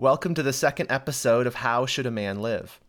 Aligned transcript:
Welcome 0.00 0.32
to 0.36 0.42
the 0.42 0.54
second 0.54 0.90
episode 0.90 1.46
of 1.46 1.56
How 1.56 1.84
Should 1.84 2.06
a 2.06 2.10
Man 2.10 2.40
Live? 2.40 2.80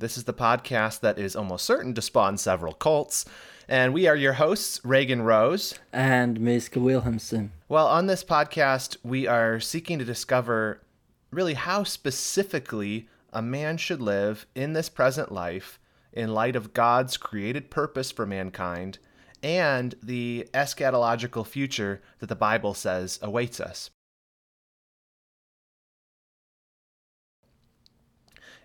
This 0.00 0.18
is 0.18 0.24
the 0.24 0.34
podcast 0.34 0.98
that 1.02 1.16
is 1.16 1.36
almost 1.36 1.64
certain 1.64 1.94
to 1.94 2.02
spawn 2.02 2.36
several 2.36 2.72
cults, 2.72 3.24
and 3.68 3.94
we 3.94 4.08
are 4.08 4.16
your 4.16 4.32
hosts, 4.32 4.80
Reagan 4.82 5.22
Rose 5.22 5.78
and 5.92 6.40
Miska 6.40 6.80
Wilhelmsen. 6.80 7.50
Well, 7.68 7.86
on 7.86 8.08
this 8.08 8.24
podcast, 8.24 8.96
we 9.04 9.24
are 9.28 9.60
seeking 9.60 10.00
to 10.00 10.04
discover 10.04 10.82
really 11.30 11.54
how 11.54 11.84
specifically 11.84 13.08
a 13.32 13.40
man 13.40 13.76
should 13.76 14.02
live 14.02 14.44
in 14.56 14.72
this 14.72 14.88
present 14.88 15.30
life 15.30 15.78
in 16.12 16.34
light 16.34 16.56
of 16.56 16.74
God's 16.74 17.16
created 17.16 17.70
purpose 17.70 18.10
for 18.10 18.26
mankind 18.26 18.98
and 19.44 19.94
the 20.02 20.48
eschatological 20.52 21.46
future 21.46 22.02
that 22.18 22.28
the 22.28 22.34
Bible 22.34 22.74
says 22.74 23.20
awaits 23.22 23.60
us. 23.60 23.90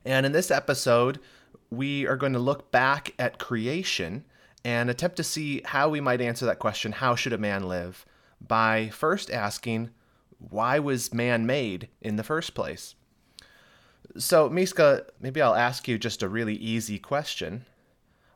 And 0.06 0.26
in 0.26 0.32
this 0.32 0.52
episode, 0.52 1.20
we 1.70 2.06
are 2.08 2.18
going 2.18 2.34
to 2.34 2.40
look 2.40 2.72
back 2.72 3.14
at 3.18 3.40
creation 3.40 4.26
and 4.66 4.90
attempt 4.90 5.18
to 5.18 5.24
see 5.24 5.62
how 5.66 5.90
we 5.90 6.02
might 6.02 6.22
answer 6.22 6.46
that 6.46 6.60
question 6.60 6.94
how 6.94 7.16
should 7.16 7.34
a 7.34 7.38
man 7.38 7.68
live? 7.68 8.06
by 8.48 8.90
first 8.90 9.32
asking, 9.32 9.90
why 10.38 10.80
was 10.80 11.14
man 11.14 11.46
made 11.46 11.88
in 12.02 12.18
the 12.18 12.24
first 12.24 12.54
place? 12.54 12.96
So, 14.18 14.50
Miska, 14.50 15.06
maybe 15.20 15.42
I'll 15.42 15.56
ask 15.56 15.88
you 15.88 15.98
just 15.98 16.22
a 16.22 16.30
really 16.30 16.56
easy 16.56 17.00
question. 17.00 17.66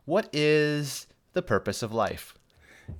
What 0.06 0.30
is 0.34 1.08
the 1.34 1.42
purpose 1.42 1.84
of 1.84 1.94
life? 1.94 2.34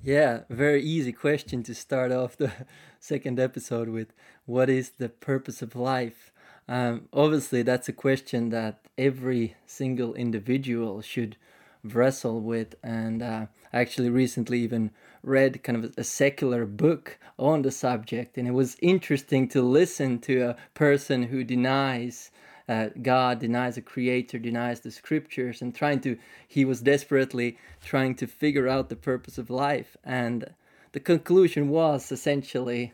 Yeah, 0.02 0.40
very 0.50 0.82
easy 0.82 1.12
question 1.12 1.62
to 1.62 1.74
start 1.74 2.12
off 2.12 2.36
the 2.36 2.52
second 3.00 3.40
episode 3.40 3.88
with. 3.88 4.12
What 4.44 4.68
is 4.68 4.90
the 4.90 5.08
purpose 5.08 5.62
of 5.62 5.74
life? 5.74 6.30
Um, 6.68 7.08
obviously, 7.12 7.62
that's 7.62 7.88
a 7.88 7.92
question 7.94 8.50
that 8.50 8.80
every 8.98 9.56
single 9.66 10.14
individual 10.14 11.00
should 11.00 11.36
wrestle 11.82 12.40
with. 12.40 12.74
And 12.82 13.22
uh, 13.22 13.46
actually, 13.72 14.10
recently 14.10 14.60
even 14.60 14.90
read 15.22 15.62
kind 15.62 15.82
of 15.82 15.94
a 15.96 16.04
secular 16.04 16.66
book 16.66 17.18
on 17.38 17.62
the 17.62 17.70
subject, 17.70 18.36
and 18.36 18.46
it 18.46 18.52
was 18.52 18.76
interesting 18.82 19.48
to 19.48 19.62
listen 19.62 20.18
to 20.18 20.50
a 20.50 20.56
person 20.74 21.24
who 21.24 21.44
denies. 21.44 22.30
Uh, 22.68 22.88
God 23.00 23.38
denies 23.38 23.78
a 23.78 23.82
creator, 23.82 24.38
denies 24.38 24.80
the 24.80 24.90
scriptures, 24.90 25.62
and 25.62 25.74
trying 25.74 26.00
to, 26.00 26.18
he 26.46 26.64
was 26.66 26.82
desperately 26.82 27.56
trying 27.82 28.14
to 28.16 28.26
figure 28.26 28.68
out 28.68 28.90
the 28.90 28.96
purpose 28.96 29.38
of 29.38 29.48
life. 29.48 29.96
And 30.04 30.54
the 30.92 31.00
conclusion 31.00 31.70
was 31.70 32.12
essentially 32.12 32.92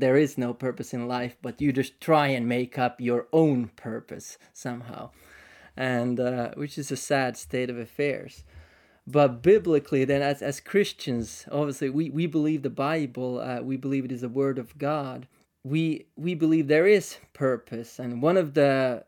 there 0.00 0.16
is 0.16 0.38
no 0.38 0.54
purpose 0.54 0.92
in 0.92 1.08
life, 1.08 1.36
but 1.42 1.60
you 1.60 1.72
just 1.72 2.00
try 2.00 2.28
and 2.28 2.48
make 2.48 2.78
up 2.78 3.00
your 3.00 3.26
own 3.32 3.68
purpose 3.76 4.38
somehow, 4.52 5.10
and 5.76 6.18
uh, 6.20 6.50
which 6.54 6.78
is 6.78 6.90
a 6.90 6.96
sad 6.96 7.36
state 7.36 7.70
of 7.70 7.78
affairs. 7.78 8.44
But 9.06 9.42
biblically, 9.42 10.04
then, 10.04 10.22
as, 10.22 10.42
as 10.42 10.60
Christians, 10.60 11.46
obviously, 11.50 11.90
we, 11.90 12.10
we 12.10 12.26
believe 12.26 12.62
the 12.62 12.70
Bible, 12.70 13.40
uh, 13.40 13.60
we 13.60 13.76
believe 13.76 14.04
it 14.04 14.12
is 14.12 14.20
the 14.20 14.28
Word 14.28 14.58
of 14.58 14.78
God. 14.78 15.26
We, 15.64 16.06
we 16.16 16.34
believe 16.34 16.68
there 16.68 16.86
is 16.86 17.18
purpose, 17.32 17.98
and 17.98 18.22
one 18.22 18.36
of 18.36 18.54
the 18.54 19.04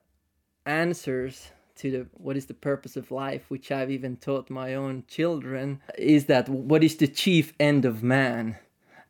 answers 0.66 1.52
to 1.76 1.90
the 1.90 2.06
what 2.14 2.36
is 2.36 2.46
the 2.46 2.54
purpose 2.54 2.96
of 2.96 3.10
life 3.10 3.44
which 3.48 3.70
i've 3.70 3.90
even 3.90 4.16
taught 4.16 4.48
my 4.48 4.74
own 4.74 5.02
children 5.08 5.80
is 5.98 6.26
that 6.26 6.48
what 6.48 6.84
is 6.84 6.96
the 6.96 7.08
chief 7.08 7.52
end 7.58 7.84
of 7.84 8.02
man 8.02 8.56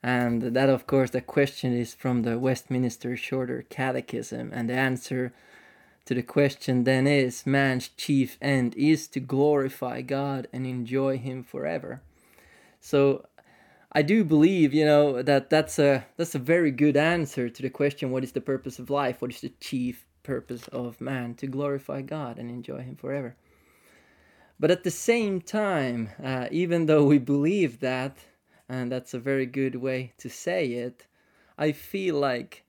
and 0.04 0.42
that, 0.42 0.68
of 0.68 0.86
course, 0.86 1.08
the 1.08 1.22
question 1.22 1.72
is 1.72 1.94
from 1.94 2.24
the 2.24 2.38
Westminster 2.38 3.16
Shorter 3.16 3.64
Catechism. 3.70 4.50
And 4.52 4.68
the 4.68 4.74
answer 4.74 5.32
to 6.04 6.12
the 6.12 6.22
question 6.22 6.84
then 6.84 7.06
is 7.06 7.46
man's 7.46 7.88
chief 7.88 8.36
end 8.42 8.74
is 8.76 9.08
to 9.08 9.20
glorify 9.20 10.02
God 10.02 10.46
and 10.52 10.66
enjoy 10.66 11.16
Him 11.16 11.42
forever. 11.42 12.02
So 12.82 13.24
I 13.92 14.02
do 14.02 14.24
believe, 14.24 14.74
you 14.74 14.84
know, 14.84 15.22
that 15.22 15.48
that's 15.48 15.78
a 15.78 16.04
that's 16.18 16.34
a 16.34 16.38
very 16.38 16.70
good 16.70 16.98
answer 16.98 17.48
to 17.48 17.62
the 17.62 17.70
question: 17.70 18.10
What 18.10 18.24
is 18.24 18.32
the 18.32 18.42
purpose 18.42 18.78
of 18.78 18.90
life? 18.90 19.22
What 19.22 19.32
is 19.32 19.40
the 19.40 19.54
chief 19.58 20.04
purpose 20.22 20.68
of 20.68 21.00
man? 21.00 21.32
To 21.36 21.46
glorify 21.46 22.02
God 22.02 22.38
and 22.38 22.50
enjoy 22.50 22.82
Him 22.82 22.96
forever. 22.96 23.36
But 24.60 24.70
at 24.70 24.84
the 24.84 24.90
same 24.90 25.40
time, 25.40 26.10
uh, 26.22 26.48
even 26.50 26.84
though 26.84 27.06
we 27.06 27.18
believe 27.18 27.80
that, 27.80 28.18
and 28.68 28.90
that's 28.90 29.14
a 29.14 29.18
very 29.18 29.46
good 29.46 29.76
way 29.76 30.12
to 30.18 30.28
say 30.28 30.66
it. 30.66 31.06
I 31.58 31.72
feel 31.72 32.16
like 32.16 32.64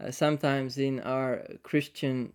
uh, 0.00 0.10
sometimes 0.10 0.78
in 0.78 1.00
our 1.00 1.42
Christian 1.62 2.32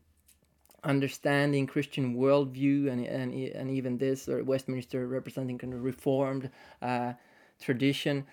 understanding, 0.84 1.68
Christian 1.68 2.16
worldview, 2.16 2.92
and 2.92 3.06
and 3.06 3.34
and 3.34 3.70
even 3.70 3.98
this 3.98 4.28
or 4.28 4.44
Westminster 4.44 5.08
representing 5.08 5.58
kind 5.58 5.74
of 5.74 5.84
Reformed 5.84 6.50
uh, 6.82 7.14
tradition, 7.62 8.26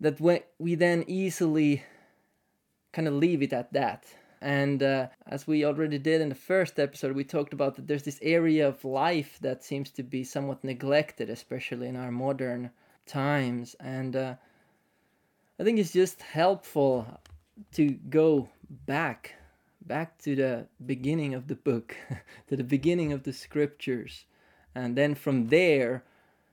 that 0.00 0.20
when 0.20 0.40
we 0.58 0.74
then 0.74 1.04
easily 1.06 1.82
kind 2.92 3.08
of 3.08 3.14
leave 3.14 3.42
it 3.42 3.52
at 3.52 3.72
that. 3.72 4.06
And 4.40 4.82
uh, 4.82 5.06
as 5.28 5.46
we 5.46 5.64
already 5.64 5.98
did 5.98 6.20
in 6.20 6.28
the 6.28 6.34
first 6.34 6.80
episode, 6.80 7.14
we 7.14 7.22
talked 7.22 7.52
about 7.52 7.76
that 7.76 7.86
there's 7.86 8.02
this 8.02 8.18
area 8.22 8.66
of 8.66 8.84
life 8.84 9.38
that 9.40 9.62
seems 9.62 9.90
to 9.92 10.02
be 10.02 10.24
somewhat 10.24 10.64
neglected, 10.64 11.30
especially 11.30 11.86
in 11.86 11.94
our 11.94 12.10
modern 12.10 12.72
times 13.06 13.74
and 13.80 14.16
uh, 14.16 14.34
i 15.58 15.64
think 15.64 15.78
it's 15.78 15.92
just 15.92 16.22
helpful 16.22 17.06
to 17.72 17.90
go 18.08 18.48
back 18.86 19.34
back 19.84 20.18
to 20.18 20.34
the 20.36 20.66
beginning 20.86 21.34
of 21.34 21.48
the 21.48 21.54
book 21.54 21.96
to 22.46 22.56
the 22.56 22.64
beginning 22.64 23.12
of 23.12 23.22
the 23.24 23.32
scriptures 23.32 24.24
and 24.74 24.96
then 24.96 25.14
from 25.14 25.48
there 25.48 26.04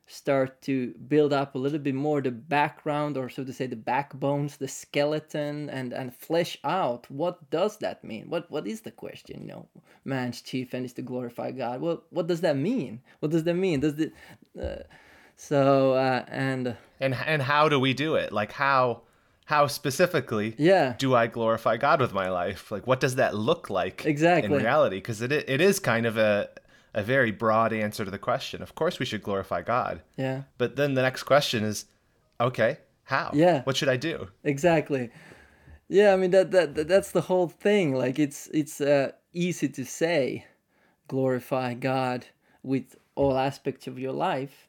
start 0.10 0.60
to 0.64 0.92
build 1.08 1.32
up 1.32 1.54
a 1.54 1.58
little 1.58 1.78
bit 1.78 1.94
more 1.94 2.20
the 2.20 2.32
background 2.32 3.16
or 3.16 3.30
so 3.30 3.44
to 3.44 3.54
say 3.54 3.68
the 3.68 3.76
backbones 3.76 4.58
the 4.58 4.68
skeleton 4.68 5.70
and 5.70 5.94
and 5.94 6.16
flesh 6.16 6.58
out. 6.64 7.10
What 7.12 7.50
does 7.52 7.78
that 7.78 8.04
mean? 8.04 8.30
What 8.30 8.50
what 8.50 8.66
is 8.66 8.82
the 8.82 8.92
question 8.92 9.42
you 9.42 9.48
know? 9.48 9.68
Man's 10.04 10.42
chief 10.42 10.74
end 10.74 10.86
is 10.86 10.94
to 10.94 11.04
glorify 11.04 11.52
god. 11.52 11.82
Well 11.82 12.04
what 12.10 12.26
does 12.26 12.42
that 12.42 12.58
mean? 12.58 13.02
What 13.20 13.32
does 13.32 13.44
that 13.44 13.54
mean? 13.54 13.82
Does 13.82 13.96
the 13.96 14.12
uh, 14.60 14.84
so 15.40 15.94
uh, 15.94 16.26
and 16.28 16.76
and 17.00 17.16
and 17.16 17.42
how 17.42 17.70
do 17.70 17.80
we 17.80 17.94
do 17.94 18.16
it? 18.16 18.34
Like 18.34 18.52
how 18.52 19.04
how 19.46 19.68
specifically 19.68 20.54
yeah 20.58 20.96
do 20.98 21.16
I 21.16 21.28
glorify 21.28 21.78
God 21.78 22.02
with 22.02 22.14
my 22.14 22.30
life? 22.30 22.72
Like 22.72 22.86
what 22.86 23.00
does 23.00 23.16
that 23.16 23.36
look 23.36 23.70
like 23.70 24.06
exactly 24.06 24.54
in 24.54 24.62
reality? 24.62 24.98
Because 24.98 25.22
it 25.22 25.32
it 25.32 25.62
is 25.62 25.80
kind 25.80 26.06
of 26.06 26.18
a 26.18 26.50
a 26.94 27.04
very 27.04 27.32
broad 27.32 27.72
answer 27.72 28.04
to 28.04 28.12
the 28.12 28.20
question. 28.20 28.62
Of 28.62 28.76
course, 28.76 29.00
we 29.00 29.06
should 29.06 29.24
glorify 29.24 29.62
God. 29.62 30.02
Yeah. 30.18 30.44
But 30.58 30.76
then 30.76 30.96
the 30.96 31.04
next 31.04 31.24
question 31.24 31.64
is, 31.64 31.86
okay, 32.42 32.80
how? 33.04 33.32
Yeah. 33.34 33.62
What 33.64 33.78
should 33.78 33.90
I 33.90 33.96
do? 33.98 34.28
Exactly. 34.44 35.10
Yeah, 35.88 36.14
I 36.14 36.18
mean 36.18 36.32
that 36.32 36.52
that 36.52 36.88
that's 36.88 37.12
the 37.12 37.22
whole 37.22 37.48
thing. 37.48 37.96
Like 37.96 38.20
it's 38.20 38.48
it's 38.54 38.82
uh, 38.82 39.14
easy 39.32 39.70
to 39.70 39.86
say, 39.86 40.46
glorify 41.08 41.76
God 41.76 42.26
with 42.62 42.98
all 43.16 43.38
aspects 43.38 43.88
of 43.88 43.98
your 43.98 44.12
life, 44.12 44.69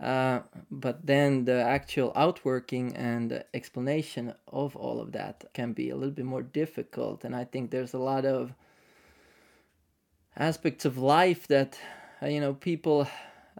uh, 0.00 0.40
but 0.70 1.06
then 1.06 1.44
the 1.46 1.62
actual 1.62 2.12
outworking 2.14 2.94
and 2.96 3.42
explanation 3.54 4.34
of 4.48 4.76
all 4.76 5.00
of 5.00 5.12
that 5.12 5.44
can 5.54 5.72
be 5.72 5.90
a 5.90 5.96
little 5.96 6.14
bit 6.14 6.26
more 6.26 6.42
difficult. 6.42 7.24
And 7.24 7.34
I 7.34 7.44
think 7.44 7.70
there's 7.70 7.94
a 7.94 7.98
lot 7.98 8.26
of 8.26 8.52
aspects 10.36 10.84
of 10.84 10.98
life 10.98 11.46
that, 11.48 11.78
uh, 12.22 12.26
you 12.26 12.40
know, 12.40 12.54
people. 12.54 13.08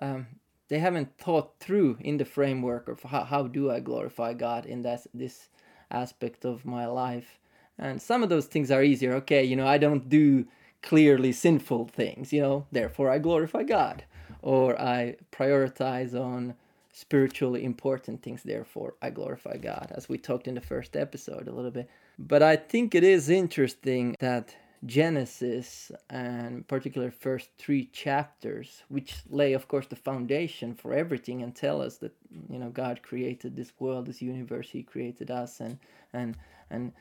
Um, 0.00 0.26
they 0.68 0.80
haven't 0.80 1.16
thought 1.16 1.60
through 1.60 1.96
in 2.00 2.16
the 2.16 2.24
framework 2.24 2.88
of 2.88 3.00
how, 3.04 3.22
how 3.22 3.46
do 3.46 3.70
I 3.70 3.78
glorify 3.78 4.34
God 4.34 4.66
in 4.66 4.82
that 4.82 5.06
this 5.14 5.48
aspect 5.92 6.44
of 6.44 6.64
my 6.64 6.86
life. 6.86 7.38
And 7.78 8.02
some 8.02 8.24
of 8.24 8.30
those 8.30 8.46
things 8.46 8.72
are 8.72 8.82
easier. 8.82 9.14
Okay, 9.14 9.44
you 9.44 9.54
know, 9.54 9.68
I 9.68 9.78
don't 9.78 10.08
do 10.08 10.44
clearly 10.82 11.30
sinful 11.30 11.86
things, 11.86 12.32
you 12.32 12.42
know, 12.42 12.66
therefore 12.72 13.10
I 13.10 13.18
glorify 13.18 13.62
God 13.62 14.04
or 14.42 14.80
I 14.80 15.16
prioritize 15.32 16.14
on 16.18 16.54
spiritually 16.92 17.62
important 17.64 18.22
things, 18.22 18.42
therefore 18.42 18.94
I 19.02 19.10
glorify 19.10 19.58
God, 19.58 19.92
as 19.94 20.08
we 20.08 20.16
talked 20.16 20.48
in 20.48 20.54
the 20.54 20.60
first 20.60 20.96
episode 20.96 21.46
a 21.46 21.52
little 21.52 21.70
bit. 21.70 21.90
But 22.18 22.42
I 22.42 22.56
think 22.56 22.94
it 22.94 23.04
is 23.04 23.28
interesting 23.28 24.16
that 24.20 24.56
Genesis 24.84 25.90
and 26.10 26.66
particular 26.68 27.10
first 27.10 27.50
three 27.58 27.86
chapters, 27.86 28.82
which 28.88 29.16
lay, 29.28 29.52
of 29.52 29.68
course, 29.68 29.86
the 29.86 29.96
foundation 29.96 30.74
for 30.74 30.92
everything 30.92 31.42
and 31.42 31.54
tell 31.54 31.82
us 31.82 31.96
that 31.98 32.14
you 32.50 32.58
know 32.58 32.70
God 32.70 33.02
created 33.02 33.56
this 33.56 33.72
world, 33.78 34.06
this 34.06 34.22
universe, 34.22 34.70
He 34.70 34.82
created 34.82 35.30
us, 35.30 35.60
and 35.60 35.78
and 36.12 36.36
and 36.70 36.92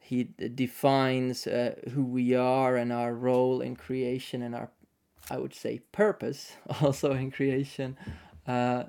He 0.00 0.24
defines 0.24 1.46
uh, 1.46 1.74
who 1.92 2.02
we 2.04 2.34
are 2.34 2.76
and 2.76 2.92
our 2.92 3.14
role 3.14 3.60
in 3.60 3.76
creation 3.76 4.42
and 4.42 4.54
our 4.54 4.70
I 5.30 5.38
would 5.38 5.54
say, 5.54 5.80
purpose 5.92 6.52
also 6.80 7.12
in 7.12 7.30
creation, 7.30 7.96
uh, 8.46 8.84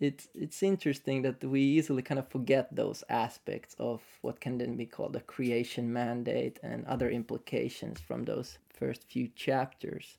it's 0.00 0.28
it's 0.34 0.62
interesting 0.62 1.22
that 1.22 1.42
we 1.42 1.60
easily 1.60 2.02
kind 2.02 2.18
of 2.18 2.28
forget 2.28 2.74
those 2.74 3.02
aspects 3.08 3.74
of 3.78 4.00
what 4.22 4.40
can 4.40 4.58
then 4.58 4.76
be 4.76 4.86
called 4.86 5.16
a 5.16 5.20
creation 5.20 5.92
mandate 5.92 6.60
and 6.62 6.86
other 6.86 7.10
implications 7.10 8.00
from 8.00 8.24
those 8.24 8.58
first 8.72 9.04
few 9.08 9.28
chapters. 9.34 10.18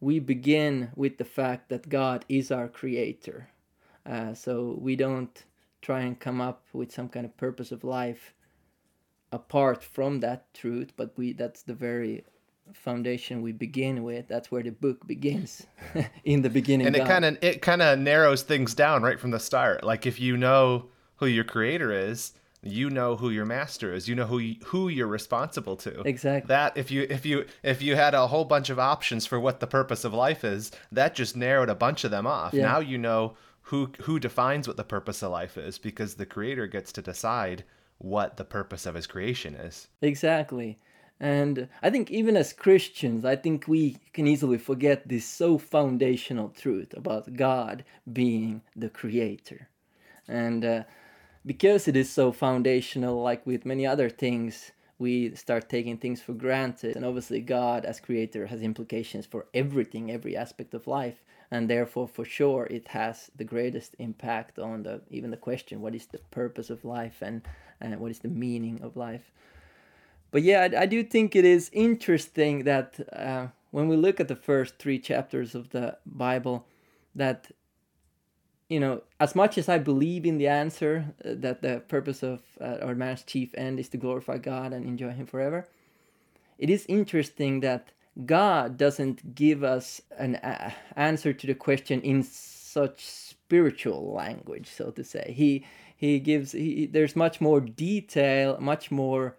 We 0.00 0.18
begin 0.18 0.90
with 0.96 1.18
the 1.18 1.24
fact 1.24 1.68
that 1.68 1.88
God 1.88 2.24
is 2.28 2.50
our 2.50 2.68
creator. 2.68 3.48
Uh, 4.04 4.34
so 4.34 4.76
we 4.80 4.96
don't 4.96 5.44
try 5.80 6.00
and 6.00 6.18
come 6.18 6.40
up 6.40 6.64
with 6.72 6.90
some 6.90 7.08
kind 7.08 7.24
of 7.24 7.36
purpose 7.36 7.70
of 7.70 7.84
life 7.84 8.34
apart 9.30 9.82
from 9.82 10.20
that 10.20 10.52
truth, 10.52 10.92
but 10.96 11.16
we 11.16 11.32
that's 11.32 11.62
the 11.62 11.74
very 11.74 12.24
foundation 12.72 13.42
we 13.42 13.52
begin 13.52 14.02
with 14.02 14.26
that's 14.28 14.50
where 14.50 14.62
the 14.62 14.70
book 14.70 15.06
begins. 15.06 15.66
In 16.24 16.42
the 16.42 16.50
beginning 16.50 16.86
and 16.86 16.96
it 16.96 17.06
kind 17.06 17.24
of 17.24 17.38
it 17.42 17.62
kind 17.62 17.82
of 17.82 17.98
narrows 17.98 18.42
things 18.42 18.74
down 18.74 19.02
right 19.02 19.18
from 19.18 19.30
the 19.30 19.40
start. 19.40 19.84
Like 19.84 20.06
if 20.06 20.20
you 20.20 20.36
know 20.36 20.86
who 21.16 21.26
your 21.26 21.44
creator 21.44 21.92
is 21.92 22.32
you 22.62 22.90
know 22.90 23.16
who 23.16 23.30
your 23.30 23.44
master 23.44 23.92
is. 23.92 24.08
You 24.08 24.14
know 24.14 24.26
who 24.26 24.38
you, 24.38 24.56
who 24.66 24.88
you're 24.88 25.08
responsible 25.08 25.76
to. 25.78 26.00
Exactly. 26.02 26.48
That 26.48 26.76
if 26.76 26.90
you 26.90 27.06
if 27.10 27.26
you 27.26 27.46
if 27.62 27.82
you 27.82 27.96
had 27.96 28.14
a 28.14 28.28
whole 28.28 28.44
bunch 28.44 28.70
of 28.70 28.78
options 28.78 29.26
for 29.26 29.40
what 29.40 29.60
the 29.60 29.66
purpose 29.66 30.04
of 30.04 30.14
life 30.14 30.44
is 30.44 30.70
that 30.92 31.14
just 31.14 31.36
narrowed 31.36 31.68
a 31.68 31.74
bunch 31.74 32.04
of 32.04 32.10
them 32.10 32.26
off. 32.26 32.54
Yeah. 32.54 32.62
now 32.62 32.78
you 32.78 32.98
know 32.98 33.34
who 33.62 33.90
who 34.02 34.20
defines 34.20 34.68
what 34.68 34.76
the 34.76 34.84
purpose 34.84 35.22
of 35.22 35.32
life 35.32 35.58
is 35.58 35.78
because 35.78 36.14
the 36.14 36.26
creator 36.26 36.66
gets 36.66 36.92
to 36.92 37.02
decide 37.02 37.64
what 37.98 38.36
the 38.36 38.44
purpose 38.44 38.86
of 38.86 38.94
his 38.94 39.06
creation 39.06 39.54
is. 39.54 39.88
Exactly 40.00 40.78
and 41.22 41.68
I 41.80 41.88
think 41.88 42.10
even 42.10 42.36
as 42.36 42.52
Christians, 42.52 43.24
I 43.24 43.36
think 43.36 43.68
we 43.68 43.96
can 44.12 44.26
easily 44.26 44.58
forget 44.58 45.06
this 45.08 45.24
so 45.24 45.56
foundational 45.56 46.48
truth 46.48 46.92
about 46.96 47.34
God 47.34 47.84
being 48.12 48.62
the 48.74 48.88
creator. 48.88 49.68
And 50.26 50.64
uh, 50.64 50.82
because 51.46 51.86
it 51.86 51.94
is 51.94 52.10
so 52.10 52.32
foundational, 52.32 53.22
like 53.22 53.46
with 53.46 53.64
many 53.64 53.86
other 53.86 54.10
things, 54.10 54.72
we 54.98 55.32
start 55.36 55.68
taking 55.68 55.96
things 55.96 56.20
for 56.20 56.32
granted. 56.32 56.96
And 56.96 57.04
obviously, 57.04 57.40
God 57.40 57.84
as 57.84 58.00
creator 58.00 58.46
has 58.46 58.60
implications 58.60 59.24
for 59.24 59.46
everything, 59.54 60.10
every 60.10 60.36
aspect 60.36 60.74
of 60.74 60.88
life. 60.88 61.22
And 61.52 61.70
therefore, 61.70 62.08
for 62.08 62.24
sure, 62.24 62.66
it 62.68 62.88
has 62.88 63.30
the 63.36 63.44
greatest 63.44 63.94
impact 64.00 64.58
on 64.58 64.82
the 64.82 65.02
even 65.08 65.30
the 65.30 65.36
question 65.36 65.82
what 65.82 65.94
is 65.94 66.06
the 66.06 66.18
purpose 66.32 66.68
of 66.68 66.84
life 66.84 67.22
and, 67.22 67.42
and 67.80 68.00
what 68.00 68.10
is 68.10 68.18
the 68.18 68.28
meaning 68.28 68.80
of 68.82 68.96
life 68.96 69.30
but 70.32 70.42
yeah, 70.42 70.62
I, 70.62 70.82
I, 70.82 70.86
do 70.86 71.04
think 71.04 71.36
it 71.36 71.44
is 71.44 71.70
interesting 71.72 72.64
that 72.64 72.98
uh, 73.12 73.48
when 73.70 73.86
we 73.86 73.96
look 73.96 74.18
at 74.18 74.28
the 74.28 74.36
first 74.36 74.78
three 74.78 74.98
chapters 74.98 75.54
of 75.54 75.70
the 75.70 75.98
Bible, 76.04 76.66
that 77.14 77.52
you 78.68 78.80
know, 78.80 79.02
as 79.20 79.34
much 79.34 79.58
as 79.58 79.68
I 79.68 79.76
believe 79.76 80.24
in 80.24 80.38
the 80.38 80.48
answer 80.48 81.04
uh, 81.24 81.34
that 81.36 81.60
the 81.60 81.82
purpose 81.88 82.22
of 82.22 82.40
uh, 82.58 82.78
our 82.80 82.94
man's 82.94 83.22
chief 83.22 83.54
end 83.54 83.78
is 83.78 83.90
to 83.90 83.98
glorify 83.98 84.38
God 84.38 84.72
and 84.72 84.86
enjoy 84.86 85.10
Him 85.10 85.26
forever, 85.26 85.68
it 86.58 86.70
is 86.70 86.86
interesting 86.88 87.60
that 87.60 87.92
God 88.24 88.78
doesn't 88.78 89.34
give 89.34 89.62
us 89.62 90.00
an 90.18 90.36
uh, 90.36 90.70
answer 90.96 91.34
to 91.34 91.46
the 91.46 91.54
question 91.54 92.00
in 92.00 92.22
such 92.22 93.04
spiritual 93.04 94.12
language, 94.14 94.68
so 94.68 94.90
to 94.90 95.04
say. 95.04 95.34
He 95.36 95.66
he 95.94 96.18
gives 96.18 96.52
he, 96.52 96.86
there's 96.86 97.14
much 97.14 97.40
more 97.40 97.60
detail, 97.60 98.56
much 98.58 98.90
more 98.90 99.36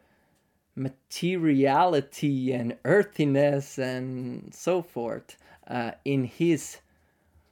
materiality 0.75 2.51
and 2.51 2.77
earthiness 2.85 3.77
and 3.77 4.53
so 4.53 4.81
forth 4.81 5.37
uh, 5.67 5.91
in 6.03 6.25
his 6.25 6.77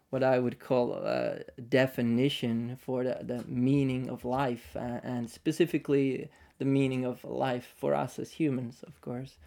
what 0.09 0.23
I 0.23 0.39
would 0.39 0.59
call 0.59 0.94
a 0.94 1.39
definition 1.69 2.77
for 2.81 3.03
the, 3.03 3.19
the 3.21 3.45
meaning 3.47 4.09
of 4.09 4.25
life 4.25 4.75
uh, 4.75 5.00
and 5.03 5.29
specifically 5.29 6.29
the 6.59 6.65
meaning 6.65 7.06
of 7.06 7.23
life 7.23 7.73
for 7.77 7.95
us 7.95 8.19
as 8.19 8.33
humans, 8.33 8.83
of 8.85 9.00
course. 9.01 9.38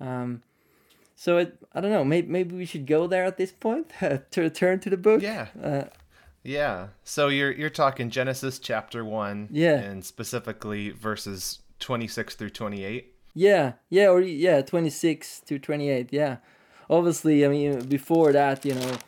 Um, 0.00 0.42
so 1.16 1.38
it, 1.38 1.56
I 1.74 1.80
don't 1.80 1.90
know. 1.90 2.04
Maybe 2.04 2.28
maybe 2.28 2.54
we 2.54 2.64
should 2.64 2.86
go 2.86 3.06
there 3.06 3.24
at 3.24 3.36
this 3.36 3.52
point 3.52 3.90
to 4.30 4.50
turn 4.50 4.80
to 4.80 4.90
the 4.90 4.96
book. 4.96 5.22
Yeah. 5.22 5.48
Uh, 5.60 5.84
yeah. 6.42 6.88
So 7.04 7.28
you're 7.28 7.52
you're 7.52 7.70
talking 7.70 8.10
Genesis 8.10 8.58
chapter 8.58 9.04
one. 9.04 9.48
Yeah. 9.50 9.78
And 9.78 10.04
specifically 10.04 10.90
verses 10.90 11.60
twenty 11.78 12.06
six 12.06 12.34
through 12.34 12.50
twenty 12.50 12.84
eight. 12.84 13.11
Yeah, 13.34 13.74
yeah, 13.88 14.08
or 14.08 14.20
yeah, 14.20 14.60
26 14.62 15.40
to 15.46 15.58
28. 15.58 16.12
Yeah. 16.12 16.36
Obviously, 16.90 17.44
I 17.44 17.48
mean, 17.48 17.86
before 17.86 18.32
that, 18.32 18.64
you 18.64 18.74
know, 18.74 18.98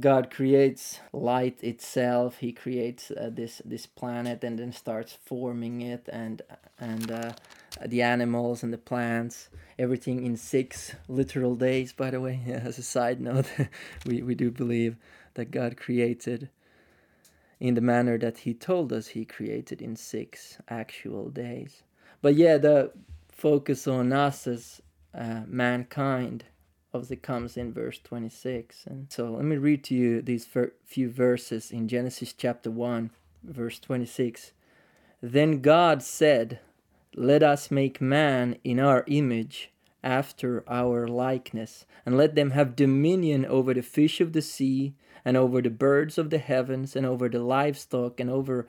God 0.00 0.30
creates 0.30 0.98
light 1.12 1.62
itself. 1.62 2.38
He 2.38 2.52
creates 2.52 3.10
uh, 3.10 3.30
this 3.32 3.62
this 3.64 3.86
planet 3.86 4.42
and 4.42 4.58
then 4.58 4.72
starts 4.72 5.16
forming 5.24 5.80
it 5.82 6.08
and 6.10 6.42
and 6.80 7.10
uh, 7.10 7.32
the 7.86 8.02
animals 8.02 8.62
and 8.62 8.72
the 8.72 8.78
plants, 8.78 9.48
everything 9.78 10.24
in 10.24 10.36
six 10.36 10.94
literal 11.08 11.54
days. 11.54 11.92
By 11.92 12.10
the 12.10 12.20
way, 12.20 12.40
yeah, 12.46 12.62
as 12.64 12.78
a 12.78 12.82
side 12.82 13.20
note, 13.20 13.46
we 14.06 14.22
we 14.22 14.34
do 14.34 14.50
believe 14.50 14.96
that 15.34 15.50
God 15.50 15.76
created 15.76 16.48
in 17.60 17.74
the 17.74 17.80
manner 17.80 18.18
that 18.18 18.38
He 18.38 18.54
told 18.54 18.92
us 18.92 19.08
He 19.08 19.24
created 19.24 19.80
in 19.80 19.94
six 19.94 20.58
actual 20.68 21.28
days. 21.30 21.82
But 22.22 22.34
yeah, 22.34 22.56
the 22.56 22.92
focus 23.42 23.88
on 23.88 24.12
us 24.12 24.46
as 24.46 24.80
uh, 25.18 25.40
mankind 25.48 26.44
obviously 26.94 27.16
comes 27.16 27.56
in 27.56 27.72
verse 27.72 27.98
26 28.04 28.86
and 28.86 29.10
so 29.10 29.32
let 29.32 29.44
me 29.44 29.56
read 29.56 29.82
to 29.82 29.96
you 29.96 30.22
these 30.22 30.46
few 30.84 31.10
verses 31.10 31.72
in 31.72 31.88
genesis 31.88 32.32
chapter 32.32 32.70
1 32.70 33.10
verse 33.42 33.80
26 33.80 34.52
then 35.20 35.60
god 35.60 36.04
said 36.04 36.60
let 37.16 37.42
us 37.42 37.68
make 37.68 38.00
man 38.00 38.56
in 38.62 38.78
our 38.78 39.02
image 39.08 39.72
after 40.04 40.62
our 40.68 41.08
likeness 41.08 41.84
and 42.06 42.16
let 42.16 42.36
them 42.36 42.52
have 42.52 42.76
dominion 42.76 43.44
over 43.46 43.74
the 43.74 43.82
fish 43.82 44.20
of 44.20 44.34
the 44.34 44.42
sea 44.42 44.94
and 45.24 45.36
over 45.36 45.60
the 45.60 45.68
birds 45.68 46.16
of 46.16 46.30
the 46.30 46.38
heavens 46.38 46.94
and 46.94 47.04
over 47.04 47.28
the 47.28 47.40
livestock 47.40 48.20
and 48.20 48.30
over 48.30 48.68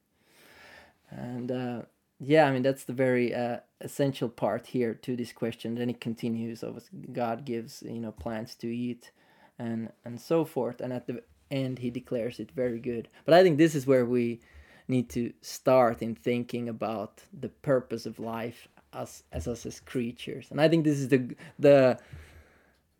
And 1.11 1.51
uh, 1.51 1.81
yeah, 2.19 2.45
I 2.45 2.51
mean 2.51 2.61
that's 2.61 2.85
the 2.85 2.93
very 2.93 3.33
uh, 3.33 3.57
essential 3.81 4.29
part 4.29 4.67
here 4.67 4.93
to 4.93 5.15
this 5.15 5.31
question. 5.31 5.75
Then 5.75 5.89
it 5.89 6.01
continues 6.01 6.63
of 6.63 6.83
God 7.11 7.45
gives 7.45 7.83
you 7.85 7.99
know 7.99 8.11
plants 8.11 8.55
to 8.55 8.67
eat, 8.67 9.11
and 9.59 9.91
and 10.05 10.19
so 10.19 10.45
forth. 10.45 10.81
And 10.81 10.93
at 10.93 11.07
the 11.07 11.21
end, 11.49 11.79
He 11.79 11.89
declares 11.89 12.39
it 12.39 12.51
very 12.51 12.79
good. 12.79 13.09
But 13.25 13.33
I 13.33 13.43
think 13.43 13.57
this 13.57 13.75
is 13.75 13.85
where 13.85 14.05
we 14.05 14.39
need 14.87 15.09
to 15.09 15.33
start 15.41 16.01
in 16.01 16.15
thinking 16.15 16.69
about 16.69 17.23
the 17.37 17.49
purpose 17.49 18.05
of 18.05 18.19
life 18.19 18.67
as 18.93 19.23
as 19.31 19.47
us 19.47 19.65
as 19.65 19.79
creatures. 19.79 20.47
And 20.51 20.61
I 20.61 20.69
think 20.69 20.83
this 20.83 20.99
is 20.99 21.09
the 21.09 21.35
the 21.59 21.99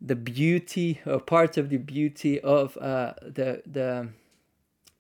the 0.02 0.16
beauty 0.16 1.00
or 1.06 1.20
part 1.20 1.58
of 1.58 1.70
the 1.70 1.78
beauty 1.78 2.40
of 2.40 2.78
uh, 2.78 3.14
the 3.22 3.62
the 3.66 4.10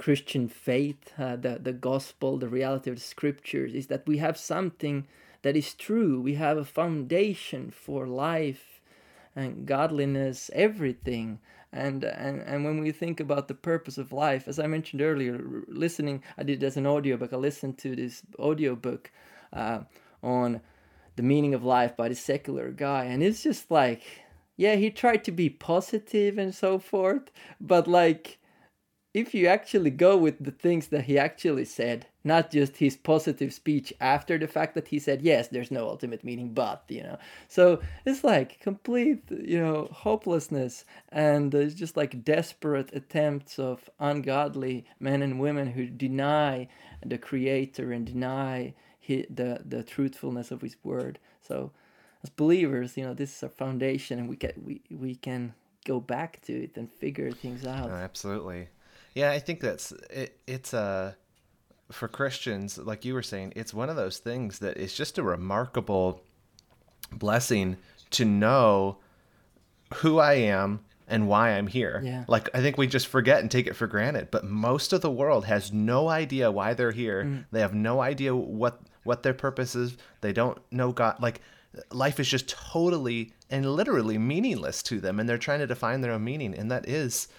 Christian 0.01 0.47
faith, 0.47 1.13
uh, 1.19 1.35
the, 1.35 1.59
the 1.61 1.73
gospel, 1.73 2.39
the 2.39 2.49
reality 2.49 2.89
of 2.89 2.95
the 2.95 3.03
scriptures, 3.03 3.75
is 3.75 3.85
that 3.85 4.07
we 4.07 4.17
have 4.17 4.35
something 4.35 5.05
that 5.43 5.55
is 5.55 5.75
true. 5.75 6.19
We 6.19 6.33
have 6.33 6.57
a 6.57 6.65
foundation 6.65 7.69
for 7.69 8.07
life 8.07 8.81
and 9.35 9.67
godliness, 9.67 10.49
everything. 10.55 11.37
And, 11.71 12.03
and, 12.03 12.41
and 12.41 12.65
when 12.65 12.79
we 12.79 12.91
think 12.91 13.19
about 13.19 13.47
the 13.47 13.53
purpose 13.53 13.99
of 13.99 14.11
life, 14.11 14.47
as 14.47 14.57
I 14.57 14.65
mentioned 14.65 15.03
earlier, 15.03 15.39
listening, 15.67 16.23
I 16.35 16.41
did 16.41 16.63
it 16.63 16.65
as 16.65 16.77
an 16.77 16.87
audiobook, 16.87 17.31
I 17.31 17.35
listened 17.35 17.77
to 17.77 17.95
this 17.95 18.23
audiobook 18.39 19.11
uh, 19.53 19.81
on 20.23 20.61
the 21.15 21.21
meaning 21.21 21.53
of 21.53 21.63
life 21.63 21.95
by 21.95 22.09
the 22.09 22.15
secular 22.15 22.71
guy. 22.71 23.03
And 23.05 23.21
it's 23.21 23.43
just 23.43 23.69
like, 23.69 24.01
yeah, 24.57 24.77
he 24.77 24.89
tried 24.89 25.23
to 25.25 25.31
be 25.31 25.51
positive 25.51 26.39
and 26.39 26.55
so 26.55 26.79
forth, 26.79 27.29
but 27.59 27.87
like, 27.87 28.39
if 29.13 29.33
you 29.33 29.47
actually 29.47 29.89
go 29.89 30.15
with 30.15 30.41
the 30.43 30.51
things 30.51 30.87
that 30.87 31.03
he 31.03 31.17
actually 31.17 31.65
said, 31.65 32.07
not 32.23 32.49
just 32.49 32.77
his 32.77 32.95
positive 32.95 33.53
speech 33.53 33.93
after 33.99 34.37
the 34.37 34.47
fact 34.47 34.73
that 34.75 34.87
he 34.87 34.99
said, 34.99 35.21
yes, 35.21 35.49
there's 35.49 35.71
no 35.71 35.87
ultimate 35.87 36.23
meaning, 36.23 36.53
but, 36.53 36.83
you 36.87 37.03
know. 37.03 37.17
So 37.49 37.81
it's 38.05 38.23
like 38.23 38.61
complete, 38.61 39.23
you 39.29 39.59
know, 39.59 39.89
hopelessness 39.91 40.85
and 41.09 41.53
it's 41.53 41.75
just 41.75 41.97
like 41.97 42.23
desperate 42.23 42.93
attempts 42.93 43.59
of 43.59 43.89
ungodly 43.99 44.85
men 44.99 45.21
and 45.21 45.41
women 45.41 45.71
who 45.71 45.87
deny 45.87 46.69
the 47.05 47.17
Creator 47.17 47.91
and 47.91 48.05
deny 48.05 48.73
he, 48.99 49.25
the, 49.29 49.61
the 49.65 49.83
truthfulness 49.83 50.51
of 50.51 50.61
His 50.61 50.77
Word. 50.83 51.19
So 51.41 51.71
as 52.23 52.29
believers, 52.29 52.95
you 52.95 53.03
know, 53.03 53.13
this 53.13 53.35
is 53.35 53.43
our 53.43 53.49
foundation 53.49 54.19
and 54.19 54.29
we, 54.29 54.37
get, 54.37 54.63
we, 54.63 54.81
we 54.89 55.15
can 55.15 55.53
go 55.85 55.99
back 55.99 56.41
to 56.43 56.63
it 56.63 56.77
and 56.77 56.89
figure 56.89 57.31
things 57.31 57.65
out. 57.65 57.89
Oh, 57.89 57.95
absolutely. 57.95 58.69
Yeah, 59.13 59.31
I 59.31 59.39
think 59.39 59.59
that's 59.59 59.91
it, 60.09 60.39
it's 60.47 60.73
a 60.73 60.79
uh, 60.79 61.11
for 61.91 62.07
Christians, 62.07 62.77
like 62.77 63.05
you 63.05 63.13
were 63.13 63.23
saying, 63.23 63.53
it's 63.55 63.73
one 63.73 63.89
of 63.89 63.95
those 63.95 64.17
things 64.17 64.59
that 64.59 64.77
is 64.77 64.93
just 64.93 65.17
a 65.17 65.23
remarkable 65.23 66.23
blessing 67.11 67.77
to 68.11 68.25
know 68.25 68.97
who 69.95 70.19
I 70.19 70.33
am 70.33 70.79
and 71.07 71.27
why 71.27 71.51
I'm 71.51 71.67
here. 71.67 72.01
Yeah. 72.03 72.23
Like 72.27 72.49
I 72.53 72.61
think 72.61 72.77
we 72.77 72.87
just 72.87 73.07
forget 73.07 73.41
and 73.41 73.51
take 73.51 73.67
it 73.67 73.75
for 73.75 73.87
granted, 73.87 74.29
but 74.31 74.45
most 74.45 74.93
of 74.93 75.01
the 75.01 75.11
world 75.11 75.45
has 75.45 75.73
no 75.73 76.07
idea 76.07 76.51
why 76.51 76.73
they're 76.73 76.91
here. 76.91 77.25
Mm. 77.25 77.45
They 77.51 77.59
have 77.59 77.73
no 77.73 77.99
idea 77.99 78.33
what 78.35 78.81
what 79.03 79.23
their 79.23 79.33
purpose 79.33 79.75
is. 79.75 79.97
They 80.21 80.31
don't 80.31 80.57
know 80.71 80.91
God 80.93 81.21
like 81.21 81.41
life 81.91 82.19
is 82.19 82.27
just 82.27 82.49
totally 82.49 83.33
and 83.49 83.65
literally 83.65 84.17
meaningless 84.17 84.81
to 84.83 84.99
them 84.99 85.19
and 85.19 85.27
they're 85.27 85.37
trying 85.37 85.59
to 85.59 85.67
define 85.67 86.01
their 86.01 86.11
own 86.11 86.23
meaning 86.23 86.53
and 86.53 86.69
that 86.69 86.87
is 86.87 87.29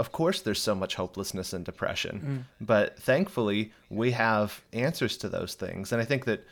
of 0.00 0.12
course 0.12 0.40
there's 0.40 0.60
so 0.60 0.74
much 0.74 0.94
hopelessness 0.94 1.52
and 1.52 1.64
depression. 1.64 2.46
Mm. 2.60 2.66
But 2.66 2.98
thankfully, 2.98 3.72
we 3.90 4.12
have 4.12 4.62
answers 4.72 5.18
to 5.18 5.28
those 5.28 5.54
things. 5.54 5.92
And 5.92 6.00
I 6.00 6.06
think 6.06 6.24
that 6.24 6.42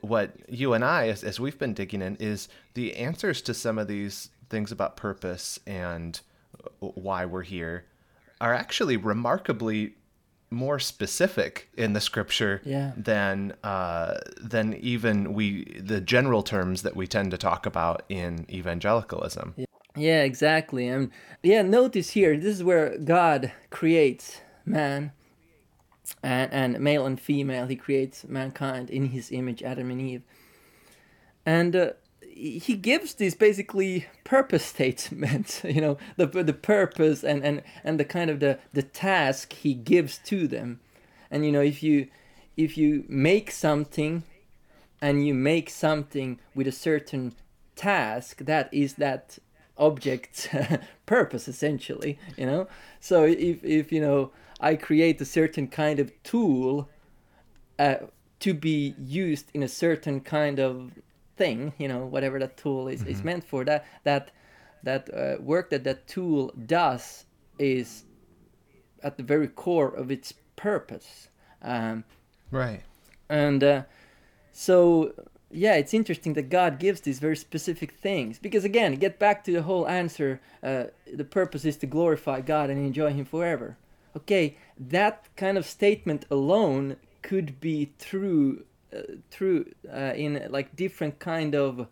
what 0.00 0.32
you 0.48 0.74
and 0.74 0.84
I, 0.84 1.08
as, 1.08 1.22
as 1.22 1.38
we've 1.38 1.58
been 1.58 1.74
digging 1.74 2.02
in, 2.02 2.16
is 2.16 2.48
the 2.74 2.96
answers 2.96 3.40
to 3.42 3.54
some 3.54 3.78
of 3.78 3.86
these 3.86 4.30
things 4.50 4.72
about 4.72 4.96
purpose 4.96 5.60
and 5.66 6.20
why 6.80 7.24
we're 7.24 7.42
here 7.42 7.84
are 8.40 8.52
actually 8.52 8.96
remarkably 8.96 9.94
more 10.50 10.78
specific 10.78 11.68
in 11.76 11.92
the 11.92 12.00
scripture 12.00 12.62
yeah. 12.64 12.92
than 12.96 13.54
uh, 13.62 14.18
than 14.40 14.74
even 14.74 15.34
we 15.34 15.64
the 15.78 16.00
general 16.00 16.42
terms 16.42 16.82
that 16.82 16.96
we 16.96 17.06
tend 17.06 17.30
to 17.30 17.38
talk 17.38 17.66
about 17.66 18.02
in 18.08 18.46
evangelicalism. 18.50 19.54
Yeah. 19.56 19.66
Yeah, 19.98 20.22
exactly. 20.22 20.88
And 20.88 21.10
yeah, 21.42 21.62
notice 21.62 22.10
here, 22.10 22.36
this 22.36 22.56
is 22.56 22.64
where 22.64 22.96
God 22.98 23.52
creates 23.70 24.40
man 24.64 25.12
and, 26.22 26.52
and 26.52 26.80
male 26.80 27.06
and 27.06 27.20
female. 27.20 27.66
He 27.66 27.76
creates 27.76 28.24
mankind 28.24 28.90
in 28.90 29.06
his 29.06 29.30
image, 29.32 29.62
Adam 29.62 29.90
and 29.90 30.00
Eve. 30.00 30.22
And 31.44 31.74
uh, 31.74 31.90
he 32.20 32.76
gives 32.76 33.14
these 33.14 33.34
basically 33.34 34.06
purpose 34.24 34.64
statements, 34.76 35.62
you 35.64 35.80
know, 35.80 35.98
the, 36.16 36.26
the 36.26 36.52
purpose 36.52 37.24
and, 37.24 37.44
and, 37.44 37.62
and 37.82 37.98
the 37.98 38.04
kind 38.04 38.30
of 38.30 38.40
the, 38.40 38.58
the 38.72 38.82
task 38.82 39.52
he 39.52 39.74
gives 39.74 40.18
to 40.18 40.46
them. 40.46 40.80
And, 41.30 41.44
you 41.44 41.52
know, 41.52 41.60
if 41.60 41.82
you, 41.82 42.08
if 42.56 42.78
you 42.78 43.04
make 43.08 43.50
something 43.50 44.22
and 45.00 45.26
you 45.26 45.34
make 45.34 45.70
something 45.70 46.38
with 46.54 46.66
a 46.66 46.72
certain 46.72 47.34
task, 47.76 48.44
that 48.44 48.68
is 48.72 48.94
that 48.94 49.38
object's 49.78 50.48
purpose 51.06 51.48
essentially 51.48 52.18
you 52.36 52.46
know 52.46 52.66
so 53.00 53.24
if 53.24 53.64
if 53.64 53.92
you 53.92 54.00
know 54.00 54.30
i 54.60 54.74
create 54.74 55.20
a 55.20 55.24
certain 55.24 55.66
kind 55.66 55.98
of 56.00 56.10
tool 56.22 56.88
uh, 57.78 57.96
to 58.40 58.54
be 58.54 58.94
used 58.98 59.50
in 59.54 59.62
a 59.62 59.68
certain 59.68 60.20
kind 60.20 60.58
of 60.58 60.92
thing 61.36 61.72
you 61.78 61.88
know 61.88 62.04
whatever 62.04 62.38
that 62.38 62.56
tool 62.56 62.88
is, 62.88 63.00
mm-hmm. 63.00 63.10
is 63.10 63.24
meant 63.24 63.44
for 63.44 63.64
that 63.64 63.86
that 64.04 64.30
that 64.82 65.08
uh, 65.14 65.40
work 65.40 65.70
that 65.70 65.84
that 65.84 66.06
tool 66.06 66.52
does 66.66 67.24
is 67.58 68.04
at 69.02 69.16
the 69.16 69.22
very 69.22 69.48
core 69.48 69.88
of 69.88 70.10
its 70.10 70.34
purpose 70.56 71.28
um, 71.62 72.04
right 72.50 72.82
and 73.28 73.62
uh, 73.62 73.82
so 74.52 75.12
yeah, 75.50 75.74
it's 75.74 75.94
interesting 75.94 76.34
that 76.34 76.50
God 76.50 76.78
gives 76.78 77.00
these 77.00 77.18
very 77.18 77.36
specific 77.36 77.92
things. 77.92 78.38
Because 78.38 78.64
again, 78.64 78.96
get 78.96 79.18
back 79.18 79.44
to 79.44 79.52
the 79.52 79.62
whole 79.62 79.88
answer 79.88 80.40
uh, 80.62 80.84
the 81.12 81.24
purpose 81.24 81.64
is 81.64 81.76
to 81.78 81.86
glorify 81.86 82.40
God 82.40 82.70
and 82.70 82.78
enjoy 82.84 83.12
Him 83.12 83.24
forever. 83.24 83.76
Okay, 84.16 84.56
that 84.78 85.28
kind 85.36 85.56
of 85.56 85.64
statement 85.64 86.26
alone 86.30 86.96
could 87.22 87.60
be 87.60 87.92
true, 87.98 88.64
uh, 88.94 89.02
true 89.30 89.66
uh, 89.90 90.12
in 90.14 90.46
like 90.50 90.74
different 90.76 91.18
kind 91.18 91.54
of 91.54 91.86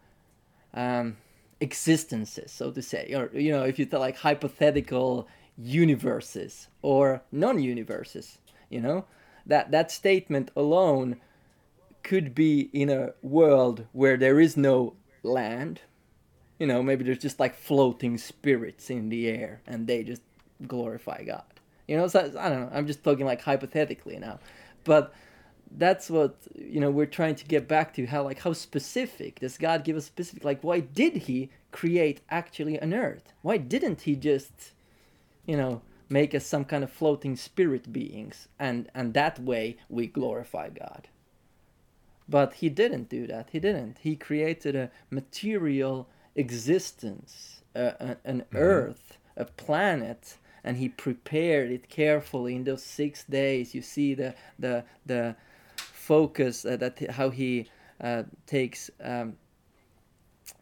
um, 0.74 1.16
existences, 1.60 2.52
so 2.52 2.70
to 2.70 2.82
say, 2.82 3.12
or 3.14 3.30
you 3.38 3.52
know, 3.52 3.64
if 3.64 3.78
you 3.78 3.86
thought 3.86 4.00
like 4.00 4.18
hypothetical 4.18 5.28
universes 5.56 6.68
or 6.82 7.22
non-universes, 7.32 8.38
you 8.68 8.80
know, 8.80 9.04
that 9.46 9.70
that 9.70 9.90
statement 9.90 10.50
alone 10.56 11.16
could 12.06 12.36
be 12.36 12.70
in 12.72 12.88
a 12.88 13.12
world 13.20 13.84
where 13.90 14.16
there 14.16 14.38
is 14.38 14.56
no 14.56 14.94
land. 15.24 15.80
You 16.56 16.68
know, 16.68 16.80
maybe 16.80 17.02
there's 17.02 17.18
just 17.18 17.40
like 17.40 17.56
floating 17.56 18.16
spirits 18.16 18.90
in 18.90 19.08
the 19.08 19.26
air 19.26 19.60
and 19.66 19.88
they 19.88 20.04
just 20.04 20.22
glorify 20.68 21.24
God. 21.24 21.42
You 21.88 21.96
know, 21.96 22.06
so 22.06 22.20
I 22.38 22.48
don't 22.48 22.60
know. 22.60 22.70
I'm 22.72 22.86
just 22.86 23.02
talking 23.02 23.26
like 23.26 23.42
hypothetically 23.42 24.18
now. 24.18 24.38
But 24.84 25.12
that's 25.76 26.08
what 26.08 26.36
you 26.54 26.78
know 26.78 26.92
we're 26.92 27.06
trying 27.06 27.34
to 27.34 27.44
get 27.44 27.66
back 27.66 27.92
to 27.94 28.06
how 28.06 28.22
like 28.22 28.38
how 28.38 28.52
specific 28.52 29.40
does 29.40 29.58
god 29.58 29.82
give 29.82 29.96
us 29.96 30.04
specific 30.04 30.44
like 30.44 30.62
why 30.62 30.78
did 30.78 31.16
he 31.16 31.50
create 31.72 32.20
actually 32.30 32.78
an 32.78 32.94
earth 32.94 33.32
why 33.42 33.56
didn't 33.56 34.02
he 34.02 34.14
just 34.14 34.52
you 35.44 35.56
know 35.56 35.82
make 36.08 36.36
us 36.36 36.46
some 36.46 36.64
kind 36.64 36.84
of 36.84 36.90
floating 36.90 37.34
spirit 37.34 37.92
beings 37.92 38.46
and 38.60 38.88
and 38.94 39.12
that 39.12 39.40
way 39.40 39.76
we 39.88 40.06
glorify 40.06 40.68
god 40.68 41.08
but 42.28 42.54
he 42.54 42.68
didn't 42.68 43.08
do 43.08 43.26
that. 43.26 43.50
He 43.52 43.60
didn't. 43.60 43.98
He 44.00 44.16
created 44.16 44.74
a 44.74 44.90
material 45.10 46.08
existence, 46.34 47.62
an 47.74 48.16
mm-hmm. 48.26 48.56
earth, 48.56 49.18
a 49.36 49.44
planet, 49.44 50.36
and 50.64 50.76
he 50.76 50.88
prepared 50.88 51.70
it 51.70 51.88
carefully 51.88 52.56
in 52.56 52.64
those 52.64 52.82
six 52.82 53.24
days. 53.24 53.74
You 53.74 53.82
see 53.82 54.14
the 54.14 54.34
the 54.58 54.84
the 55.04 55.36
focus 55.76 56.64
uh, 56.64 56.76
that 56.76 57.10
how 57.10 57.30
he 57.30 57.68
uh, 58.00 58.24
takes 58.46 58.90
um, 59.02 59.36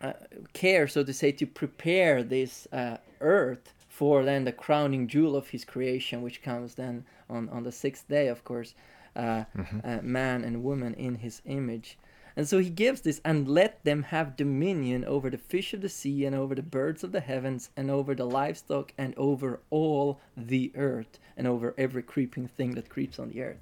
uh, 0.01 0.13
care, 0.53 0.87
so 0.87 1.03
to 1.03 1.13
say, 1.13 1.33
to 1.33 1.47
prepare 1.47 2.23
this 2.23 2.69
uh, 2.73 2.99
earth 3.21 3.73
for 3.89 4.25
then 4.25 4.45
the 4.45 4.53
crowning 4.53 5.07
jewel 5.07 5.37
of 5.37 5.49
his 5.49 5.65
creation, 5.65 6.21
which 6.21 6.43
comes 6.43 6.75
then 6.75 7.07
on 7.31 7.49
on 7.49 7.63
the 7.63 7.73
sixth 7.73 8.07
day, 8.09 8.29
of 8.29 8.45
course 8.45 8.75
uh, 9.17 9.45
mm-hmm. 9.57 9.81
uh, 9.85 9.99
man 10.03 10.45
and 10.45 10.65
woman 10.65 10.95
in 10.95 11.17
his 11.17 11.43
image. 11.45 11.99
And 12.37 12.49
so 12.49 12.59
he 12.59 12.71
gives 12.71 13.03
this, 13.03 13.21
and 13.25 13.47
let 13.49 13.85
them 13.85 14.05
have 14.05 14.37
dominion 14.37 15.05
over 15.05 15.31
the 15.31 15.39
fish 15.39 15.73
of 15.73 15.83
the 15.83 15.89
sea, 15.89 16.25
and 16.25 16.35
over 16.35 16.55
the 16.55 16.63
birds 16.63 17.05
of 17.05 17.13
the 17.13 17.21
heavens, 17.21 17.71
and 17.77 17.91
over 17.91 18.15
the 18.15 18.25
livestock, 18.25 18.93
and 18.99 19.15
over 19.17 19.61
all 19.71 20.21
the 20.37 20.73
earth, 20.75 21.21
and 21.37 21.47
over 21.47 21.75
every 21.79 22.03
creeping 22.03 22.49
thing 22.49 22.73
that 22.73 22.89
creeps 22.89 23.21
on 23.21 23.31
the 23.31 23.43
earth. 23.43 23.61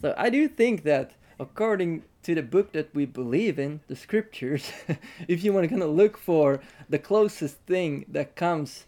So 0.00 0.14
I 0.18 0.28
do 0.28 0.48
think 0.48 0.82
that 0.82 1.14
according 1.40 2.02
to 2.24 2.34
the 2.34 2.42
book 2.42 2.72
that 2.72 2.94
we 2.94 3.06
believe 3.06 3.58
in, 3.58 3.80
the 3.88 3.96
scriptures, 3.96 4.70
if 5.28 5.42
you 5.42 5.52
want 5.52 5.64
to 5.64 5.68
kind 5.68 5.82
of 5.82 5.90
look 5.90 6.18
for 6.18 6.60
the 6.88 6.98
closest 6.98 7.56
thing 7.66 8.04
that 8.08 8.36
comes 8.36 8.84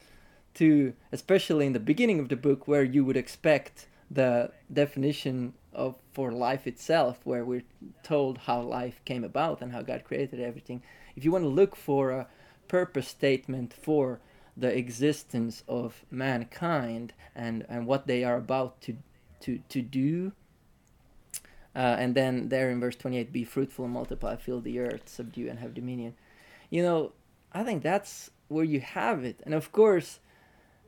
to, 0.55 0.93
especially 1.13 1.67
in 1.67 1.73
the 1.73 1.81
beginning 1.81 2.19
of 2.19 2.29
the 2.29 2.37
book, 2.37 2.67
where 2.67 2.83
you 2.83 3.05
would 3.05 3.17
expect 3.17 3.87
the 4.11 4.51
definition 4.73 5.55
of 5.73 5.97
for 6.13 6.33
life 6.33 6.67
itself, 6.67 7.21
where 7.25 7.45
we're 7.45 7.65
told 8.03 8.39
how 8.39 8.61
life 8.61 9.01
came 9.05 9.25
about 9.25 9.61
and 9.63 9.73
how 9.73 9.83
God 9.83 10.05
created 10.05 10.41
everything. 10.41 10.83
If 11.17 11.25
you 11.25 11.33
want 11.33 11.45
to 11.45 11.49
look 11.49 11.77
for 11.77 12.11
a 12.11 12.27
purpose 12.69 13.09
statement 13.09 13.73
for 13.73 14.21
the 14.57 14.77
existence 14.77 15.65
of 15.67 16.05
mankind 16.11 17.13
and 17.35 17.65
and 17.69 17.87
what 17.87 18.07
they 18.07 18.23
are 18.23 18.37
about 18.37 18.81
to 18.83 18.97
to 19.41 19.61
to 19.69 19.83
do. 19.83 20.33
Uh, 21.75 21.97
and 21.99 22.17
then 22.17 22.49
there 22.49 22.69
in 22.69 22.81
verse 22.81 22.97
28 22.97 23.33
be 23.33 23.45
fruitful 23.45 23.85
and 23.85 23.95
multiply 23.95 24.35
fill 24.35 24.61
the 24.61 24.81
earth 24.81 25.09
subdue 25.09 25.49
and 25.49 25.61
have 25.61 25.73
dominion 25.73 26.13
you 26.69 26.83
know 26.83 27.13
i 27.53 27.63
think 27.63 27.81
that's 27.81 28.31
where 28.49 28.65
you 28.65 28.81
have 28.81 29.23
it 29.23 29.41
and 29.45 29.55
of 29.55 29.71
course 29.71 30.19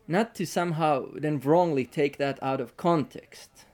not 0.09 0.35
to 0.35 0.45
somehow 0.45 1.07
then 1.15 1.39
wrongly 1.39 1.85
take 1.85 2.19
that 2.19 2.37
out 2.43 2.61
of 2.61 2.77
context 2.77 3.65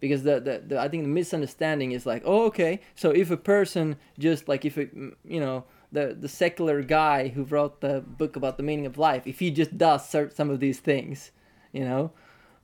because 0.00 0.22
the, 0.22 0.40
the, 0.40 0.62
the 0.66 0.78
i 0.78 0.88
think 0.88 1.02
the 1.02 1.08
misunderstanding 1.08 1.92
is 1.92 2.06
like 2.06 2.22
oh 2.24 2.46
okay 2.46 2.80
so 2.94 3.10
if 3.10 3.30
a 3.30 3.36
person 3.36 3.96
just 4.18 4.48
like 4.48 4.64
if 4.64 4.76
you 4.76 5.14
know 5.24 5.64
the 5.90 6.16
the 6.18 6.28
secular 6.28 6.82
guy 6.82 7.28
who 7.28 7.44
wrote 7.44 7.80
the 7.80 8.00
book 8.00 8.36
about 8.36 8.56
the 8.56 8.62
meaning 8.62 8.86
of 8.86 8.98
life 8.98 9.26
if 9.26 9.38
he 9.38 9.50
just 9.50 9.76
does 9.78 10.08
some 10.08 10.50
of 10.50 10.60
these 10.60 10.80
things 10.80 11.30
you 11.72 11.84
know 11.84 12.12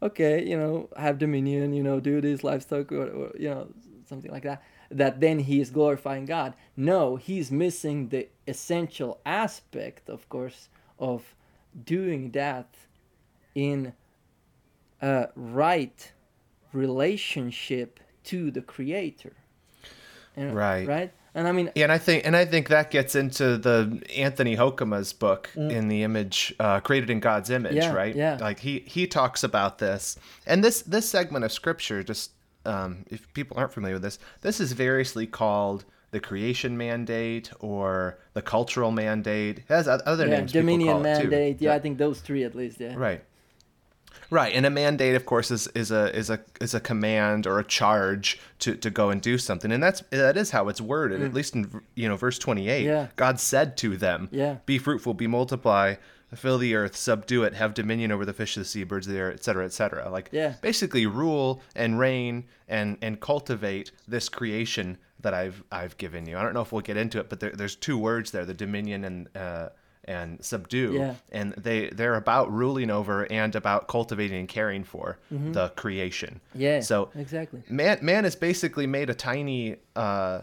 okay, 0.04 0.44
you 0.44 0.56
know, 0.56 0.88
have 0.96 1.18
dominion, 1.18 1.72
you 1.72 1.82
know, 1.82 1.98
do 1.98 2.20
this 2.20 2.44
livestock 2.44 2.92
or, 2.92 3.08
or 3.08 3.32
you 3.38 3.48
know, 3.48 3.68
something 4.06 4.30
like 4.30 4.42
that, 4.42 4.62
that 4.90 5.20
then 5.20 5.38
he 5.38 5.60
is 5.60 5.70
glorifying 5.70 6.26
God. 6.26 6.54
No, 6.76 7.16
he's 7.16 7.50
missing 7.50 8.08
the 8.10 8.28
essential 8.46 9.18
aspect, 9.24 10.10
of 10.10 10.28
course, 10.28 10.68
of 10.98 11.34
doing 11.84 12.30
that 12.32 12.74
in 13.54 13.94
a 15.00 15.28
right 15.34 16.12
relationship 16.74 18.00
to 18.24 18.50
the 18.50 18.62
creator. 18.62 19.32
And, 20.36 20.54
Right. 20.54 20.86
Right? 20.86 21.12
And 21.36 21.48
I 21.48 21.52
mean, 21.52 21.70
Yeah, 21.74 21.84
and 21.84 21.92
I 21.92 21.98
think 21.98 22.24
and 22.26 22.36
I 22.36 22.44
think 22.44 22.68
that 22.68 22.92
gets 22.92 23.16
into 23.16 23.56
the 23.58 24.00
Anthony 24.16 24.56
Hoekema's 24.56 25.12
book 25.12 25.50
in 25.56 25.88
the 25.88 26.04
image 26.04 26.54
uh, 26.60 26.78
created 26.80 27.10
in 27.10 27.18
God's 27.18 27.50
image, 27.50 27.72
Mm. 27.72 27.76
Yeah, 27.76 27.92
right? 27.92 28.14
yeah. 28.14 28.38
Like 28.40 28.60
he 28.60 28.84
he 28.86 29.06
talks 29.08 29.42
about 29.42 29.78
this, 29.78 30.16
and 30.46 30.62
this 30.62 30.82
this 30.82 31.08
segment 31.08 31.44
of 31.44 31.50
scripture 31.50 32.04
just 32.04 32.30
um, 32.64 33.04
if 33.10 33.32
people 33.34 33.56
aren't 33.58 33.72
familiar 33.72 33.96
with 33.96 34.02
this, 34.02 34.18
this 34.42 34.60
is 34.60 34.72
variously 34.72 35.26
called 35.26 35.84
the 36.12 36.20
creation 36.20 36.76
mandate 36.78 37.50
or 37.58 38.18
the 38.34 38.42
cultural 38.42 38.92
mandate. 38.92 39.58
It 39.58 39.64
has 39.68 39.88
other 39.88 40.26
yeah, 40.28 40.36
names. 40.38 40.52
dominion 40.52 40.92
call 40.92 41.04
it, 41.06 41.16
too. 41.22 41.28
mandate. 41.28 41.60
Yeah, 41.60 41.74
I 41.74 41.80
think 41.80 41.98
those 41.98 42.20
three 42.20 42.44
at 42.44 42.54
least. 42.54 42.80
Yeah. 42.80 42.94
Right. 42.94 43.24
Right, 44.30 44.54
and 44.54 44.64
a 44.66 44.70
mandate, 44.70 45.14
of 45.14 45.26
course, 45.26 45.50
is, 45.50 45.66
is 45.68 45.90
a 45.90 46.16
is 46.16 46.30
a 46.30 46.40
is 46.60 46.74
a 46.74 46.80
command 46.80 47.46
or 47.46 47.58
a 47.58 47.64
charge 47.64 48.40
to, 48.60 48.74
to 48.76 48.90
go 48.90 49.10
and 49.10 49.20
do 49.20 49.38
something, 49.38 49.70
and 49.70 49.82
that's 49.82 50.02
that 50.10 50.36
is 50.36 50.50
how 50.50 50.68
it's 50.68 50.80
worded. 50.80 51.22
At 51.22 51.34
least 51.34 51.54
in 51.54 51.82
you 51.94 52.08
know 52.08 52.16
verse 52.16 52.38
twenty 52.38 52.68
eight, 52.68 52.84
Mm. 52.84 52.88
Yeah. 52.88 53.06
God 53.16 53.38
said 53.40 53.76
to 53.78 53.96
them, 53.96 54.28
Yeah. 54.32 54.56
"Be 54.66 54.78
fruitful, 54.78 55.14
be 55.14 55.26
multiply, 55.26 55.94
fill 56.34 56.58
the 56.58 56.74
earth, 56.74 56.96
subdue 56.96 57.44
it, 57.44 57.54
have 57.54 57.74
dominion 57.74 58.10
over 58.10 58.24
the 58.24 58.32
fish 58.32 58.56
of 58.56 58.62
the 58.62 58.68
sea, 58.68 58.82
birds 58.84 59.06
of 59.06 59.12
the 59.12 59.18
air, 59.18 59.32
etc., 59.32 59.64
etc." 59.66 60.08
Like 60.10 60.30
Yeah. 60.32 60.54
basically 60.62 61.06
rule 61.06 61.62
and 61.76 61.98
reign 61.98 62.44
and 62.68 62.98
and 63.02 63.20
cultivate 63.20 63.92
this 64.08 64.28
creation 64.28 64.98
that 65.20 65.32
I've 65.34 65.62
I've 65.70 65.96
given 65.96 66.26
you. 66.26 66.36
I 66.38 66.42
don't 66.42 66.54
know 66.54 66.62
if 66.62 66.72
we'll 66.72 66.82
get 66.82 66.96
into 66.96 67.20
it, 67.20 67.28
but 67.28 67.40
there, 67.40 67.52
there's 67.52 67.76
two 67.76 67.96
words 67.98 68.30
there: 68.32 68.44
the 68.44 68.54
dominion 68.54 69.04
and 69.04 69.28
uh, 69.36 69.68
and 70.06 70.44
subdue 70.44 70.92
Yeah. 70.94 71.14
and 71.32 71.52
they 71.54 71.88
they're 71.90 72.14
about 72.16 72.52
ruling 72.52 72.90
over 72.90 73.30
and 73.30 73.54
about 73.56 73.88
cultivating 73.88 74.38
and 74.38 74.48
caring 74.48 74.84
for 74.84 75.18
the 75.30 75.70
creation. 75.76 76.40
Mm-hmm. 76.50 76.60
Yeah. 76.60 76.80
So 76.80 77.10
exactly. 77.14 77.62
man 77.68 77.98
man 78.02 78.24
is 78.24 78.36
basically 78.36 78.86
made 78.86 79.10
a 79.10 79.14
tiny 79.14 79.76
uh, 79.96 80.42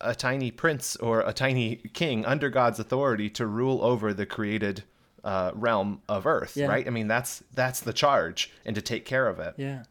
a 0.00 0.14
tiny 0.14 0.50
prince 0.50 0.96
or 0.96 1.20
a 1.20 1.32
tiny 1.32 1.76
king 1.94 2.26
under 2.26 2.50
God's 2.50 2.78
authority 2.78 3.30
to 3.30 3.46
rule 3.46 3.82
over 3.82 4.12
the 4.12 4.26
created 4.26 4.82
uh, 5.24 5.50
realm 5.54 6.02
of 6.08 6.26
Earth. 6.26 6.56
Yeah. 6.56 6.66
Right. 6.66 6.86
I 6.86 6.90
mean 6.90 7.08
that's 7.08 7.42
that's 7.54 7.80
the 7.80 7.92
charge, 7.92 8.52
and 8.64 8.74
to 8.76 8.82
take 8.82 9.04
care 9.04 9.26
of 9.28 9.38
it. 9.40 9.54
Yeah. 9.56 9.84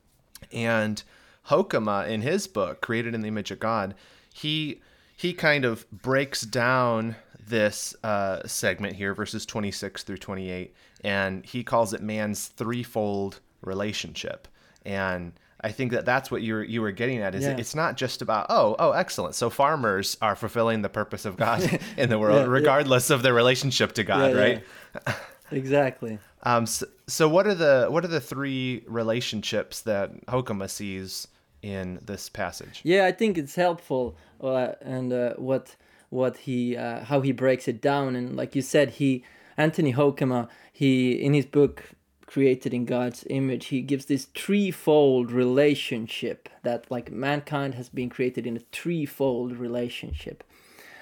And 0.52 1.02
Hoekema 1.50 2.08
in 2.08 2.22
his 2.22 2.48
book, 2.48 2.82
Created 2.82 3.14
in 3.16 3.22
the 3.22 3.28
Image 3.28 3.52
of 3.52 3.60
God, 3.60 3.96
he 4.34 4.82
he 5.18 5.34
kind 5.34 5.64
of 5.66 5.90
breaks 5.92 6.42
down 6.42 7.16
this 7.48 7.96
uh, 8.04 8.46
segment 8.48 8.96
here, 8.96 9.14
verses 9.14 9.46
26 9.46 10.04
through 10.04 10.18
28, 10.18 10.74
and 11.04 11.46
he 11.46 11.64
calls 11.64 11.94
it 11.94 12.02
man's 12.02 12.48
threefold 12.48 13.40
relationship. 13.62 14.48
And 14.86 15.34
I 15.62 15.72
think 15.72 15.92
that 15.94 16.06
that's 16.06 16.30
what 16.30 16.42
you 16.44 16.54
were 16.56 16.64
you 16.64 16.82
were 16.82 16.92
getting 16.92 17.20
at. 17.20 17.34
Is 17.34 17.44
Yeah. 17.46 17.58
it's 17.58 17.74
not 17.76 17.98
just 17.98 18.22
about 18.22 18.48
oh 18.50 18.76
oh 18.78 18.92
excellent. 18.92 19.34
So 19.36 19.50
farmers 19.50 20.18
are 20.22 20.36
fulfilling 20.36 20.82
the 20.84 20.90
purpose 20.90 21.26
of 21.26 21.38
God 21.38 21.80
in 21.98 22.10
the 22.10 22.20
world, 22.20 22.36
Yeah, 22.38 22.44
yeah. 22.44 22.50
regardless 22.50 23.10
of 23.10 23.24
their 23.24 23.34
relationship 23.34 23.94
to 23.94 24.04
God, 24.04 24.32
Yeah, 24.36 24.40
right? 24.42 24.64
Exactly. 25.52 26.18
Um, 26.44 26.66
so, 26.66 26.86
so 27.08 27.28
what 27.30 27.48
are 27.48 27.54
the 27.56 27.88
what 27.90 28.04
are 28.04 28.08
the 28.10 28.22
three 28.22 28.84
relationships 28.88 29.82
that 29.82 30.26
Hoekema 30.28 30.70
sees 30.70 31.28
in 31.62 32.00
this 32.06 32.30
passage? 32.30 32.82
Yeah, 32.84 33.06
I 33.06 33.12
think 33.12 33.38
it's 33.38 33.56
helpful, 33.56 34.16
uh, 34.42 34.74
and 34.82 35.14
uh, 35.14 35.34
what 35.38 35.76
what 36.10 36.38
he 36.38 36.76
uh, 36.78 37.06
how 37.06 37.22
he 37.22 37.32
breaks 37.32 37.68
it 37.68 37.82
down, 37.82 38.16
and 38.16 38.36
like 38.36 38.56
you 38.56 38.62
said, 38.62 38.92
he 38.92 39.24
Anthony 39.58 39.94
Hoekema, 39.94 40.48
he 40.72 41.14
in 41.14 41.34
his 41.34 41.46
book 41.46 41.84
created 42.26 42.74
in 42.74 42.86
God's 42.86 43.24
image, 43.30 43.68
he 43.68 43.82
gives 43.82 44.06
this 44.06 44.26
threefold 44.36 45.32
relationship 45.32 46.50
that 46.64 46.90
like 46.90 47.12
mankind 47.12 47.76
has 47.76 47.88
been 47.88 48.10
created 48.10 48.48
in 48.48 48.58
a 48.58 48.64
threefold 48.72 49.56
relationship, 49.58 50.44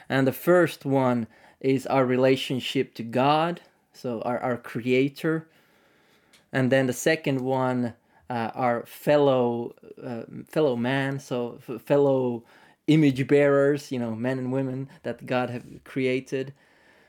and 0.09 0.27
the 0.27 0.33
first 0.33 0.85
one 0.85 1.27
is 1.59 1.87
our 1.87 2.05
relationship 2.05 2.93
to 2.95 3.03
God, 3.03 3.61
so 3.93 4.21
our 4.21 4.39
our 4.39 4.57
Creator, 4.57 5.47
and 6.51 6.71
then 6.71 6.87
the 6.87 6.93
second 6.93 7.41
one 7.41 7.93
uh, 8.29 8.51
are 8.55 8.85
fellow 8.85 9.75
uh, 10.03 10.23
fellow 10.47 10.75
man 10.75 11.19
so 11.19 11.59
fellow 11.85 12.43
image 12.87 13.27
bearers 13.27 13.91
you 13.91 13.99
know 13.99 14.13
men 14.15 14.37
and 14.39 14.51
women 14.51 14.89
that 15.03 15.25
god 15.25 15.49
have 15.49 15.65
created. 15.83 16.53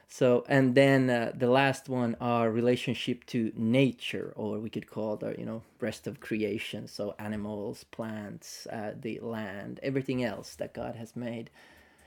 So 0.08 0.44
and 0.48 0.74
then 0.74 1.10
uh, 1.10 1.32
the 1.34 1.48
last 1.50 1.88
one 1.88 2.16
our 2.20 2.50
relationship 2.50 3.24
to 3.26 3.52
nature 3.56 4.32
or 4.36 4.58
we 4.60 4.70
could 4.70 4.88
call 4.88 5.16
the 5.16 5.34
you 5.38 5.44
know 5.46 5.62
rest 5.80 6.06
of 6.06 6.20
creation. 6.20 6.86
So 6.86 7.14
animals 7.18 7.84
plants 7.84 8.66
uh, 8.72 8.92
the 9.00 9.18
land 9.20 9.80
everything 9.82 10.22
else 10.22 10.54
that 10.56 10.74
god 10.74 10.96
has 10.96 11.16
made. 11.16 11.50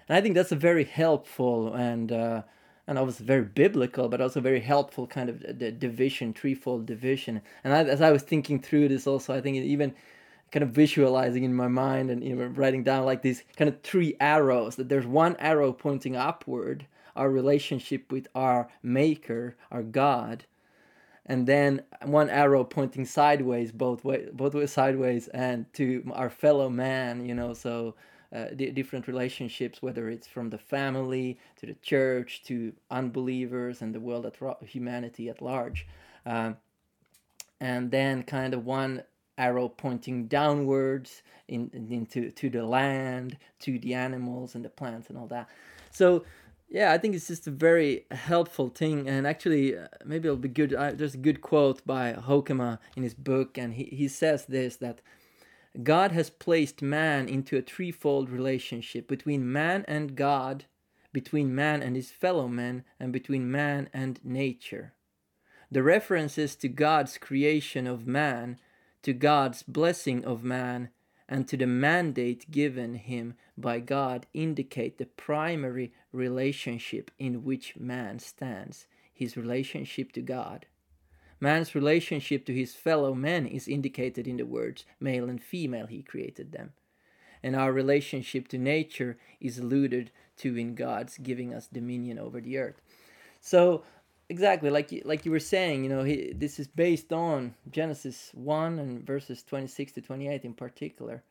And 0.08 0.18
i 0.18 0.22
think 0.22 0.36
that's 0.36 0.54
a 0.54 0.56
very 0.56 0.86
helpful 0.86 1.74
and 1.74 2.12
uh, 2.12 2.44
and 2.88 2.98
obviously 2.98 3.26
very 3.26 3.44
biblical, 3.44 4.08
but 4.08 4.22
also 4.22 4.40
very 4.40 4.62
helpful 4.62 5.08
kind 5.08 5.30
of 5.30 5.42
the 5.42 5.72
division, 5.72 6.34
threefold 6.34 6.86
division. 6.86 7.42
And 7.64 7.74
I, 7.74 7.84
as 7.84 8.02
I 8.02 8.12
was 8.12 8.24
thinking 8.24 8.62
through 8.62 8.88
this, 8.88 9.06
also 9.06 9.36
I 9.36 9.42
think 9.42 9.58
even 9.58 9.94
kind 10.52 10.64
of 10.64 10.70
visualizing 10.70 11.44
in 11.44 11.54
my 11.54 11.68
mind 11.68 12.10
and 12.10 12.24
you 12.24 12.36
know, 12.36 12.46
writing 12.46 12.84
down 12.84 13.06
like 13.06 13.22
these 13.22 13.44
kind 13.56 13.70
of 13.70 13.82
three 13.82 14.16
arrows. 14.20 14.76
That 14.76 14.90
there's 14.90 15.06
one 15.06 15.36
arrow 15.40 15.74
pointing 15.74 16.16
upward, 16.16 16.88
our 17.16 17.30
relationship 17.30 18.12
with 18.12 18.28
our 18.36 18.70
Maker, 18.82 19.58
our 19.72 19.84
God, 19.84 20.46
and 21.26 21.46
then 21.46 21.82
one 22.06 22.30
arrow 22.30 22.64
pointing 22.64 23.06
sideways, 23.06 23.72
both 23.72 24.06
way, 24.06 24.28
both 24.32 24.54
ways 24.54 24.72
sideways, 24.72 25.28
and 25.30 25.72
to 25.74 26.10
our 26.14 26.30
fellow 26.30 26.70
man. 26.70 27.26
You 27.26 27.36
know, 27.36 27.54
so 27.54 27.96
uh, 28.34 28.46
di 28.56 28.72
different 28.72 29.08
relationships, 29.08 29.82
whether 29.82 30.10
it's 30.10 30.28
from 30.28 30.50
the 30.50 30.58
family 30.58 31.38
to 31.58 31.66
the 31.66 31.76
church 31.76 32.44
to 32.46 32.74
unbelievers 32.90 33.82
and 33.82 33.94
the 33.94 34.00
world 34.00 34.26
at 34.26 34.40
ro- 34.42 34.58
humanity 34.62 35.30
at 35.30 35.42
large, 35.42 35.86
um, 36.26 36.58
and 37.60 37.92
then 37.92 38.24
kind 38.24 38.54
of 38.54 38.66
one 38.66 39.04
arrow 39.38 39.70
pointing 39.70 40.28
downwards 40.28 41.22
in, 41.48 41.70
into 41.90 42.32
to 42.32 42.50
the 42.50 42.66
land, 42.66 43.38
to 43.60 43.80
the 43.80 43.94
animals 43.94 44.56
and 44.56 44.66
the 44.66 44.70
plants 44.70 45.10
and 45.10 45.18
all 45.18 45.28
that. 45.28 45.48
So 45.92 46.26
yeah, 46.70 46.92
I 46.92 46.98
think 46.98 47.16
it's 47.16 47.28
just 47.28 47.48
a 47.48 47.52
very 47.52 48.06
helpful 48.12 48.70
thing, 48.70 49.08
and 49.08 49.26
actually, 49.26 49.78
uh, 49.78 49.88
maybe 50.04 50.28
it'll 50.28 50.38
be 50.38 50.50
good. 50.50 50.74
Uh, 50.74 50.92
there's 50.92 51.14
a 51.14 51.18
good 51.20 51.42
quote 51.42 51.86
by 51.86 52.12
Hoekema 52.14 52.80
in 52.96 53.04
his 53.04 53.14
book, 53.14 53.58
and 53.58 53.74
he, 53.74 53.86
he 53.86 54.08
says 54.10 54.46
this 54.46 54.76
that 54.78 55.00
God 55.82 56.12
has 56.12 56.30
placed 56.30 56.82
man 56.82 57.30
into 57.30 57.58
a 57.58 57.62
threefold 57.62 58.30
relationship 58.30 59.08
between 59.08 59.50
man 59.50 59.86
and 59.88 60.16
God, 60.16 60.66
between 61.14 61.56
man 61.56 61.82
and 61.82 61.96
his 61.96 62.12
fellow 62.12 62.50
men, 62.50 62.84
and 63.00 63.14
between 63.14 63.50
man 63.50 63.90
and 63.94 64.20
nature. 64.24 64.94
The 65.72 65.84
references 65.84 66.56
to 66.58 66.68
God's 66.68 67.18
creation 67.18 67.88
of 67.88 68.08
man, 68.08 68.60
to 69.08 69.14
God's 69.14 69.64
blessing 69.64 70.26
of 70.26 70.44
man, 70.44 70.90
and 71.30 71.48
to 71.48 71.56
the 71.56 71.66
mandate 71.66 72.52
given 72.52 72.96
him 72.96 73.36
by 73.58 73.80
God 73.80 74.26
indicate 74.34 74.98
the 74.98 75.06
primary 75.06 75.94
relationship 76.12 77.10
in 77.18 77.46
which 77.46 77.78
man 77.78 78.20
stands 78.20 78.86
his 79.14 79.38
relationship 79.38 80.12
to 80.12 80.22
God. 80.22 80.66
Man's 81.40 81.74
relationship 81.74 82.46
to 82.48 82.54
his 82.54 82.76
fellow 82.76 83.14
men 83.14 83.46
is 83.46 83.70
indicated 83.70 84.28
in 84.28 84.36
the 84.36 84.46
words 84.46 84.84
male 85.00 85.30
and 85.30 85.42
female 85.42 85.88
he 85.88 86.04
created 86.04 86.52
them. 86.52 86.74
And 87.42 87.56
our 87.56 87.72
relationship 87.72 88.50
to 88.50 88.58
nature 88.58 89.18
is 89.40 89.58
alluded 89.58 90.12
to 90.40 90.58
in 90.58 90.76
God's 90.76 91.18
giving 91.18 91.54
us 91.54 91.68
dominion 91.68 92.20
over 92.20 92.42
the 92.42 92.58
earth. 92.58 92.82
So, 93.40 93.86
exactly 94.30 94.70
like 94.70 94.92
you, 94.92 95.02
like 95.06 95.26
you 95.26 95.32
were 95.32 95.40
saying, 95.40 95.84
you 95.84 95.90
know, 95.90 96.04
he, 96.04 96.34
this 96.34 96.60
is 96.60 96.68
based 96.68 97.14
on 97.14 97.56
Genesis 97.72 98.32
1 98.34 98.80
and 98.80 99.06
verses 99.06 99.44
26 99.44 99.94
to 99.94 100.02
28 100.02 100.46
in 100.46 100.54
particular. 100.54 101.24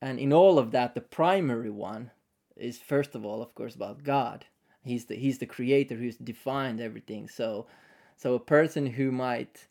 And 0.00 0.18
in 0.18 0.32
all 0.32 0.58
of 0.58 0.70
that, 0.72 0.94
the 0.94 1.00
primary 1.00 1.70
one 1.70 2.10
is 2.56 2.78
first 2.78 3.14
of 3.14 3.24
all, 3.24 3.42
of 3.42 3.54
course, 3.54 3.74
about 3.74 4.04
God. 4.04 4.44
He's 4.82 5.06
the 5.06 5.16
he's 5.16 5.38
the 5.38 5.46
creator 5.46 5.94
who's 5.94 6.16
defined 6.16 6.80
everything. 6.80 7.28
So 7.28 7.66
so 8.16 8.34
a 8.34 8.40
person 8.40 8.86
who 8.86 9.10
might 9.10 9.66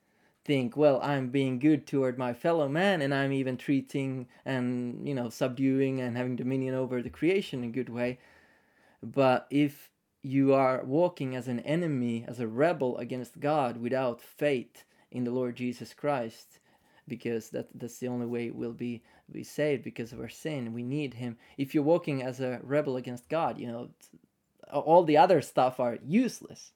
think, 0.46 0.76
well, 0.76 1.00
I'm 1.02 1.30
being 1.30 1.60
good 1.60 1.88
toward 1.88 2.18
my 2.18 2.34
fellow 2.34 2.68
man 2.68 3.02
and 3.02 3.14
I'm 3.14 3.32
even 3.32 3.58
treating 3.58 4.28
and, 4.46 5.08
you 5.08 5.16
know, 5.16 5.30
subduing 5.30 6.02
and 6.02 6.18
having 6.18 6.36
dominion 6.36 6.76
over 6.76 7.02
the 7.02 7.10
creation 7.10 7.64
in 7.64 7.70
a 7.70 7.74
good 7.74 7.90
way. 7.90 8.20
But 9.02 9.48
if 9.50 9.90
you 10.24 10.54
are 10.54 10.82
walking 10.86 11.36
as 11.36 11.48
an 11.48 11.60
enemy, 11.60 12.26
as 12.28 12.40
a 12.40 12.48
rebel 12.48 12.98
against 12.98 13.40
God 13.40 13.78
without 13.78 14.22
faith 14.22 14.86
in 15.12 15.26
the 15.26 15.32
Lord 15.32 15.56
Jesus 15.56 15.94
Christ, 15.94 16.60
because 17.08 17.50
that 17.50 17.68
that's 17.76 18.00
the 18.00 18.08
only 18.08 18.26
way 18.26 18.50
we'll 18.50 18.72
be 18.72 19.04
be 19.30 19.44
saved 19.44 19.84
because 19.84 20.14
of 20.14 20.20
our 20.20 20.30
sin. 20.30 20.74
We 20.74 20.84
need 20.84 21.16
Him. 21.16 21.38
If 21.58 21.76
you're 21.76 21.84
walking 21.84 22.24
as 22.24 22.40
a 22.40 22.60
rebel 22.64 22.96
against 22.96 23.28
God, 23.30 23.60
you 23.60 23.68
know, 23.68 23.90
all 24.72 25.04
the 25.04 25.18
other 25.18 25.42
stuff 25.42 25.80
are 25.80 26.00
useless. 26.04 26.72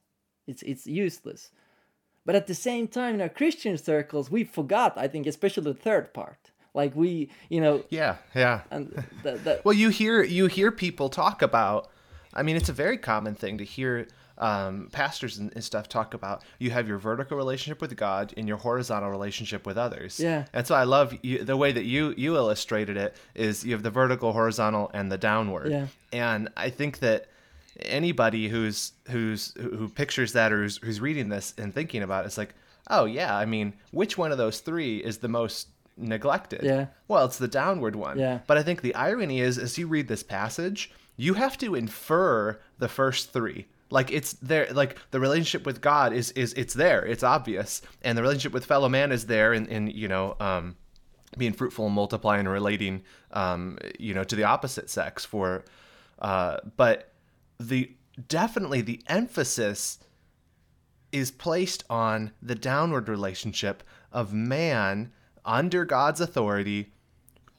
It's 0.45 0.61
it's 0.63 0.85
useless. 0.85 1.51
But 2.25 2.35
at 2.35 2.47
the 2.47 2.55
same 2.55 2.89
time, 2.89 3.15
in 3.15 3.21
our 3.21 3.29
Christian 3.29 3.77
circles, 3.77 4.29
we 4.29 4.43
forgot. 4.43 4.97
I 4.97 5.07
think, 5.07 5.25
especially 5.25 5.63
the 5.63 5.73
third 5.73 6.13
part. 6.13 6.51
Like 6.73 6.93
we, 6.93 7.29
you 7.49 7.61
know. 7.61 7.85
Yeah, 7.89 8.17
yeah. 8.35 8.61
And 8.69 9.05
that, 9.23 9.43
that, 9.45 9.65
well, 9.65 9.73
you 9.73 9.89
hear 9.89 10.21
you 10.21 10.47
hear 10.47 10.69
people 10.71 11.07
talk 11.07 11.41
about. 11.41 11.89
I 12.37 12.43
mean, 12.43 12.55
it's 12.55 12.69
a 12.69 12.73
very 12.73 12.97
common 12.97 13.35
thing 13.35 13.57
to 13.57 13.65
hear 13.65 14.07
um, 14.37 14.89
pastors 14.91 15.39
and, 15.39 15.51
and, 15.55 15.63
stuff 15.63 15.89
talk 15.89 16.13
about 16.13 16.43
you 16.59 16.69
have 16.69 16.87
your 16.87 16.99
vertical 16.99 17.35
relationship 17.35 17.81
with 17.81 17.95
God 17.95 18.33
and 18.37 18.47
your 18.47 18.57
horizontal 18.57 19.09
relationship 19.09 19.65
with 19.65 19.77
others. 19.77 20.19
Yeah. 20.19 20.45
And 20.53 20.67
so 20.67 20.75
I 20.75 20.83
love 20.83 21.17
you, 21.23 21.43
the 21.43 21.57
way 21.57 21.71
that 21.71 21.85
you 21.85 22.13
you 22.17 22.35
illustrated 22.35 22.97
it 22.97 23.15
is 23.33 23.65
you 23.65 23.73
have 23.73 23.81
the 23.81 23.89
vertical, 23.89 24.33
horizontal, 24.33 24.91
and 24.93 25.11
the 25.11 25.17
downward. 25.17 25.71
Yeah. 25.71 25.87
And 26.13 26.49
I 26.55 26.69
think 26.69 26.99
that 26.99 27.29
anybody 27.81 28.47
who's 28.47 28.91
who's 29.09 29.53
who 29.57 29.89
pictures 29.89 30.33
that 30.33 30.53
or 30.53 30.63
who's, 30.63 30.77
who's 30.77 31.01
reading 31.01 31.29
this 31.29 31.55
and 31.57 31.73
thinking 31.73 32.03
about 32.03 32.23
it, 32.23 32.27
it's 32.27 32.37
like, 32.37 32.53
oh 32.91 33.05
yeah, 33.05 33.35
I 33.35 33.45
mean, 33.45 33.73
which 33.91 34.19
one 34.19 34.31
of 34.31 34.37
those 34.37 34.59
three 34.59 34.97
is 34.97 35.17
the 35.17 35.29
most 35.29 35.69
neglected? 35.97 36.61
Yeah. 36.63 36.87
Well, 37.07 37.25
it's 37.25 37.39
the 37.39 37.47
downward 37.47 37.95
one. 37.95 38.19
Yeah. 38.19 38.39
But 38.45 38.59
I 38.59 38.63
think 38.63 38.81
the 38.81 38.93
irony 38.93 39.41
is, 39.41 39.57
as 39.57 39.79
you 39.79 39.87
read 39.87 40.07
this 40.07 40.21
passage, 40.21 40.91
you 41.17 41.33
have 41.33 41.57
to 41.57 41.75
infer 41.75 42.59
the 42.77 42.87
first 42.87 43.33
three. 43.33 43.65
Like 43.89 44.11
it's 44.11 44.33
there 44.33 44.67
like 44.71 44.97
the 45.11 45.19
relationship 45.19 45.65
with 45.65 45.81
god 45.81 46.13
is 46.13 46.31
is 46.31 46.53
it's 46.53 46.73
there. 46.73 47.05
It's 47.05 47.23
obvious. 47.23 47.81
And 48.01 48.17
the 48.17 48.21
relationship 48.21 48.53
with 48.53 48.65
fellow 48.65 48.87
man 48.87 49.11
is 49.11 49.25
there 49.25 49.53
in 49.53 49.65
in 49.67 49.87
you 49.87 50.07
know 50.07 50.35
um 50.39 50.75
being 51.37 51.53
fruitful 51.53 51.85
and 51.85 51.95
multiplying 51.95 52.41
and 52.41 52.49
relating 52.49 53.03
um 53.31 53.77
you 53.99 54.13
know 54.13 54.23
to 54.23 54.35
the 54.35 54.43
opposite 54.43 54.89
sex 54.89 55.25
for 55.25 55.65
uh 56.19 56.57
but 56.77 57.11
the 57.59 57.91
definitely 58.27 58.81
the 58.81 59.01
emphasis 59.07 59.99
is 61.11 61.31
placed 61.31 61.83
on 61.89 62.31
the 62.41 62.55
downward 62.55 63.07
relationship 63.07 63.83
of 64.11 64.33
man 64.33 65.11
under 65.45 65.85
god's 65.85 66.19
authority 66.19 66.91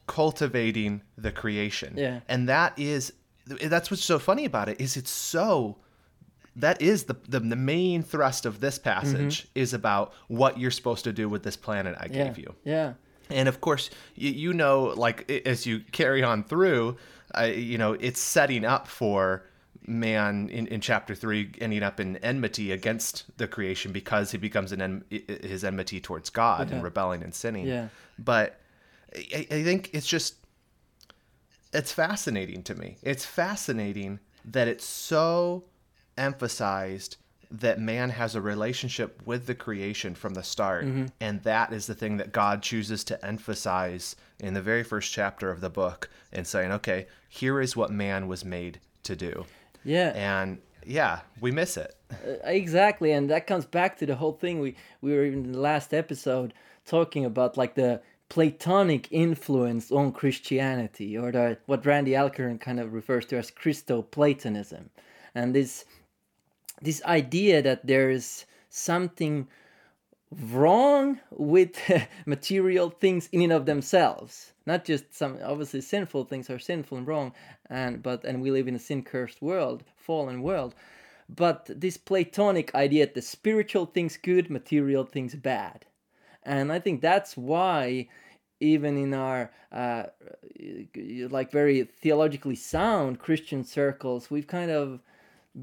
cultivating 0.09 1.03
the 1.19 1.31
creation. 1.31 1.93
Yeah. 1.95 2.21
And 2.27 2.49
that 2.49 2.73
is 2.77 3.13
that's 3.49 3.89
what's 3.91 4.03
so 4.03 4.19
funny 4.19 4.45
about 4.45 4.69
it 4.69 4.79
is 4.79 4.97
it's 4.97 5.11
so 5.11 5.77
that 6.55 6.81
is 6.81 7.03
the, 7.03 7.15
the, 7.27 7.39
the 7.39 7.55
main 7.55 8.03
thrust 8.03 8.45
of 8.45 8.59
this 8.59 8.77
passage 8.77 9.43
mm-hmm. 9.43 9.59
is 9.59 9.73
about 9.73 10.13
what 10.27 10.59
you're 10.59 10.71
supposed 10.71 11.03
to 11.05 11.13
do 11.13 11.29
with 11.29 11.43
this 11.43 11.55
planet 11.55 11.95
I 11.99 12.07
yeah. 12.11 12.25
gave 12.25 12.37
you. 12.37 12.53
Yeah. 12.63 12.93
And 13.29 13.47
of 13.47 13.61
course, 13.61 13.89
you, 14.15 14.31
you 14.31 14.53
know, 14.53 14.93
like 14.95 15.29
as 15.45 15.65
you 15.65 15.81
carry 15.91 16.23
on 16.23 16.43
through, 16.43 16.97
uh, 17.37 17.43
you 17.43 17.77
know, 17.77 17.93
it's 17.93 18.19
setting 18.19 18.65
up 18.65 18.87
for 18.87 19.45
man 19.87 20.49
in, 20.49 20.67
in 20.67 20.81
chapter 20.81 21.15
three 21.15 21.51
ending 21.59 21.81
up 21.81 21.99
in 21.99 22.17
enmity 22.17 22.71
against 22.71 23.25
the 23.37 23.47
creation 23.47 23.91
because 23.91 24.31
he 24.31 24.37
becomes 24.37 24.71
an 24.71 24.81
en- 24.81 25.03
his 25.09 25.63
enmity 25.63 25.99
towards 25.99 26.29
God 26.29 26.71
and 26.71 26.83
rebelling 26.83 27.23
and 27.23 27.33
sinning. 27.33 27.65
Yeah. 27.65 27.87
But 28.17 28.59
I, 29.15 29.47
I 29.49 29.63
think 29.63 29.91
it's 29.93 30.07
just 30.07 30.35
it's 31.73 31.91
fascinating 31.91 32.63
to 32.63 32.75
me. 32.75 32.97
It's 33.03 33.25
fascinating 33.25 34.19
that 34.45 34.67
it's 34.67 34.85
so 34.85 35.65
emphasized 36.17 37.17
that 37.51 37.79
man 37.79 38.11
has 38.11 38.35
a 38.35 38.41
relationship 38.41 39.21
with 39.25 39.47
the 39.47 39.55
creation 39.55 40.13
from 40.13 40.33
the 40.35 40.43
start. 40.43 40.85
Mm-hmm. 40.85 41.05
and 41.19 41.41
that 41.43 41.73
is 41.73 41.87
the 41.87 41.95
thing 41.95 42.17
that 42.17 42.31
god 42.31 42.61
chooses 42.61 43.03
to 43.05 43.25
emphasize 43.25 44.15
in 44.39 44.53
the 44.53 44.61
very 44.61 44.83
first 44.83 45.11
chapter 45.11 45.49
of 45.49 45.59
the 45.59 45.69
book 45.69 46.09
and 46.31 46.45
saying 46.45 46.71
okay 46.71 47.07
here 47.27 47.59
is 47.59 47.75
what 47.75 47.91
man 47.91 48.27
was 48.27 48.43
made 48.43 48.79
to 49.03 49.15
do. 49.15 49.45
Yeah. 49.83 50.11
And 50.15 50.59
yeah 50.85 51.21
we 51.39 51.51
miss 51.51 51.77
it. 51.77 51.95
Uh, 52.11 52.33
exactly. 52.43 53.11
And 53.11 53.29
that 53.29 53.47
comes 53.47 53.65
back 53.65 53.97
to 53.99 54.05
the 54.05 54.15
whole 54.15 54.33
thing 54.33 54.59
we 54.59 54.75
we 55.01 55.13
were 55.13 55.25
even 55.25 55.45
in 55.45 55.51
the 55.53 55.59
last 55.59 55.93
episode 55.93 56.53
talking 56.85 57.25
about 57.25 57.57
like 57.57 57.75
the 57.75 58.01
Platonic 58.29 59.07
influence 59.11 59.91
on 59.91 60.11
Christianity, 60.11 61.17
or 61.17 61.31
the, 61.31 61.57
what 61.65 61.85
Randy 61.85 62.15
Alcorn 62.15 62.59
kind 62.59 62.79
of 62.79 62.93
refers 62.93 63.25
to 63.27 63.37
as 63.37 63.51
Christo-Platonism, 63.51 64.89
and 65.35 65.55
this 65.55 65.85
this 66.81 67.03
idea 67.03 67.61
that 67.61 67.85
there 67.85 68.09
is 68.09 68.45
something 68.69 69.47
wrong 70.31 71.19
with 71.31 71.77
material 72.25 72.89
things 72.89 73.27
in 73.33 73.41
and 73.41 73.51
of 73.51 73.65
themselves 73.65 74.53
not 74.69 74.85
just 74.85 75.11
some 75.13 75.37
obviously 75.43 75.81
sinful 75.81 76.23
things 76.25 76.49
are 76.49 76.59
sinful 76.59 76.97
and 76.97 77.07
wrong 77.07 77.33
and 77.69 78.03
but 78.03 78.23
and 78.23 78.39
we 78.39 78.51
live 78.51 78.67
in 78.67 78.75
a 78.75 78.79
sin 78.79 79.03
cursed 79.03 79.41
world 79.41 79.83
fallen 79.95 80.41
world. 80.41 80.73
But 81.27 81.69
this 81.69 81.97
platonic 81.97 82.73
idea 82.73 83.05
that 83.05 83.13
the 83.13 83.21
spiritual 83.21 83.85
things 83.85 84.17
good 84.17 84.49
material 84.49 85.03
things 85.03 85.35
bad 85.35 85.85
and 86.57 86.71
i 86.71 86.79
think 86.79 87.01
that's 87.01 87.37
why 87.37 88.07
even 88.59 88.97
in 88.97 89.13
our 89.13 89.51
uh, 89.71 90.03
like 91.29 91.51
very 91.51 91.83
theologically 91.83 92.55
sound 92.55 93.19
christian 93.19 93.63
circles 93.63 94.29
we've 94.29 94.47
kind 94.47 94.71
of 94.71 94.99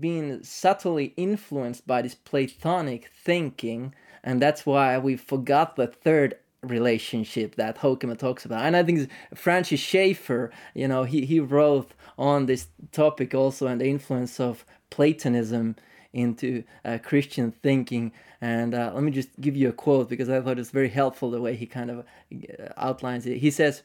been 0.00 0.42
subtly 0.42 1.14
influenced 1.16 1.86
by 1.86 2.02
this 2.02 2.14
Platonic 2.14 3.10
thinking, 3.14 3.94
and 4.22 4.40
that's 4.40 4.66
why 4.66 4.98
we 4.98 5.16
forgot 5.16 5.76
the 5.76 5.86
third 5.86 6.36
relationship 6.62 7.54
that 7.56 7.78
Hoekema 7.78 8.18
talks 8.18 8.44
about. 8.44 8.64
And 8.64 8.76
I 8.76 8.82
think 8.82 9.08
Francis 9.34 9.80
Schaeffer, 9.80 10.50
you 10.74 10.88
know, 10.88 11.04
he, 11.04 11.24
he 11.24 11.38
wrote 11.38 11.92
on 12.18 12.46
this 12.46 12.66
topic 12.92 13.34
also 13.34 13.66
and 13.66 13.80
the 13.80 13.86
influence 13.86 14.40
of 14.40 14.64
Platonism 14.90 15.76
into 16.16 16.64
uh, 16.84 16.98
Christian 17.02 17.52
thinking. 17.52 18.12
And 18.40 18.74
uh, 18.74 18.92
let 18.94 19.02
me 19.02 19.12
just 19.12 19.28
give 19.40 19.56
you 19.56 19.68
a 19.68 19.72
quote 19.72 20.08
because 20.08 20.28
I 20.28 20.40
thought 20.40 20.58
it's 20.58 20.70
very 20.70 20.88
helpful 20.88 21.30
the 21.30 21.40
way 21.40 21.54
he 21.54 21.66
kind 21.66 21.90
of 21.90 21.98
uh, 22.00 22.68
outlines 22.76 23.26
it. 23.26 23.38
He 23.38 23.50
says, 23.50 23.82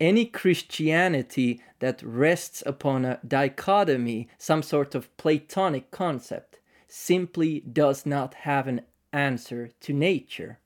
any 0.00 0.24
Christianity 0.24 1.62
that 1.78 2.02
rests 2.02 2.62
upon 2.66 3.04
a 3.04 3.20
dichotomy, 3.26 4.28
some 4.36 4.62
sort 4.62 4.94
of 4.94 5.16
Platonic 5.16 5.90
concept, 5.90 6.58
simply 6.88 7.60
does 7.60 8.04
not 8.04 8.34
have 8.34 8.66
an 8.66 8.82
answer 9.12 9.70
to 9.80 9.92
nature. 9.92 10.58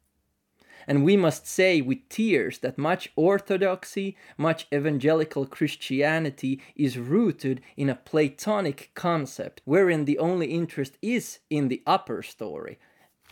And 0.87 1.05
we 1.05 1.17
must 1.17 1.47
say 1.47 1.81
with 1.81 2.09
tears 2.09 2.59
that 2.61 2.79
much 2.79 3.11
orthodoxy, 3.17 4.17
much 4.39 4.67
evangelical 4.73 5.45
Christianity 5.47 6.61
is 6.77 6.99
rooted 6.99 7.61
in 7.77 7.89
a 7.91 7.97
Platonic 7.97 8.93
concept, 8.95 9.63
wherein 9.65 10.05
the 10.05 10.19
only 10.19 10.47
interest 10.47 10.97
is 11.03 11.41
in 11.51 11.69
the 11.69 11.83
upper 11.87 12.23
story, 12.23 12.79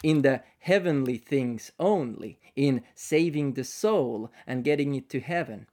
in 0.02 0.22
the 0.22 0.42
heavenly 0.58 1.16
things 1.16 1.70
only, 1.78 2.38
in 2.56 2.82
saving 2.94 3.52
the 3.52 3.64
soul 3.64 4.32
and 4.46 4.64
getting 4.64 4.94
it 4.94 5.08
to 5.10 5.20
heaven. 5.20 5.66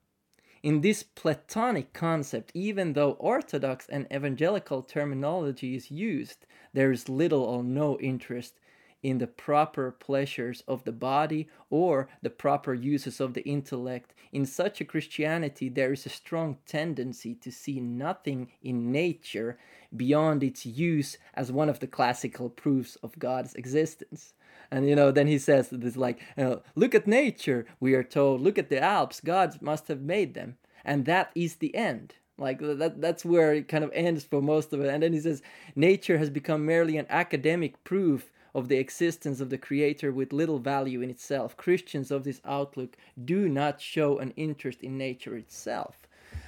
In 0.61 0.81
this 0.81 1.01
Platonic 1.01 1.91
concept, 1.91 2.51
even 2.53 2.93
though 2.93 3.13
Orthodox 3.13 3.87
and 3.89 4.05
evangelical 4.13 4.83
terminology 4.83 5.75
is 5.75 5.89
used, 5.89 6.45
there 6.73 6.91
is 6.91 7.09
little 7.09 7.41
or 7.41 7.63
no 7.63 7.97
interest 7.99 8.59
in 9.03 9.17
the 9.17 9.27
proper 9.27 9.91
pleasures 9.91 10.63
of 10.67 10.83
the 10.83 10.91
body 10.91 11.47
or 11.69 12.07
the 12.21 12.29
proper 12.29 12.73
uses 12.73 13.19
of 13.19 13.33
the 13.33 13.43
intellect. 13.43 14.13
In 14.31 14.45
such 14.45 14.79
a 14.79 14.85
Christianity, 14.85 15.69
there 15.69 15.91
is 15.91 16.05
a 16.05 16.09
strong 16.09 16.57
tendency 16.65 17.35
to 17.35 17.51
see 17.51 17.79
nothing 17.79 18.51
in 18.63 18.91
nature 18.91 19.57
beyond 19.95 20.43
its 20.43 20.65
use 20.65 21.17
as 21.33 21.51
one 21.51 21.69
of 21.69 21.79
the 21.79 21.87
classical 21.87 22.49
proofs 22.49 22.95
of 23.03 23.19
God's 23.19 23.55
existence. 23.55 24.33
And 24.69 24.87
you 24.87 24.95
know, 24.95 25.11
then 25.11 25.27
he 25.27 25.37
says 25.37 25.69
this 25.69 25.97
like, 25.97 26.19
you 26.37 26.43
know, 26.43 26.61
look 26.75 26.95
at 26.95 27.07
nature, 27.07 27.65
we 27.79 27.93
are 27.93 28.03
told, 28.03 28.41
look 28.41 28.57
at 28.57 28.69
the 28.69 28.81
Alps, 28.81 29.19
God 29.19 29.61
must 29.61 29.87
have 29.89 30.01
made 30.01 30.33
them. 30.33 30.57
And 30.85 31.05
that 31.05 31.31
is 31.35 31.55
the 31.55 31.75
end. 31.75 32.15
Like 32.37 32.59
that 32.59 33.01
that's 33.01 33.25
where 33.25 33.53
it 33.53 33.67
kind 33.67 33.83
of 33.83 33.91
ends 33.93 34.23
for 34.23 34.41
most 34.41 34.71
of 34.73 34.81
it. 34.81 34.87
And 34.87 35.03
then 35.03 35.13
he 35.13 35.19
says, 35.19 35.41
nature 35.75 36.17
has 36.17 36.29
become 36.29 36.65
merely 36.65 36.97
an 36.97 37.05
academic 37.09 37.83
proof 37.83 38.31
of 38.53 38.67
the 38.67 38.77
existence 38.77 39.39
of 39.39 39.49
the 39.49 39.57
creator 39.57 40.11
with 40.11 40.33
little 40.33 40.59
value 40.59 41.01
in 41.01 41.09
itself. 41.09 41.57
Christians 41.57 42.11
of 42.11 42.23
this 42.23 42.41
outlook 42.45 42.97
do 43.23 43.47
not 43.47 43.81
show 43.81 44.17
an 44.19 44.31
interest 44.35 44.81
in 44.81 44.97
nature 44.97 45.35
itself. 45.35 46.07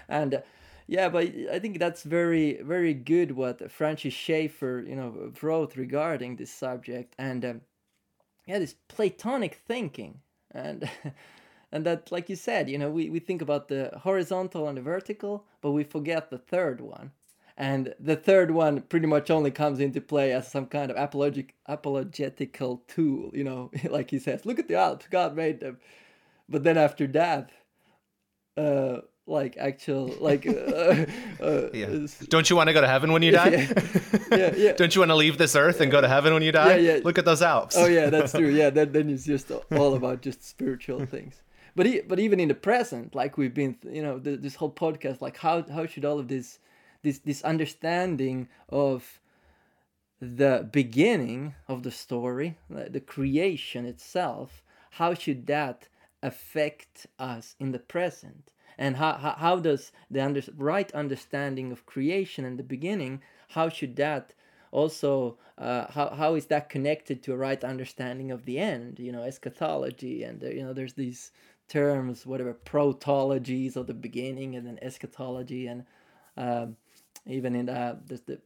And 0.10 0.36
uh, 0.36 0.42
yeah, 0.88 1.10
but 1.10 1.32
I 1.52 1.60
think 1.60 1.80
that's 1.80 2.04
very, 2.04 2.62
very 2.62 2.94
good 2.94 3.32
what 3.32 3.72
Francis 3.72 4.13
Schaeffer, 4.13 4.84
you 4.86 4.96
know, 4.96 5.32
wrote 5.42 5.78
regarding 5.78 6.36
this 6.36 6.52
subject. 6.52 7.16
And 7.18 7.46
um, 7.46 7.62
yeah 8.46 8.60
this 8.60 8.76
platonic 8.88 9.56
thinking 9.56 10.20
and 10.52 10.89
and 11.72 11.86
that 11.86 12.12
like 12.12 12.30
you 12.30 12.36
said 12.36 12.70
you 12.70 12.78
know 12.78 12.89
we, 12.89 13.10
we 13.10 13.20
think 13.20 13.42
about 13.42 13.68
the 13.68 13.92
horizontal 14.02 14.68
and 14.68 14.78
the 14.78 14.82
vertical 14.82 15.46
but 15.62 15.72
we 15.72 15.84
forget 15.84 16.30
the 16.30 16.38
third 16.38 16.82
one 16.82 17.12
and 17.58 17.94
the 18.00 18.16
third 18.16 18.52
one 18.52 18.82
pretty 18.82 19.08
much 19.08 19.30
only 19.30 19.52
comes 19.52 19.80
into 19.80 20.02
play 20.02 20.32
as 20.32 20.52
some 20.52 20.66
kind 20.66 20.89
of 20.89 20.98
apologetic 20.98 21.54
apologetical 21.68 22.84
tool 22.88 23.30
you 23.34 23.44
know 23.44 23.70
like 23.89 24.10
he 24.10 24.20
says 24.20 24.46
look 24.46 24.60
at 24.60 24.68
the 24.68 24.76
alps 24.76 25.08
god 25.10 25.36
made 25.36 25.60
them. 25.60 25.78
But 26.50 26.63
then 26.63 26.78
after 26.78 27.08
that, 27.08 27.52
uh, 28.58 29.00
like 29.26 29.56
actual 29.58 30.13
like 30.20 30.46
uh, 30.46 30.52
uh, 31.42 31.70
yeah. 31.74 32.06
don't 32.28 32.50
you 32.50 32.56
want 32.56 32.68
to 32.68 32.74
go 32.74 32.82
to 32.82 32.88
heaven 32.88 33.13
when 33.13 33.22
you 33.22 33.32
die? 33.32 33.50
yeah, 33.50 33.74
yeah, 34.32 34.56
yeah. 34.56 34.74
don't 34.74 34.94
you 34.94 35.02
want 35.02 35.12
to 35.12 35.16
leave 35.16 35.38
this 35.38 35.56
earth 35.56 35.80
and 35.80 35.92
go 35.92 36.02
to 36.02 36.08
heaven 36.10 36.34
when 36.34 36.44
you 36.44 36.52
die? 36.52 36.76
Yeah, 36.76 36.96
yeah. 36.96 37.02
look 37.04 37.18
at 37.18 37.26
those 37.26 37.42
alps. 37.42 37.78
Oh 37.78 37.86
yeah 37.86 38.10
that's 38.10 38.34
true. 38.34 38.50
Yeah 38.50 38.70
then, 38.70 38.92
then 38.92 39.10
it's 39.10 39.26
just 39.26 39.50
all 39.72 39.96
about 39.96 40.22
just 40.22 40.44
spiritual 40.44 41.06
things. 41.06 41.42
But 41.76 41.86
he, 41.86 42.02
but 42.02 42.20
even 42.20 42.39
in 42.39 42.50
the 42.50 42.56
present 42.56 43.16
like 43.16 43.38
we've 43.38 43.54
been 43.54 43.78
you 43.84 44.04
know 44.04 44.20
this 44.20 44.56
whole 44.56 44.72
podcast 44.72 45.22
like 45.22 45.38
how 45.38 45.63
how 45.63 45.86
should 45.86 46.04
all 46.04 46.20
of 46.20 46.28
this 46.28 46.60
this 47.04 47.20
this 47.20 47.44
understanding 47.44 48.48
of 48.70 49.20
the 50.20 50.68
beginning 50.72 51.54
of 51.68 51.84
the 51.84 51.92
story 51.92 52.58
the 52.70 53.02
creation 53.02 53.86
itself 53.86 54.63
how 54.92 55.13
should 55.13 55.48
that 55.48 55.88
affect 56.22 57.08
us 57.20 57.56
in 57.60 57.72
the 57.72 57.80
present? 57.80 58.52
And 58.78 58.96
how, 58.96 59.13
how, 59.13 59.36
how 59.38 59.60
does 59.60 59.92
the 60.10 60.24
under, 60.24 60.42
right 60.56 60.92
understanding 60.94 61.72
of 61.72 61.86
creation 61.86 62.46
and 62.46 62.58
the 62.58 62.63
beginning 62.63 63.22
how 63.50 63.70
should 63.70 63.96
that 63.98 64.34
also 64.72 65.38
uh, 65.60 65.92
how, 65.92 66.10
how 66.10 66.34
is 66.34 66.48
that 66.48 66.70
connected 66.70 67.22
to 67.22 67.34
a 67.34 67.38
right 67.38 67.63
understanding 67.63 68.32
of 68.32 68.46
the 68.46 68.58
end? 68.58 68.98
You 68.98 69.12
know 69.12 69.24
eschatology 69.24 70.24
and 70.24 70.44
uh, 70.44 70.48
you 70.48 70.63
know 70.63 70.74
there's 70.74 70.94
these 70.94 71.32
terms 71.68 72.26
whatever 72.26 72.54
protologies 72.54 73.76
of 73.76 73.86
the 73.88 73.94
beginning 73.94 74.56
and 74.56 74.66
then 74.66 74.80
eschatology 74.82 75.68
and 75.68 75.86
um, 76.36 76.78
even 77.26 77.56
in 77.56 77.68
the, 77.68 77.98
the, 78.08 78.22
the 78.26 78.40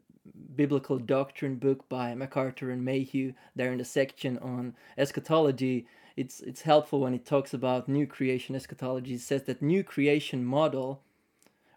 biblical 0.56 0.98
doctrine 0.98 1.56
book 1.56 1.88
by 1.90 2.13
macarthur 2.13 2.72
and 2.72 2.86
Mayhue 2.86 3.34
there 3.56 3.72
in 3.72 3.78
the 3.78 3.86
section 3.86 4.38
on 4.40 4.76
eschatology 4.98 5.88
it's 6.18 6.42
it's 6.42 6.63
helpful 6.63 7.00
when 7.00 7.13
it 7.13 7.26
talks 7.26 7.54
about 7.54 7.88
new 7.88 8.08
creation 8.08 8.56
eschatology. 8.56 9.13
It 9.13 9.22
says 9.22 9.44
that 9.44 9.62
new 9.62 9.84
creation 9.84 10.44
model, 10.44 11.04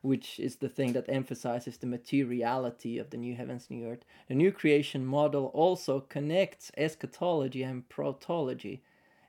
which 0.01 0.41
is 0.41 0.57
the 0.57 0.69
thing 0.71 0.95
that 0.95 1.11
emphasizes 1.11 1.77
the 1.77 1.87
materiality 1.87 2.97
of 2.97 3.11
the 3.11 3.19
new 3.19 3.37
heavens, 3.37 3.67
new 3.69 3.87
earth. 3.87 4.05
The 4.29 4.35
new 4.35 4.51
creation 4.51 5.05
model 5.05 5.51
also 5.53 6.01
connects 6.01 6.73
eschatology 6.79 7.63
and 7.63 7.87
protology. 7.91 8.81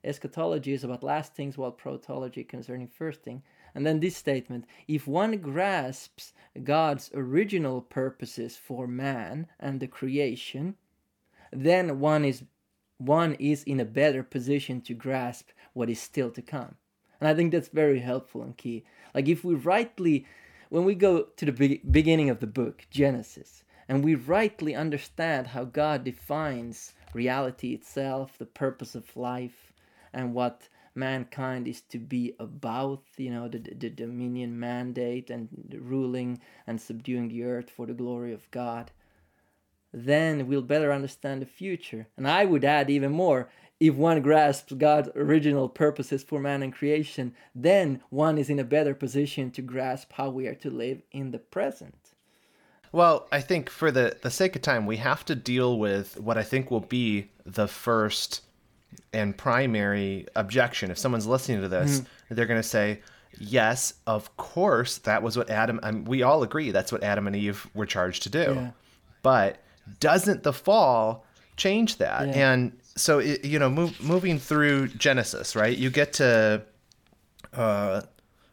Eschatology 0.01 0.71
is 0.71 0.85
about 0.85 1.03
last 1.03 1.35
things, 1.35 1.57
while 1.57 1.73
protology 1.73 2.47
concerning 2.47 2.87
first 2.87 3.21
thing. 3.21 3.43
And 3.73 3.85
then 3.85 3.99
this 3.99 4.15
statement 4.15 4.65
if 4.87 5.07
one 5.07 5.37
grasps 5.37 6.33
God's 6.63 7.09
original 7.13 7.81
purposes 7.81 8.57
for 8.57 8.87
man 8.87 9.47
and 9.59 9.79
the 9.79 9.87
creation, 9.87 10.75
then 11.51 11.99
one 11.99 12.25
is 12.25 12.43
one 12.97 13.33
is 13.39 13.63
in 13.63 13.79
a 13.79 13.85
better 13.85 14.23
position 14.23 14.81
to 14.81 14.93
grasp 14.93 15.49
what 15.73 15.89
is 15.89 15.99
still 15.99 16.29
to 16.31 16.41
come. 16.41 16.75
And 17.19 17.27
I 17.27 17.33
think 17.33 17.51
that's 17.51 17.69
very 17.69 17.99
helpful 17.99 18.41
and 18.41 18.55
key. 18.55 18.83
Like 19.13 19.27
if 19.27 19.43
we 19.43 19.55
rightly, 19.55 20.25
when 20.69 20.85
we 20.85 20.95
go 20.95 21.23
to 21.23 21.45
the 21.45 21.51
be- 21.51 21.81
beginning 21.89 22.29
of 22.29 22.39
the 22.39 22.47
book, 22.47 22.85
Genesis, 22.89 23.63
and 23.87 24.03
we 24.03 24.15
rightly 24.15 24.75
understand 24.75 25.47
how 25.47 25.65
God 25.65 26.03
defines 26.03 26.93
reality 27.13 27.73
itself, 27.73 28.37
the 28.37 28.45
purpose 28.45 28.95
of 28.95 29.17
life, 29.17 29.73
and 30.13 30.33
what 30.33 30.69
mankind 30.95 31.67
is 31.67 31.81
to 31.81 31.97
be 31.97 32.33
about, 32.39 33.03
you 33.17 33.31
know, 33.31 33.47
the, 33.47 33.59
the 33.59 33.89
dominion 33.89 34.59
mandate 34.59 35.29
and 35.29 35.49
ruling 35.79 36.39
and 36.67 36.81
subduing 36.81 37.27
the 37.29 37.43
earth 37.43 37.69
for 37.69 37.85
the 37.85 37.93
glory 37.93 38.33
of 38.33 38.49
God 38.51 38.91
then 39.93 40.47
we'll 40.47 40.61
better 40.61 40.91
understand 40.91 41.41
the 41.41 41.45
future. 41.45 42.07
And 42.17 42.27
I 42.27 42.45
would 42.45 42.63
add 42.63 42.89
even 42.89 43.11
more 43.11 43.49
if 43.79 43.95
one 43.95 44.21
grasps 44.21 44.73
God's 44.73 45.09
original 45.15 45.67
purposes 45.67 46.23
for 46.23 46.39
man 46.39 46.63
and 46.63 46.71
creation, 46.71 47.33
then 47.55 48.01
one 48.09 48.37
is 48.37 48.49
in 48.49 48.59
a 48.59 48.63
better 48.63 48.93
position 48.93 49.51
to 49.51 49.61
grasp 49.61 50.13
how 50.13 50.29
we 50.29 50.47
are 50.47 50.55
to 50.55 50.69
live 50.69 51.01
in 51.11 51.31
the 51.31 51.39
present. 51.39 51.95
Well, 52.91 53.27
I 53.31 53.41
think 53.41 53.69
for 53.69 53.89
the, 53.89 54.17
the 54.21 54.29
sake 54.29 54.55
of 54.55 54.61
time, 54.61 54.85
we 54.85 54.97
have 54.97 55.25
to 55.25 55.35
deal 55.35 55.79
with 55.79 56.19
what 56.19 56.37
I 56.37 56.43
think 56.43 56.69
will 56.69 56.81
be 56.81 57.31
the 57.45 57.67
first 57.67 58.41
and 59.13 59.37
primary 59.37 60.27
objection. 60.35 60.91
If 60.91 60.97
someone's 60.97 61.27
listening 61.27 61.61
to 61.61 61.67
this, 61.67 61.99
mm-hmm. 61.99 62.35
they're 62.35 62.45
going 62.45 62.61
to 62.61 62.67
say, 62.67 63.01
Yes, 63.39 63.93
of 64.07 64.35
course, 64.37 64.97
that 64.99 65.23
was 65.23 65.37
what 65.37 65.49
Adam, 65.49 65.79
mean, 65.83 66.05
we 66.05 66.21
all 66.21 66.43
agree 66.43 66.71
that's 66.71 66.91
what 66.91 67.03
Adam 67.03 67.27
and 67.27 67.35
Eve 67.35 67.67
were 67.73 67.85
charged 67.85 68.23
to 68.23 68.29
do. 68.29 68.53
Yeah. 68.55 68.71
But 69.23 69.57
doesn't 69.99 70.43
the 70.43 70.53
fall 70.53 71.25
change 71.55 71.97
that? 71.97 72.27
Yeah. 72.27 72.51
And 72.51 72.77
so, 72.95 73.19
it, 73.19 73.45
you 73.45 73.57
know, 73.57 73.69
move, 73.69 74.01
moving 74.01 74.37
through 74.37 74.89
Genesis, 74.89 75.55
right? 75.55 75.75
You 75.75 75.89
get 75.89 76.13
to, 76.13 76.63
uh, 77.53 78.01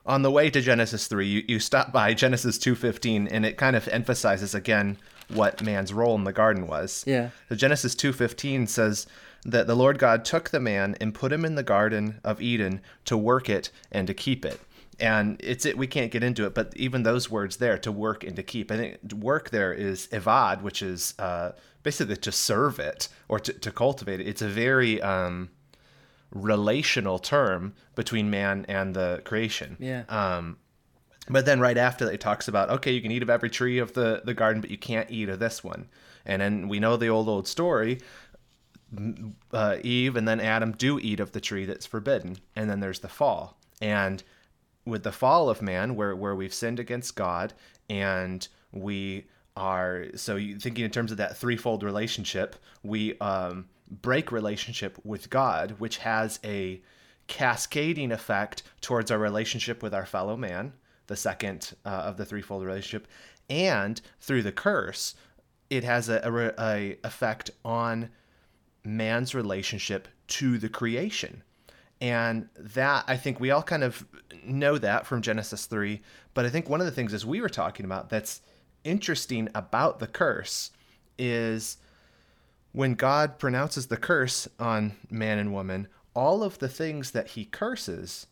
on 0.07 0.23
the 0.23 0.31
way 0.31 0.49
to 0.49 0.61
Genesis 0.61 1.07
3, 1.09 1.27
you, 1.27 1.45
you 1.49 1.61
stop 1.61 1.93
by 1.93 2.15
Genesis 2.15 2.57
2.15, 2.59 3.29
and 3.31 3.45
it 3.45 3.59
kind 3.59 3.77
of 3.77 3.89
emphasizes 3.89 4.55
again 4.55 4.97
what 5.29 5.63
man's 5.63 5.93
role 5.93 6.15
in 6.15 6.25
the 6.25 6.33
garden 6.33 6.67
was. 6.67 7.05
Yeah. 7.07 7.31
The 7.49 7.57
Genesis 7.57 7.95
2.15 7.95 8.69
says 8.69 9.07
that 9.45 9.67
the 9.67 9.77
Lord 9.77 9.99
God 9.99 10.25
took 10.25 10.51
the 10.51 10.61
man 10.61 10.97
and 11.01 11.15
put 11.15 11.33
him 11.33 11.45
in 11.45 11.55
the 11.55 11.63
garden 11.63 12.21
of 12.25 12.41
Eden 12.41 12.81
to 13.05 13.17
work 13.17 13.49
it 13.49 13.71
and 13.91 14.07
to 14.07 14.15
keep 14.15 14.45
it. 14.45 14.61
And 15.01 15.41
it's 15.45 15.65
it 15.65 15.79
we 15.79 15.87
can't 15.87 16.11
get 16.11 16.25
into 16.25 16.45
it 16.45 16.55
but 16.55 16.77
even 16.77 17.05
those 17.05 17.31
words 17.31 17.59
there 17.59 17.79
to 17.79 17.93
work 17.93 18.25
and 18.25 18.35
to 18.35 18.43
keep 18.43 18.73
i 18.73 18.77
think 18.77 19.13
work 19.13 19.51
there 19.51 19.73
is 19.73 20.09
evad 20.09 20.61
which 20.61 20.83
is 20.83 21.15
uh, 21.21 21.53
basically 21.83 22.17
to 22.17 22.33
serve 22.33 22.79
it 22.79 23.09
or 23.29 23.39
to, 23.41 23.53
to 23.53 23.71
cultivate 23.71 24.21
it. 24.21 24.29
It's 24.29 24.43
a 24.43 24.49
very 24.49 25.01
um, 25.01 25.51
relational 26.31 27.19
term 27.19 27.75
between 27.95 28.31
man 28.31 28.67
and 28.69 28.95
the 28.95 29.23
creation. 29.25 29.77
Yeah. 29.79 30.05
Um, 30.09 30.59
but 31.31 31.47
then 31.47 31.61
right 31.61 31.77
after 31.77 32.05
that 32.07 32.15
it 32.15 32.21
talks 32.21 32.49
about 32.49 32.71
okay 32.71 32.93
you 32.93 33.03
can 33.03 33.11
eat 33.11 33.23
of 33.23 33.31
every 33.31 33.51
tree 33.51 33.79
of 33.79 33.93
the, 33.93 34.23
the 34.25 34.35
garden 34.35 34.61
but 34.61 34.71
you 34.71 34.79
can't 34.79 35.11
eat 35.11 35.29
of 35.29 35.39
this 35.39 35.63
one. 35.63 35.89
And 36.27 36.43
then 36.43 36.69
we 36.69 36.79
know 36.79 36.97
the 36.97 37.09
old 37.09 37.29
old 37.29 37.49
story 37.49 38.01
uh, 39.53 39.77
eve 39.83 40.17
and 40.17 40.27
then 40.27 40.41
adam 40.41 40.73
do 40.73 40.99
eat 40.99 41.21
of 41.21 41.33
the 41.33 41.41
tree 41.41 41.67
that's 41.67 41.87
forbidden 41.87 42.39
and 42.57 42.71
then 42.71 42.81
there's 42.81 43.01
the 43.01 43.09
fall. 43.09 43.59
And 43.81 44.23
with 44.89 45.03
the 45.03 45.13
fall 45.13 45.51
of 45.51 45.63
man, 45.63 45.95
where 45.95 46.17
where 46.17 46.35
we've 46.35 46.55
sinned 46.55 46.81
against 46.81 47.15
God 47.15 47.53
and 47.89 48.47
we 48.73 49.27
are 49.57 50.07
so 50.15 50.37
thinking 50.37 50.85
in 50.85 50.91
terms 50.91 51.11
of 51.11 51.19
that 51.19 51.37
threefold 51.37 51.83
relationship, 51.83 52.57
we 52.83 53.19
um, 53.19 53.67
break 53.91 54.33
relationship 54.33 54.99
with 55.05 55.31
God, 55.31 55.77
which 55.79 55.99
has 55.99 56.39
a 56.45 56.81
cascading 57.27 58.13
effect 58.13 58.63
towards 58.81 59.11
our 59.11 59.19
relationship 59.19 59.83
with 59.83 59.93
our 59.93 60.07
fellow 60.07 60.37
man, 60.37 60.73
the 61.09 61.17
second 61.17 61.75
uh, 61.85 61.89
of 61.89 62.17
the 62.17 62.25
threefold 62.25 62.65
relationship, 62.65 63.07
and 63.51 64.01
through 64.21 64.43
the 64.43 64.53
curse, 64.53 65.15
it 65.71 65.85
has 65.85 66.09
a, 66.09 66.21
a, 66.25 66.63
a 66.63 66.99
effect 67.05 67.51
on 67.65 68.09
man's 68.89 69.35
relationship 69.35 70.09
to 70.27 70.59
the 70.59 70.69
creation 70.69 71.43
and 72.01 72.49
that, 72.57 73.05
I 73.09 73.17
think 73.17 73.41
we 73.41 73.51
all 73.51 73.63
kind 73.63 73.83
of 73.83 74.07
know 74.45 74.79
that 74.79 75.07
from 75.07 75.23
Genesis 75.23 75.67
3. 75.67 76.01
But 76.35 76.47
I 76.47 76.51
think 76.51 76.69
one 76.69 76.81
of 76.81 76.87
the 76.87 76.93
things, 76.93 77.13
as 77.13 77.27
we 77.27 77.41
were 77.41 77.49
talking 77.49 77.85
about, 77.85 78.09
that's 78.09 78.41
interesting 78.85 79.49
about 79.55 79.99
the 79.99 80.07
curse 80.07 80.71
is 81.19 81.79
when 82.73 82.95
God 82.95 83.39
pronounces 83.39 83.89
the 83.89 83.97
curse 83.97 84.47
on 84.61 84.93
man 85.11 85.39
and 85.39 85.53
woman, 85.53 85.89
all 86.15 86.45
of 86.45 86.59
the 86.59 86.69
things 86.69 87.11
that 87.11 87.29
he 87.29 87.45
curses 87.45 88.27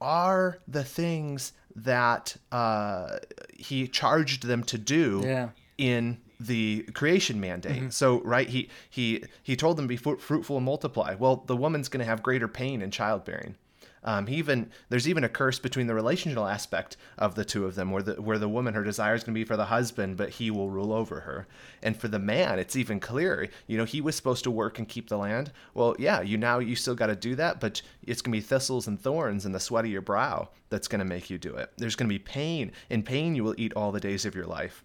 are 0.00 0.58
the 0.66 0.84
things 0.84 1.52
that 1.76 2.36
uh, 2.50 3.18
he 3.54 3.86
charged 3.86 4.44
them 4.44 4.62
to 4.64 4.78
do 4.78 5.22
yeah. 5.24 5.50
in 5.76 6.18
the 6.46 6.82
creation 6.94 7.40
mandate. 7.40 7.76
Mm-hmm. 7.76 7.90
So 7.90 8.20
right, 8.22 8.48
he 8.48 8.68
he 8.88 9.24
he 9.42 9.56
told 9.56 9.76
them 9.76 9.86
be 9.86 9.96
fruitful 9.96 10.56
and 10.56 10.64
multiply. 10.64 11.14
Well, 11.14 11.44
the 11.46 11.56
woman's 11.56 11.88
going 11.88 12.00
to 12.00 12.06
have 12.06 12.22
greater 12.22 12.48
pain 12.48 12.82
in 12.82 12.90
childbearing. 12.90 13.56
Um, 14.04 14.26
he 14.26 14.36
even 14.36 14.70
there's 14.88 15.08
even 15.08 15.22
a 15.22 15.28
curse 15.28 15.60
between 15.60 15.86
the 15.86 15.94
relational 15.94 16.46
aspect 16.46 16.96
of 17.18 17.36
the 17.36 17.44
two 17.44 17.64
of 17.64 17.76
them, 17.76 17.92
where 17.92 18.02
the 18.02 18.20
where 18.20 18.38
the 18.38 18.48
woman 18.48 18.74
her 18.74 18.82
desire 18.82 19.14
is 19.14 19.22
going 19.22 19.34
to 19.34 19.40
be 19.40 19.44
for 19.44 19.56
the 19.56 19.66
husband, 19.66 20.16
but 20.16 20.30
he 20.30 20.50
will 20.50 20.70
rule 20.70 20.92
over 20.92 21.20
her. 21.20 21.46
And 21.82 21.96
for 21.96 22.08
the 22.08 22.18
man, 22.18 22.58
it's 22.58 22.74
even 22.74 22.98
clearer. 22.98 23.46
You 23.68 23.78
know, 23.78 23.84
he 23.84 24.00
was 24.00 24.16
supposed 24.16 24.42
to 24.44 24.50
work 24.50 24.78
and 24.78 24.88
keep 24.88 25.08
the 25.08 25.18
land. 25.18 25.52
Well, 25.74 25.94
yeah, 25.98 26.20
you 26.20 26.36
now 26.36 26.58
you 26.58 26.74
still 26.74 26.96
got 26.96 27.06
to 27.06 27.16
do 27.16 27.36
that, 27.36 27.60
but 27.60 27.80
it's 28.04 28.22
going 28.22 28.32
to 28.32 28.38
be 28.38 28.46
thistles 28.46 28.88
and 28.88 29.00
thorns 29.00 29.46
and 29.46 29.54
the 29.54 29.60
sweat 29.60 29.84
of 29.84 29.90
your 29.90 30.02
brow 30.02 30.48
that's 30.68 30.88
going 30.88 30.98
to 30.98 31.04
make 31.04 31.30
you 31.30 31.38
do 31.38 31.54
it. 31.54 31.70
There's 31.76 31.94
going 31.94 32.08
to 32.08 32.14
be 32.14 32.18
pain. 32.18 32.72
In 32.90 33.04
pain, 33.04 33.36
you 33.36 33.44
will 33.44 33.54
eat 33.56 33.72
all 33.74 33.92
the 33.92 34.00
days 34.00 34.24
of 34.24 34.34
your 34.34 34.46
life. 34.46 34.82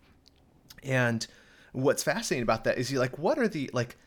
And 0.83 1.25
what's 1.77 2.03
fascinating 2.03 2.43
about 2.43 2.63
that 2.63 2.77
is 2.77 2.91
you 2.91 2.99
like, 2.99 3.17
what 3.17 3.37
are 3.37 3.47
the 3.47 3.69
like? 3.71 3.97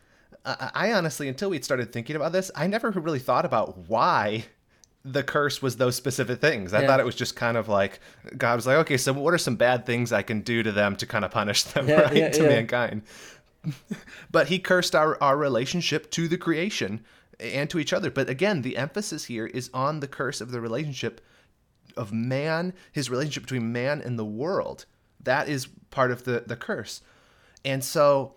I 0.43 0.93
honestly, 0.93 1.27
until 1.27 1.51
we 1.51 1.61
started 1.61 1.93
thinking 1.93 2.15
about 2.15 2.31
this, 2.31 2.49
I 2.55 2.67
never 2.67 2.89
really 2.89 3.19
thought 3.19 3.45
about 3.45 3.77
why 3.89 4.45
the 5.05 5.23
curse 5.23 5.61
was 5.61 5.77
those 5.77 5.95
specific 5.95 6.41
things. 6.41 6.73
I 6.73 6.81
yeah. 6.81 6.87
thought 6.87 6.99
it 6.99 7.05
was 7.05 7.15
just 7.15 7.35
kind 7.35 7.57
of 7.57 7.69
like 7.69 7.99
God 8.37 8.55
was 8.55 8.67
like, 8.67 8.77
okay, 8.77 8.97
so 8.97 9.13
what 9.13 9.33
are 9.33 9.37
some 9.37 9.55
bad 9.55 9.85
things 9.85 10.11
I 10.11 10.21
can 10.21 10.41
do 10.41 10.63
to 10.63 10.71
them 10.71 10.95
to 10.97 11.05
kind 11.05 11.23
of 11.23 11.31
punish 11.31 11.63
them, 11.63 11.87
yeah, 11.87 12.01
right, 12.01 12.15
yeah, 12.15 12.29
to 12.29 12.43
mankind? 12.43 13.03
but 14.31 14.47
He 14.47 14.59
cursed 14.59 14.95
our 14.95 15.21
our 15.21 15.37
relationship 15.37 16.11
to 16.11 16.27
the 16.27 16.37
creation 16.37 17.05
and 17.39 17.69
to 17.69 17.79
each 17.79 17.93
other. 17.93 18.11
But 18.11 18.29
again, 18.29 18.63
the 18.63 18.77
emphasis 18.77 19.25
here 19.25 19.45
is 19.45 19.69
on 19.73 19.99
the 19.99 20.07
curse 20.07 20.41
of 20.41 20.51
the 20.51 20.59
relationship 20.59 21.21
of 21.95 22.11
man, 22.11 22.73
his 22.91 23.09
relationship 23.09 23.43
between 23.43 23.71
man 23.71 24.01
and 24.01 24.19
the 24.19 24.25
world. 24.25 24.85
That 25.23 25.47
is 25.47 25.67
part 25.89 26.11
of 26.11 26.23
the, 26.23 26.43
the 26.45 26.55
curse. 26.55 27.01
And 27.65 27.83
so 27.83 28.33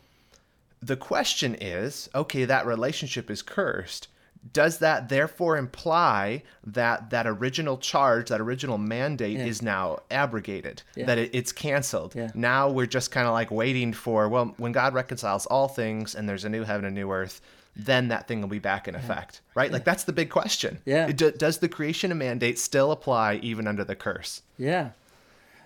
the 0.83 0.97
question 0.97 1.55
is 1.61 2.09
okay, 2.15 2.45
that 2.45 2.67
relationship 2.67 3.31
is 3.31 3.43
cursed. 3.43 4.09
Does 4.53 4.79
that 4.81 5.09
therefore 5.09 5.57
imply 5.57 6.43
that 6.67 7.09
that 7.09 7.27
original 7.27 7.79
charge, 7.79 8.29
that 8.29 8.43
original 8.43 8.77
mandate 8.77 9.39
Yeah. 9.39 9.47
is 9.47 9.63
now 9.63 10.01
abrogated, 10.11 10.83
Yeah. 10.95 11.07
that 11.07 11.17
it, 11.17 11.31
it's 11.33 11.51
canceled? 11.53 12.15
Yeah. 12.15 12.31
Now 12.35 12.69
we're 12.69 12.85
just 12.85 13.11
kind 13.11 13.27
of 13.27 13.33
like 13.33 13.51
waiting 13.51 13.95
for, 13.95 14.29
well, 14.29 14.53
when 14.59 14.73
God 14.73 14.93
reconciles 14.93 15.47
all 15.47 15.69
things 15.69 16.15
and 16.15 16.29
there's 16.29 16.45
a 16.45 16.51
new 16.51 16.65
heaven 16.65 16.85
and 16.85 16.95
new 16.95 17.11
earth, 17.11 17.41
then 17.75 18.09
that 18.09 18.29
thing 18.29 18.43
will 18.43 18.49
be 18.49 18.59
back 18.59 18.87
in 18.87 18.95
effect, 18.95 19.41
right? 19.55 19.73
Like 19.73 19.85
that's 19.85 20.05
the 20.05 20.13
big 20.13 20.29
question. 20.29 20.79
Yeah. 20.85 21.11
Do- 21.11 21.33
does 21.33 21.59
the 21.59 21.69
creation 21.69 22.13
of 22.13 22.19
mandate 22.19 22.59
still 22.59 22.93
apply 22.93 23.37
even 23.37 23.67
under 23.67 23.83
the 23.83 23.97
curse? 23.97 24.43
Yeah. 24.59 24.91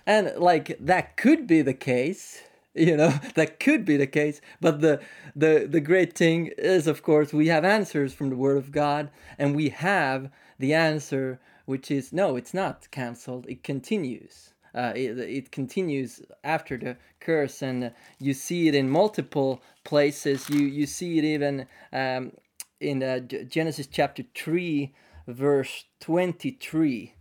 And 0.07 0.31
like 0.37 0.77
that 0.79 1.17
could 1.17 1.45
be 1.47 1.61
the 1.61 1.73
case, 1.73 2.41
you 2.75 2.95
know, 2.95 3.13
that 3.35 3.59
could 3.59 3.83
be 3.85 3.97
the 3.97 4.07
case, 4.07 4.41
but 4.61 4.81
the 4.81 5.01
the 5.35 5.67
the 5.69 5.81
great 5.81 6.13
thing 6.13 6.51
is 6.57 6.87
of 6.87 7.01
course 7.01 7.33
we 7.33 7.47
have 7.47 7.65
answers 7.65 8.13
from 8.13 8.29
the 8.29 8.35
word 8.35 8.57
of 8.57 8.71
God 8.71 9.09
and 9.37 9.55
we 9.55 9.69
have 9.69 10.29
the 10.59 10.73
answer 10.73 11.39
which 11.65 11.91
is 11.91 12.11
no, 12.11 12.35
it's 12.35 12.53
not 12.53 12.89
canceled. 12.89 13.45
It 13.47 13.63
continues. 13.63 14.53
Uh, 14.73 14.91
it, 14.95 15.19
it 15.19 15.51
continues 15.51 16.19
after 16.43 16.77
the 16.77 16.97
curse, 17.19 17.61
and 17.61 17.91
you 18.19 18.33
see 18.33 18.67
it 18.67 18.73
in 18.73 18.89
multiple 18.89 19.61
places. 19.83 20.49
You 20.49 20.61
you 20.61 20.87
see 20.87 21.19
it 21.19 21.23
even 21.23 21.67
um, 21.93 22.31
in 22.79 23.03
uh, 23.03 23.19
Genesis 23.19 23.85
chapter 23.85 24.23
three, 24.33 24.93
verse 25.27 25.85
twenty-three. 25.99 27.13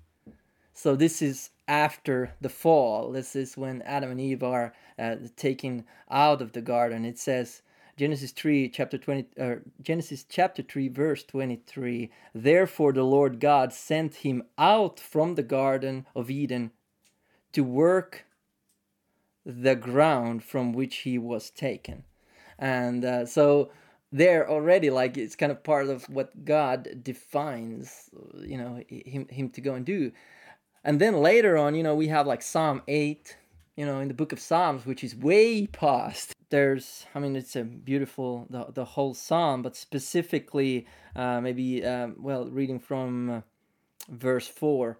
So 0.72 0.96
this 0.96 1.20
is 1.20 1.50
after 1.68 2.34
the 2.40 2.48
fall. 2.48 3.12
This 3.12 3.36
is 3.36 3.56
when 3.56 3.82
Adam 3.82 4.10
and 4.10 4.20
Eve 4.20 4.42
are 4.42 4.72
uh, 4.98 5.16
taken 5.36 5.84
out 6.10 6.42
of 6.42 6.52
the 6.52 6.62
garden. 6.62 7.04
It 7.04 7.18
says 7.18 7.62
Genesis 7.96 8.32
3 8.32 8.70
chapter 8.70 8.96
20 8.96 9.26
uh, 9.38 9.54
Genesis 9.82 10.24
chapter 10.28 10.62
3 10.62 10.88
verse 10.88 11.22
23 11.24 12.10
Therefore 12.34 12.92
the 12.92 13.02
Lord 13.02 13.38
God 13.38 13.72
sent 13.72 14.16
him 14.16 14.44
out 14.56 14.98
from 14.98 15.34
the 15.34 15.42
garden 15.42 16.06
of 16.16 16.30
Eden 16.30 16.70
to 17.52 17.62
work 17.62 18.24
the 19.44 19.74
ground 19.74 20.44
from 20.44 20.72
which 20.72 20.98
he 20.98 21.18
was 21.18 21.50
taken. 21.50 22.04
And 22.58 23.04
uh, 23.04 23.26
so 23.26 23.70
there 24.12 24.48
already 24.48 24.90
like 24.90 25.16
it's 25.16 25.36
kind 25.36 25.52
of 25.52 25.62
part 25.62 25.88
of 25.88 26.04
what 26.08 26.44
God 26.44 27.02
defines 27.02 28.08
you 28.40 28.56
know 28.56 28.82
him 28.88 29.28
him 29.28 29.50
to 29.50 29.60
go 29.60 29.74
and 29.74 29.84
do 29.84 30.12
and 30.88 30.98
then 31.02 31.20
later 31.20 31.58
on 31.58 31.74
you 31.74 31.82
know 31.82 31.94
we 31.94 32.08
have 32.08 32.26
like 32.26 32.40
psalm 32.40 32.80
8 32.88 33.36
you 33.76 33.84
know 33.84 34.00
in 34.00 34.08
the 34.08 34.14
book 34.14 34.32
of 34.32 34.40
psalms 34.40 34.86
which 34.86 35.04
is 35.04 35.14
way 35.14 35.66
past. 35.66 36.34
There's 36.48 37.04
i 37.14 37.18
mean 37.18 37.36
it's 37.36 37.56
a 37.56 37.62
beautiful 37.62 38.46
the, 38.48 38.64
the 38.72 38.86
whole 38.86 39.12
psalm 39.12 39.60
but 39.62 39.76
specifically 39.76 40.86
uh, 41.14 41.42
maybe 41.42 41.84
um, 41.84 42.16
well 42.18 42.46
reading 42.46 42.80
from 42.80 43.30
uh, 43.30 43.40
verse 44.08 44.48
4 44.48 44.98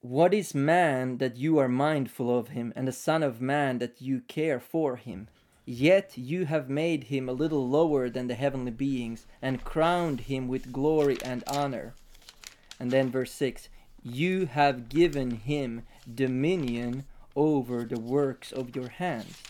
what 0.00 0.34
is 0.34 0.52
man 0.52 1.18
that 1.18 1.36
you 1.36 1.58
are 1.58 1.68
mindful 1.68 2.36
of 2.36 2.48
him 2.48 2.72
and 2.74 2.88
the 2.88 2.92
son 2.92 3.22
of 3.22 3.40
man 3.40 3.78
that 3.78 4.02
you 4.02 4.22
care 4.22 4.58
for 4.58 4.96
him? 4.96 5.28
Yet 5.64 6.18
you 6.18 6.46
have 6.46 6.68
made 6.68 7.04
him 7.04 7.28
a 7.28 7.32
little 7.32 7.68
lower 7.68 8.10
than 8.10 8.26
the 8.26 8.34
heavenly 8.34 8.72
beings 8.72 9.26
and 9.40 9.62
crowned 9.62 10.22
him 10.22 10.48
with 10.48 10.72
glory 10.72 11.18
and 11.24 11.44
honor. 11.46 11.94
And 12.80 12.90
then 12.90 13.12
verse 13.12 13.30
6 13.30 13.68
You 14.02 14.46
have 14.46 14.88
given 14.88 15.30
him 15.32 15.82
dominion 16.12 17.04
over 17.36 17.84
the 17.84 18.00
works 18.00 18.52
of 18.52 18.74
your 18.74 18.88
hands, 18.88 19.42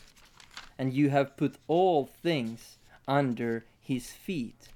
and 0.79 0.93
you 0.93 1.11
have 1.11 1.37
put 1.37 1.57
all 1.67 2.07
things 2.07 2.77
under 3.09 3.65
his 3.81 4.13
feet 4.13 4.69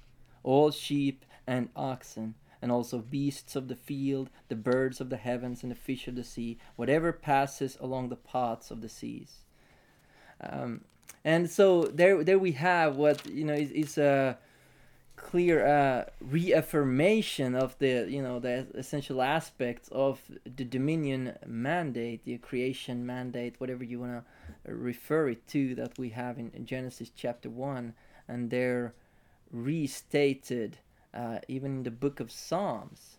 all 0.47 0.71
sheep 0.71 1.25
and 1.45 1.67
oxen, 1.75 2.33
and 2.61 2.71
also 2.71 2.99
beasts 2.99 3.55
of 3.55 3.67
the 3.67 3.75
field, 3.75 4.29
the 4.47 4.55
birds 4.55 5.01
of 5.01 5.09
the 5.09 5.17
heavens, 5.17 5.61
and 5.61 5.69
the 5.69 5.75
fish 5.75 6.07
of 6.07 6.15
the 6.15 6.23
sea, 6.23 6.57
whatever 6.77 7.11
passes 7.11 7.77
along 7.81 8.07
the 8.07 8.15
paths 8.15 8.71
of 8.71 8.79
the 8.79 8.87
seas. 8.87 9.39
Um, 10.39 10.85
and 11.25 11.49
so 11.49 11.83
there, 11.83 12.23
there 12.23 12.39
we 12.39 12.53
have 12.53 12.95
what 12.95 13.25
you 13.27 13.43
know 13.43 13.53
is, 13.53 13.71
is 13.71 13.97
a 13.97 14.37
clear 15.17 15.65
uh, 15.65 16.05
reaffirmation 16.21 17.55
of 17.55 17.77
the 17.79 18.05
you 18.07 18.21
know 18.21 18.39
the 18.39 18.67
essential 18.75 19.21
aspects 19.21 19.89
of 19.91 20.21
the 20.45 20.63
dominion 20.63 21.37
mandate, 21.45 22.23
the 22.23 22.37
creation 22.37 23.05
mandate, 23.05 23.55
whatever 23.57 23.83
you 23.83 23.99
want 23.99 24.23
to 24.65 24.73
refer 24.73 25.27
it 25.29 25.45
to, 25.47 25.75
that 25.75 25.97
we 25.99 26.09
have 26.09 26.37
in, 26.37 26.51
in 26.53 26.65
Genesis 26.65 27.11
chapter 27.13 27.49
one, 27.49 27.93
and 28.27 28.49
they're 28.49 28.93
restated 29.51 30.77
uh, 31.13 31.39
even 31.47 31.77
in 31.77 31.83
the 31.83 31.91
book 31.91 32.19
of 32.19 32.31
Psalms. 32.31 33.17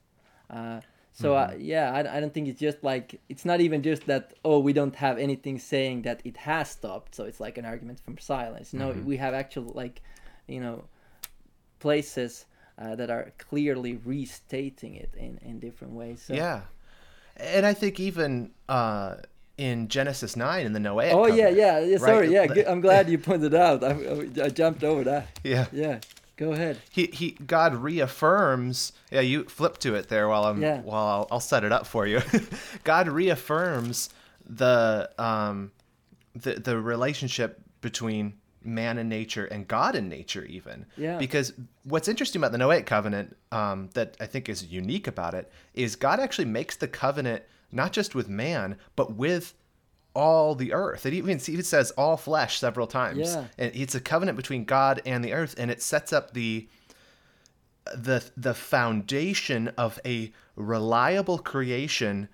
Uh, 0.48 0.80
so 1.12 1.34
uh, 1.34 1.54
yeah, 1.58 1.92
I, 1.92 2.16
I 2.16 2.20
don't 2.20 2.32
think 2.32 2.46
it's 2.46 2.60
just 2.60 2.84
like 2.84 3.20
it's 3.28 3.44
not 3.44 3.60
even 3.60 3.82
just 3.82 4.06
that 4.06 4.34
oh 4.44 4.60
we 4.60 4.72
don't 4.72 4.94
have 4.96 5.18
anything 5.18 5.58
saying 5.58 6.02
that 6.02 6.20
it 6.24 6.36
has 6.38 6.70
stopped, 6.70 7.16
so 7.16 7.24
it's 7.24 7.40
like 7.40 7.58
an 7.58 7.64
argument 7.64 7.98
from 8.00 8.18
silence. 8.18 8.72
No, 8.72 8.92
we 8.92 9.16
have 9.16 9.34
actual 9.34 9.72
like 9.74 10.00
you 10.46 10.60
know 10.60 10.84
places 11.78 12.46
uh, 12.78 12.94
that 12.96 13.10
are 13.10 13.32
clearly 13.38 13.96
restating 14.04 14.94
it 14.94 15.12
in 15.16 15.38
in 15.42 15.58
different 15.60 15.94
ways. 15.94 16.22
So. 16.26 16.34
Yeah. 16.34 16.62
And 17.36 17.64
I 17.64 17.72
think 17.74 18.00
even 18.00 18.50
uh, 18.68 19.16
in 19.56 19.86
Genesis 19.88 20.34
9 20.36 20.66
in 20.66 20.72
the 20.72 20.80
Noahic 20.80 21.12
Oh 21.12 21.26
yeah, 21.26 21.48
yeah, 21.48 21.78
yeah. 21.80 21.98
Sorry, 21.98 22.36
right? 22.36 22.56
yeah. 22.56 22.64
I'm 22.70 22.80
glad 22.80 23.08
you 23.08 23.18
pointed 23.18 23.54
out. 23.54 23.84
I, 23.84 23.90
I, 23.90 24.46
I 24.46 24.48
jumped 24.48 24.82
over 24.84 25.04
that. 25.04 25.28
Yeah. 25.44 25.66
Yeah, 25.72 26.00
go 26.36 26.52
ahead. 26.52 26.78
He, 26.90 27.06
he 27.12 27.30
God 27.32 27.74
reaffirms 27.76 28.92
yeah 29.10 29.20
you 29.20 29.44
flip 29.44 29.78
to 29.78 29.94
it 29.94 30.08
there 30.08 30.28
while 30.28 30.44
I'm 30.44 30.60
Yeah. 30.62 30.80
while 30.82 31.06
I'll, 31.06 31.28
I'll 31.32 31.40
set 31.40 31.64
it 31.64 31.72
up 31.72 31.86
for 31.86 32.06
you 32.06 32.20
God 32.84 33.08
reaffirms 33.08 34.10
the 34.48 35.10
um 35.18 35.70
the 36.34 36.54
the 36.54 36.78
relationship 36.80 37.60
between 37.80 38.34
man 38.74 38.98
in 38.98 39.08
nature 39.08 39.46
and 39.46 39.66
God 39.66 39.94
in 39.96 40.08
nature 40.08 40.44
even 40.44 40.86
Yeah. 40.96 41.18
because 41.18 41.52
what's 41.84 42.08
interesting 42.08 42.40
about 42.40 42.52
the 42.52 42.58
Noahic 42.58 42.86
covenant 42.86 43.36
um, 43.52 43.90
that 43.94 44.16
I 44.20 44.26
think 44.26 44.48
is 44.48 44.64
unique 44.66 45.06
about 45.06 45.34
it 45.34 45.50
is 45.74 45.96
God 45.96 46.20
actually 46.20 46.44
makes 46.46 46.76
the 46.76 46.88
covenant 46.88 47.42
not 47.72 47.92
just 47.92 48.14
with 48.14 48.28
man 48.28 48.76
but 48.96 49.14
with 49.14 49.54
all 50.14 50.54
the 50.56 50.72
earth. 50.72 51.06
It 51.06 51.14
even, 51.14 51.36
it 51.36 51.48
even 51.48 51.64
says 51.64 51.92
all 51.92 52.16
flesh 52.16 52.58
several 52.58 52.86
times. 52.88 53.18
Yeah. 53.34 53.44
And 53.56 53.70
it's 53.74 53.94
a 53.94 54.00
covenant 54.00 54.36
between 54.36 54.64
God 54.64 55.00
and 55.06 55.24
the 55.24 55.32
earth, 55.32 55.54
and 55.58 55.70
it 55.70 55.80
sets 55.80 56.12
up 56.12 56.32
the 56.34 56.68
the 57.94 58.24
the 58.36 58.52
foundation 58.54 59.68
of 59.78 60.00
a 60.04 60.32
reliable 60.56 61.38
creation 61.38 62.28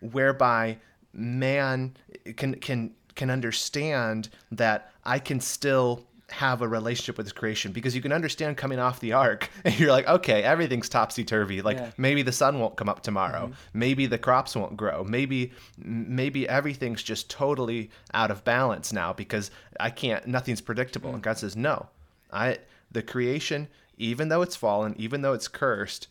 whereby 0.00 0.78
man 1.12 1.94
can 2.36 2.54
can 2.56 2.92
can 3.20 3.30
understand 3.30 4.30
that 4.50 4.90
I 5.04 5.18
can 5.18 5.40
still 5.40 6.06
have 6.30 6.62
a 6.62 6.68
relationship 6.68 7.18
with 7.18 7.26
this 7.26 7.34
creation 7.34 7.70
because 7.70 7.94
you 7.94 8.00
can 8.00 8.12
understand 8.12 8.56
coming 8.56 8.78
off 8.78 8.98
the 9.00 9.12
ark 9.12 9.50
and 9.64 9.78
you're 9.78 9.90
like 9.90 10.06
okay 10.08 10.42
everything's 10.42 10.88
topsy-turvy. 10.88 11.60
Like 11.60 11.76
Yeah. 11.76 11.90
maybe 11.98 12.22
the 12.22 12.32
sun 12.32 12.58
won't 12.60 12.76
come 12.76 12.88
up 12.88 13.02
tomorrow. 13.02 13.44
Mm-hmm. 13.46 13.78
Maybe 13.78 14.06
the 14.06 14.16
crops 14.16 14.56
won't 14.56 14.74
grow. 14.74 15.04
Maybe 15.04 15.52
maybe 15.76 16.48
everything's 16.48 17.02
just 17.02 17.28
totally 17.28 17.90
out 18.14 18.30
of 18.30 18.42
balance 18.44 18.90
now 18.90 19.12
because 19.12 19.50
i 19.78 19.90
can't 19.90 20.26
nothing's 20.26 20.62
predictable. 20.62 21.10
And 21.10 21.18
mm. 21.20 21.28
god 21.28 21.36
says 21.38 21.56
no 21.56 21.88
i 22.32 22.58
the 22.90 23.02
creation 23.02 23.68
even 23.98 24.30
though 24.30 24.40
it's 24.40 24.56
fallen 24.56 24.94
even 24.96 25.20
though 25.20 25.34
it's 25.34 25.48
cursed 25.48 26.08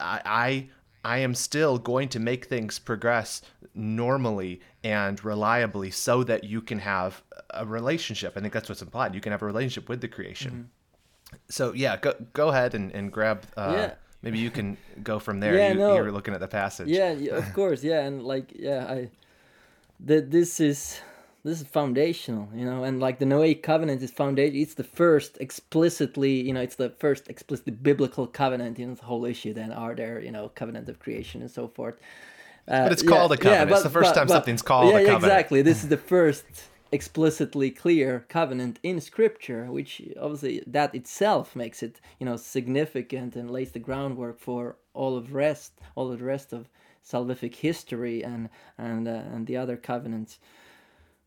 i 0.00 0.20
i 0.24 0.68
I 1.04 1.18
am 1.18 1.34
still 1.34 1.78
going 1.78 2.08
to 2.10 2.18
make 2.18 2.46
things 2.46 2.78
progress 2.78 3.42
normally 3.74 4.60
and 4.82 5.22
reliably 5.24 5.90
so 5.90 6.24
that 6.24 6.44
you 6.44 6.62
can 6.62 6.78
have 6.78 7.22
a 7.50 7.66
relationship. 7.66 8.34
I 8.36 8.40
think 8.40 8.52
that's 8.52 8.68
what's 8.68 8.82
implied. 8.82 9.14
You 9.14 9.20
can 9.20 9.32
have 9.32 9.42
a 9.42 9.46
relationship 9.46 9.88
with 9.88 10.00
the 10.00 10.08
creation. 10.08 10.70
So 11.48 11.72
yeah, 11.72 11.96
go 11.96 12.14
go 12.32 12.48
ahead 12.48 12.74
and, 12.74 12.92
and 12.92 13.12
grab 13.12 13.44
uh, 13.56 13.66
Mm-hmm. 13.66 13.78
Yeah. 13.78 13.94
maybe 14.22 14.38
you 14.38 14.50
can 14.50 14.76
go 15.02 15.18
from 15.18 15.40
there. 15.40 15.54
Yeah, 15.54 15.68
you, 15.72 15.78
no. 15.78 15.96
you 15.96 16.02
were 16.02 16.12
looking 16.12 16.34
at 16.34 16.40
the 16.40 16.48
passage. 16.48 16.88
Yeah, 16.88 17.12
yeah, 17.12 17.34
of 17.34 17.52
course, 17.52 17.82
yeah, 17.82 18.00
and 18.06 18.22
like 18.22 18.52
yeah, 18.54 18.86
I 18.88 19.10
that 20.00 20.30
this 20.30 20.60
is 20.60 21.00
this 21.44 21.60
is 21.60 21.66
foundational, 21.66 22.48
you 22.54 22.64
know, 22.64 22.84
and 22.84 23.00
like 23.00 23.18
the 23.18 23.26
Noahic 23.26 23.62
covenant 23.62 24.02
is 24.02 24.10
foundation. 24.10 24.56
It's 24.56 24.74
the 24.74 24.84
first 24.84 25.36
explicitly, 25.40 26.40
you 26.40 26.54
know, 26.54 26.62
it's 26.62 26.76
the 26.76 26.88
first 26.88 27.28
explicitly 27.28 27.74
biblical 27.74 28.26
covenant. 28.26 28.78
You 28.78 28.86
know, 28.86 28.94
the 28.94 29.04
whole 29.04 29.26
issue. 29.26 29.52
Then 29.52 29.70
are 29.70 29.94
there, 29.94 30.20
you 30.20 30.30
know, 30.30 30.50
covenant 30.54 30.88
of 30.88 30.98
creation 30.98 31.42
and 31.42 31.50
so 31.50 31.68
forth. 31.68 31.96
Uh, 32.66 32.84
But 32.84 32.92
it's 32.92 33.02
called 33.02 33.32
a 33.32 33.36
covenant. 33.36 33.70
It's 33.72 33.82
the 33.82 33.90
first 33.90 34.14
time 34.14 34.26
something's 34.28 34.62
called 34.62 34.88
yeah, 34.90 34.98
a 34.98 35.02
yeah, 35.02 35.06
covenant. 35.08 35.24
exactly. 35.24 35.60
This 35.62 35.82
is 35.82 35.90
the 35.90 35.96
first 36.14 36.44
explicitly 36.92 37.70
clear 37.70 38.24
covenant 38.28 38.78
in 38.84 39.00
scripture 39.00 39.64
which 39.64 40.00
obviously 40.20 40.62
that 40.64 40.94
itself 40.94 41.56
makes 41.56 41.82
it 41.82 42.00
you 42.20 42.26
know 42.26 42.36
significant 42.36 43.34
and 43.34 43.50
lays 43.50 43.72
the 43.72 43.80
groundwork 43.80 44.38
for 44.38 44.76
all 44.92 45.16
of 45.16 45.34
rest 45.34 45.72
all 45.96 46.12
of 46.12 46.20
the 46.20 46.24
rest 46.24 46.52
of 46.52 46.68
salvific 47.04 47.56
history 47.56 48.22
and 48.22 48.48
and 48.78 49.08
uh, 49.08 49.22
and 49.32 49.48
the 49.48 49.56
other 49.56 49.76
covenants 49.76 50.38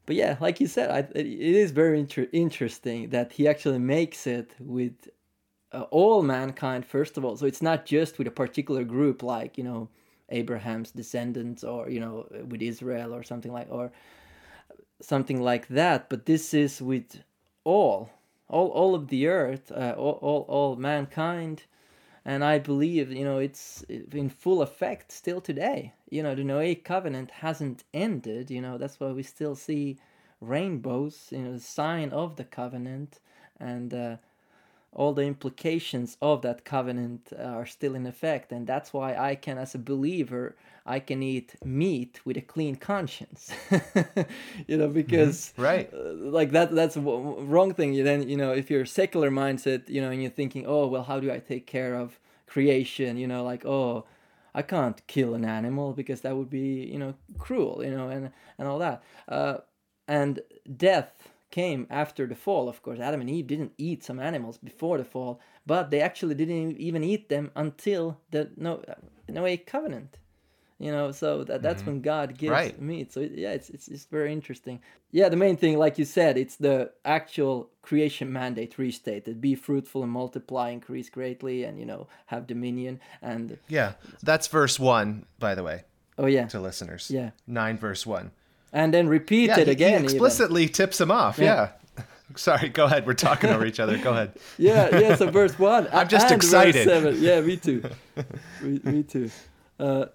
but 0.07 0.15
yeah 0.15 0.37
like 0.39 0.59
you 0.59 0.65
said 0.65 0.89
I, 0.89 0.99
it 1.15 1.27
is 1.63 1.69
very 1.69 1.99
inter- 1.99 2.27
interesting 2.33 3.09
that 3.09 3.31
he 3.33 3.47
actually 3.47 3.79
makes 3.79 4.25
it 4.25 4.55
with 4.59 5.07
uh, 5.71 5.81
all 5.91 6.23
mankind 6.23 6.85
first 6.85 7.17
of 7.17 7.25
all. 7.25 7.35
So 7.35 7.45
it's 7.45 7.61
not 7.61 7.85
just 7.85 8.17
with 8.17 8.27
a 8.27 8.31
particular 8.31 8.83
group 8.83 9.21
like 9.21 9.57
you 9.57 9.63
know 9.63 9.89
abraham's 10.29 10.91
descendants 10.91 11.63
or 11.63 11.89
you 11.89 11.99
know 11.99 12.25
with 12.49 12.61
israel 12.61 13.13
or 13.13 13.23
something 13.23 13.51
like 13.53 13.67
or 13.69 13.91
something 15.01 15.41
like 15.41 15.67
that. 15.67 16.09
But 16.09 16.25
this 16.25 16.53
is 16.53 16.81
with 16.81 17.21
all 17.63 18.09
all 18.49 18.69
all 18.69 18.95
of 18.95 19.09
the 19.09 19.27
earth 19.27 19.71
uh, 19.71 19.93
all, 19.97 20.19
all 20.21 20.45
all 20.47 20.75
mankind 20.75 21.63
and 22.27 22.43
i 22.43 22.59
believe 22.59 23.09
you 23.11 23.23
know 23.23 23.39
it's 23.39 23.83
in 24.11 24.29
full 24.29 24.61
effect 24.61 25.11
still 25.11 25.41
today. 25.41 25.93
You 26.09 26.21
know 26.23 26.35
the 26.35 26.43
noahic 26.43 26.83
covenant 26.83 27.31
hasn't 27.31 27.85
ended 27.93 28.51
you 28.51 28.61
know 28.61 28.77
that's 28.77 28.99
why 28.99 29.11
we 29.11 29.23
still 29.23 29.55
see 29.55 29.97
rainbows 30.41 31.29
you 31.31 31.39
know 31.39 31.53
the 31.53 31.59
sign 31.59 32.09
of 32.11 32.35
the 32.35 32.43
covenant. 32.43 33.19
And 33.59 33.93
uh, 33.93 34.17
all 34.93 35.13
the 35.13 35.23
implications 35.23 36.17
of 36.21 36.41
that 36.41 36.65
covenant 36.65 37.31
are 37.37 37.65
still 37.65 37.95
in 37.95 38.05
effect 38.05 38.51
and 38.51 38.65
that's 38.65 38.93
why 38.93 39.15
i 39.15 39.35
can 39.35 39.57
as 39.57 39.75
a 39.75 39.79
believer 39.79 40.55
i 40.87 40.99
can 40.99 41.21
eat 41.21 41.55
meat 41.63 42.19
with 42.25 42.37
a 42.37 42.41
clean 42.41 42.75
conscience. 42.75 43.51
You 44.67 44.77
know 44.77 44.87
because 44.87 45.53
mm-hmm. 45.53 45.61
right. 45.61 45.89
uh, 45.93 46.13
like 46.13 46.51
that 46.51 46.73
that's 46.73 46.97
wrong 46.97 47.73
thing. 47.73 47.93
You 47.93 48.03
then 48.03 48.27
you 48.27 48.37
know 48.37 48.51
if 48.51 48.71
you're 48.71 48.85
secular 48.85 49.29
mindset 49.29 49.89
you 49.89 50.01
know 50.01 50.09
and 50.09 50.21
you're 50.21 50.31
thinking 50.31 50.65
oh 50.65 50.87
well 50.87 51.03
how 51.03 51.19
do 51.19 51.31
i 51.31 51.39
take 51.39 51.67
care 51.67 51.93
of 51.95 52.19
creation? 52.47 53.17
You 53.17 53.27
know 53.27 53.43
like 53.43 53.65
oh 53.65 54.05
i 54.55 54.61
can't 54.61 55.05
kill 55.07 55.35
an 55.35 55.45
animal 55.45 55.93
because 55.93 56.21
that 56.21 56.35
would 56.35 56.49
be 56.49 56.85
you 56.91 56.97
know 56.97 57.13
cruel 57.37 57.83
you 57.83 57.91
know 57.91 58.09
and 58.09 58.31
and 58.57 58.67
all 58.67 58.79
that. 58.79 59.03
Uh, 59.27 59.57
and 60.07 60.39
death 60.77 61.29
came 61.51 61.87
after 61.89 62.27
the 62.27 62.35
fall, 62.35 62.67
of 62.69 62.81
course. 62.81 62.99
Adam 62.99 63.21
and 63.21 63.29
Eve 63.29 63.47
didn't 63.47 63.73
eat 63.77 64.03
some 64.03 64.19
animals 64.19 64.57
before 64.57 64.97
the 64.97 65.05
fall, 65.05 65.39
but 65.65 65.91
they 65.91 66.01
actually 66.01 66.35
didn't 66.35 66.77
even 66.77 67.03
eat 67.03 67.29
them 67.29 67.51
until 67.55 68.19
the 68.31 68.49
no 68.57 68.83
Noahic 69.29 69.65
covenant. 69.65 70.17
You 70.79 70.91
know, 70.91 71.11
so 71.11 71.43
that, 71.45 71.63
that's 71.63 71.81
mm-hmm. 71.81 71.91
when 71.91 72.01
God 72.01 72.37
gives 72.37 72.51
right. 72.51 72.79
meat. 72.79 73.11
So 73.11 73.21
yeah, 73.21 73.53
it's, 73.53 73.69
it's 73.71 73.87
it's 73.87 74.05
very 74.05 74.31
interesting. 74.31 74.79
Yeah, 75.11 75.27
the 75.27 75.35
main 75.35 75.57
thing, 75.57 75.79
like 75.79 75.97
you 75.97 76.05
said, 76.05 76.37
it's 76.37 76.57
the 76.57 76.91
actual 77.03 77.71
creation 77.81 78.31
mandate 78.31 78.77
restated: 78.77 79.41
be 79.41 79.55
fruitful 79.55 80.03
and 80.03 80.11
multiply, 80.11 80.69
increase 80.69 81.09
greatly, 81.09 81.63
and 81.63 81.79
you 81.79 81.85
know 81.85 82.07
have 82.27 82.45
dominion. 82.45 82.99
And 83.23 83.57
yeah, 83.67 83.93
that's 84.21 84.45
verse 84.47 84.79
one, 84.79 85.25
by 85.39 85.55
the 85.55 85.63
way. 85.63 85.83
Oh 86.19 86.27
yeah, 86.27 86.45
to 86.47 86.59
listeners. 86.59 87.09
Yeah, 87.09 87.31
nine 87.47 87.79
verse 87.79 88.05
one 88.05 88.31
and 88.73 88.93
then 88.93 89.07
repeat 89.07 89.47
yeah, 89.47 89.59
it 89.59 89.67
he, 89.67 89.73
again. 89.73 90.01
He 90.01 90.05
explicitly 90.05 90.63
even. 90.63 90.73
tips 90.73 90.99
him 90.99 91.11
off. 91.11 91.37
Yeah. 91.37 91.71
yeah. 91.97 92.03
Sorry, 92.35 92.69
go 92.69 92.85
ahead. 92.85 93.05
We're 93.05 93.13
talking 93.13 93.49
over 93.49 93.65
each 93.65 93.79
other. 93.79 93.97
Go 93.97 94.11
ahead. 94.11 94.33
yeah, 94.57 94.97
yeah. 94.99 95.15
So 95.15 95.29
verse 95.31 95.57
one. 95.57 95.87
I'm 95.93 96.07
just 96.07 96.31
excited. 96.31 96.87
seven. 96.87 97.17
Yeah, 97.19 97.41
me 97.41 97.57
too. 97.57 97.83
me, 98.61 98.79
me 98.83 99.03
too. 99.03 99.31
Uh, 99.79 100.05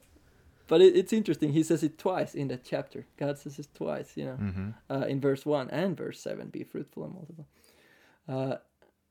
but 0.69 0.81
it, 0.81 0.97
it's 0.97 1.13
interesting. 1.13 1.53
He 1.53 1.63
says 1.63 1.83
it 1.83 1.99
twice 1.99 2.35
in 2.35 2.49
that 2.49 2.65
chapter. 2.65 3.07
God 3.17 3.39
says 3.39 3.59
it 3.59 3.69
twice. 3.75 4.17
You 4.17 4.25
know, 4.27 4.39
mm-hmm. 4.41 4.71
uh, 4.91 5.07
in 5.07 5.21
verse 5.21 5.45
one 5.45 5.71
and 5.71 5.97
verse 5.97 6.21
seven, 6.21 6.49
be 6.49 6.65
fruitful 6.65 7.05
and 7.05 7.15
multiply. 7.15 7.45
Uh, 8.29 8.57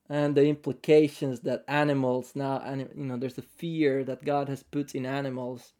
and 0.09 0.35
the 0.35 0.45
implications 0.45 1.39
that 1.41 1.63
animals 1.67 2.33
now, 2.35 2.61
and 2.65 2.81
you 2.95 3.05
know, 3.05 3.17
there's 3.17 3.37
a 3.37 3.43
fear 3.43 4.03
that 4.03 4.25
God 4.25 4.49
has 4.49 4.61
put 4.61 4.93
in 4.93 5.05
animals, 5.05 5.73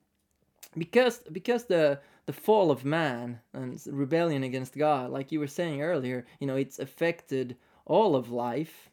because 0.78 1.20
because 1.32 1.66
the 1.66 2.00
the 2.26 2.34
fall 2.34 2.72
of 2.72 2.86
man 2.86 3.40
and 3.54 3.82
rebellion 3.88 4.44
against 4.44 4.78
God, 4.78 5.10
like 5.10 5.32
you 5.32 5.40
were 5.40 5.48
saying 5.48 5.82
earlier, 5.82 6.26
you 6.40 6.48
know, 6.48 6.56
it's 6.56 6.80
affected 6.80 7.58
all 7.86 8.16
of 8.16 8.32
life. 8.32 8.90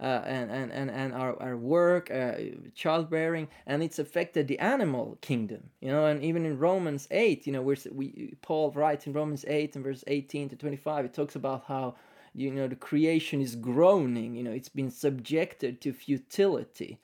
Uh, 0.00 0.20
and, 0.26 0.50
and, 0.50 0.72
and, 0.72 0.90
and 0.90 1.12
our, 1.12 1.40
our 1.40 1.56
work, 1.56 2.10
uh, 2.10 2.32
childbearing, 2.74 3.46
and 3.68 3.84
it's 3.84 4.00
affected 4.00 4.48
the 4.48 4.58
animal 4.58 5.16
kingdom, 5.20 5.70
you 5.80 5.92
know, 5.92 6.06
and 6.06 6.24
even 6.24 6.44
in 6.44 6.58
Romans 6.58 7.06
8, 7.12 7.46
you 7.46 7.52
know, 7.52 7.62
where 7.62 7.76
we, 7.92 8.34
Paul 8.42 8.72
writes 8.72 9.06
in 9.06 9.12
Romans 9.12 9.44
8 9.46 9.76
and 9.76 9.84
verse 9.84 10.02
18 10.08 10.48
to 10.48 10.56
25, 10.56 11.04
it 11.04 11.14
talks 11.14 11.36
about 11.36 11.62
how, 11.68 11.94
you 12.34 12.50
know, 12.50 12.66
the 12.66 12.74
creation 12.74 13.40
is 13.40 13.54
groaning, 13.54 14.34
you 14.34 14.42
know, 14.42 14.50
it's 14.50 14.68
been 14.68 14.90
subjected 14.90 15.80
to 15.82 15.92
futility. 15.92 16.98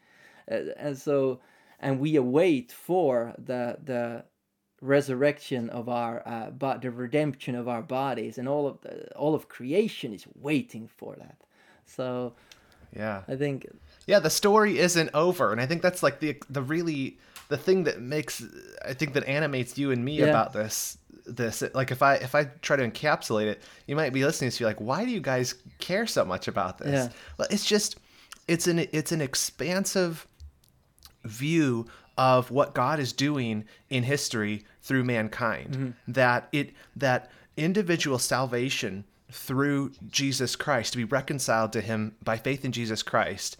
Uh, 0.50 0.72
and 0.76 0.98
so, 0.98 1.38
and 1.78 2.00
we 2.00 2.16
await 2.16 2.72
for 2.72 3.32
the, 3.38 3.78
the, 3.84 4.24
resurrection 4.80 5.68
of 5.70 5.88
our 5.88 6.22
uh, 6.26 6.50
but 6.50 6.82
the 6.82 6.90
redemption 6.90 7.54
of 7.54 7.66
our 7.66 7.82
bodies 7.82 8.38
and 8.38 8.48
all 8.48 8.66
of 8.66 8.80
the, 8.82 9.12
all 9.16 9.34
of 9.34 9.48
creation 9.48 10.14
is 10.14 10.24
waiting 10.40 10.88
for 10.96 11.16
that 11.16 11.36
so 11.84 12.32
yeah 12.94 13.22
i 13.28 13.34
think 13.34 13.66
yeah 14.06 14.18
the 14.20 14.30
story 14.30 14.78
isn't 14.78 15.10
over 15.14 15.50
and 15.50 15.60
i 15.60 15.66
think 15.66 15.82
that's 15.82 16.02
like 16.02 16.20
the 16.20 16.36
the 16.48 16.62
really 16.62 17.18
the 17.48 17.56
thing 17.56 17.84
that 17.84 18.00
makes 18.00 18.44
i 18.84 18.92
think 18.92 19.14
that 19.14 19.24
animates 19.24 19.76
you 19.76 19.90
and 19.90 20.04
me 20.04 20.18
yeah. 20.18 20.26
about 20.26 20.52
this 20.52 20.98
this 21.26 21.62
like 21.74 21.90
if 21.90 22.02
i 22.02 22.14
if 22.14 22.34
i 22.34 22.44
try 22.62 22.76
to 22.76 22.88
encapsulate 22.88 23.46
it 23.46 23.62
you 23.86 23.96
might 23.96 24.12
be 24.12 24.24
listening 24.24 24.50
to 24.50 24.62
you 24.62 24.66
like 24.66 24.80
why 24.80 25.04
do 25.04 25.10
you 25.10 25.20
guys 25.20 25.54
care 25.78 26.06
so 26.06 26.24
much 26.24 26.48
about 26.48 26.78
this 26.78 27.06
yeah. 27.06 27.08
well 27.36 27.48
it's 27.50 27.64
just 27.64 27.96
it's 28.46 28.66
an 28.66 28.78
it's 28.92 29.12
an 29.12 29.20
expansive 29.20 30.26
view 31.24 31.86
of 32.18 32.50
what 32.50 32.74
God 32.74 32.98
is 32.98 33.12
doing 33.12 33.64
in 33.88 34.02
history 34.02 34.64
through 34.82 35.04
mankind. 35.04 35.70
Mm-hmm. 35.70 36.12
That 36.12 36.48
it 36.52 36.72
that 36.96 37.30
individual 37.56 38.18
salvation 38.18 39.04
through 39.30 39.92
Jesus 40.10 40.56
Christ 40.56 40.92
to 40.92 40.98
be 40.98 41.04
reconciled 41.04 41.72
to 41.72 41.80
Him 41.80 42.16
by 42.22 42.36
faith 42.36 42.64
in 42.64 42.72
Jesus 42.72 43.02
Christ. 43.02 43.56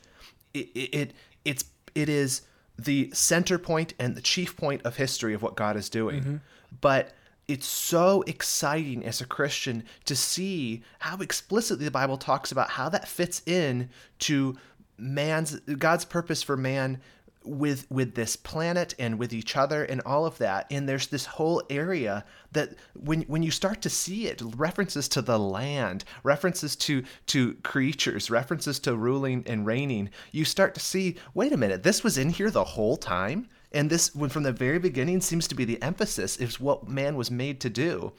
It, 0.53 0.69
it, 0.75 0.95
it 0.95 1.15
it's 1.45 1.65
it 1.95 2.09
is 2.09 2.43
the 2.77 3.11
center 3.13 3.59
point 3.59 3.95
and 3.99 4.15
the 4.15 4.21
chief 4.21 4.57
point 4.57 4.83
of 4.83 4.97
history 4.97 5.35
of 5.35 5.43
what 5.43 5.57
God 5.57 5.77
is 5.77 5.89
doing. 5.89 6.21
Mm-hmm. 6.21 6.37
But 6.81 7.13
it's 7.47 7.67
so 7.67 8.23
exciting 8.27 9.05
as 9.05 9.21
a 9.21 9.27
Christian 9.27 9.85
to 10.05 10.15
see 10.15 10.83
how 10.99 11.17
explicitly 11.19 11.87
the 11.87 11.91
Bible 11.91 12.19
talks 12.19 12.53
about 12.53 12.71
how 12.71 12.89
that 12.91 13.09
fits 13.09 13.43
in 13.47 13.89
to 14.21 14.57
man's 14.99 15.59
God's 15.61 16.05
purpose 16.05 16.43
for 16.43 16.57
man 16.57 17.01
with 17.45 17.87
with 17.91 18.15
this 18.15 18.37
planet 18.37 18.95
and 18.99 19.19
with 19.19 19.33
each 19.33 19.57
other 19.57 19.85
and 19.85 20.03
all 20.03 20.27
of 20.27 20.37
that 20.39 20.67
and 20.71 20.89
there's 20.89 21.07
this 21.07 21.25
whole 21.25 21.63
area 21.71 22.25
that 22.53 22.75
when 22.95 23.23
when 23.23 23.43
you 23.43 23.51
start 23.51 23.81
to 23.81 23.89
see 23.89 24.27
it 24.27 24.43
references 24.57 25.09
to 25.09 25.23
the 25.23 25.39
land 25.39 26.05
references 26.25 26.77
to 26.77 27.03
to 27.27 27.55
creatures 27.63 28.29
references 28.29 28.79
to 28.79 28.95
ruling 28.95 29.43
and 29.47 29.65
reigning 29.65 30.11
you 30.31 30.45
start 30.45 30.75
to 30.75 30.81
see 30.81 31.17
wait 31.33 31.53
a 31.53 31.57
minute 31.57 31.83
this 31.83 32.05
was 32.05 32.19
in 32.19 32.31
here 32.31 32.51
the 32.51 32.65
whole 32.65 32.97
time? 32.97 33.49
And 33.73 33.91
this 33.91 34.15
when 34.15 34.31
from 34.31 34.45
the 34.45 34.53
very 34.53 34.79
beginning 34.79 35.21
seems 35.21 35.47
to 35.49 35.55
be 35.55 35.65
the 35.65 35.83
emphasis 35.83 36.37
is 36.37 36.61
what 36.61 36.89
man 36.89 37.17
was 37.17 37.31
made 37.31 37.61
to 37.61 37.71
do. 37.71 38.13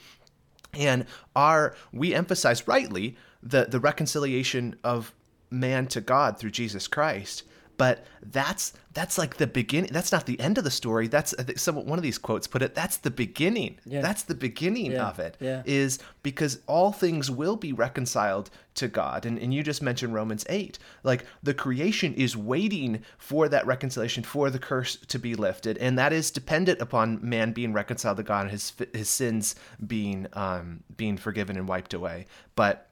And 0.74 1.06
our 1.36 1.76
we 1.92 2.14
emphasize 2.14 2.68
rightly 2.68 3.18
the 3.42 3.66
the 3.66 3.80
reconciliation 3.80 4.78
of 4.84 5.14
man 5.50 5.88
to 5.88 6.02
God 6.02 6.38
through 6.38 6.52
Jesus 6.52 6.88
Christ 6.88 7.44
but 7.80 8.04
that's 8.22 8.74
that's 8.92 9.18
like 9.18 9.38
the 9.38 9.48
beginning 9.48 9.90
that's 9.94 10.12
not 10.12 10.26
the 10.26 10.38
end 10.42 10.58
of 10.58 10.66
the 10.66 10.70
story 10.70 11.08
that's 11.08 11.34
I 11.40 11.54
some 11.54 11.76
one 11.86 11.98
of 11.98 12.04
these 12.04 12.18
quotes 12.18 12.46
put 12.46 12.62
it 12.62 12.76
that's 12.76 12.98
the 12.98 13.10
beginning 13.10 13.80
yeah. 13.86 14.02
that's 14.02 14.24
the 14.24 14.36
beginning 14.36 14.92
yeah. 14.92 15.08
of 15.08 15.18
it 15.20 15.38
yeah. 15.40 15.64
is 15.66 16.00
because 16.22 16.60
all 16.68 16.92
things 16.92 17.32
will 17.32 17.56
be 17.56 17.72
reconciled 17.72 18.50
to 18.76 18.90
God 18.90 19.26
and, 19.26 19.40
and 19.40 19.54
you 19.54 19.64
just 19.64 19.82
mentioned 19.82 20.14
Romans 20.14 20.46
8 20.50 20.78
like 21.04 21.26
the 21.42 21.54
creation 21.54 22.14
is 22.16 22.36
waiting 22.36 23.02
for 23.18 23.48
that 23.48 23.66
reconciliation 23.66 24.24
for 24.24 24.50
the 24.50 24.60
curse 24.60 24.98
to 24.98 25.18
be 25.18 25.36
lifted 25.36 25.78
and 25.78 25.98
that 25.98 26.12
is 26.12 26.32
dependent 26.32 26.82
upon 26.82 27.18
man 27.28 27.54
being 27.54 27.72
reconciled 27.72 28.18
to 28.18 28.24
God 28.24 28.42
and 28.42 28.52
his 28.52 28.74
his 28.94 29.10
sins 29.10 29.56
being 29.88 30.28
um 30.34 30.84
being 30.98 31.16
forgiven 31.16 31.56
and 31.56 31.70
wiped 31.70 31.94
away 31.94 32.26
but 32.58 32.89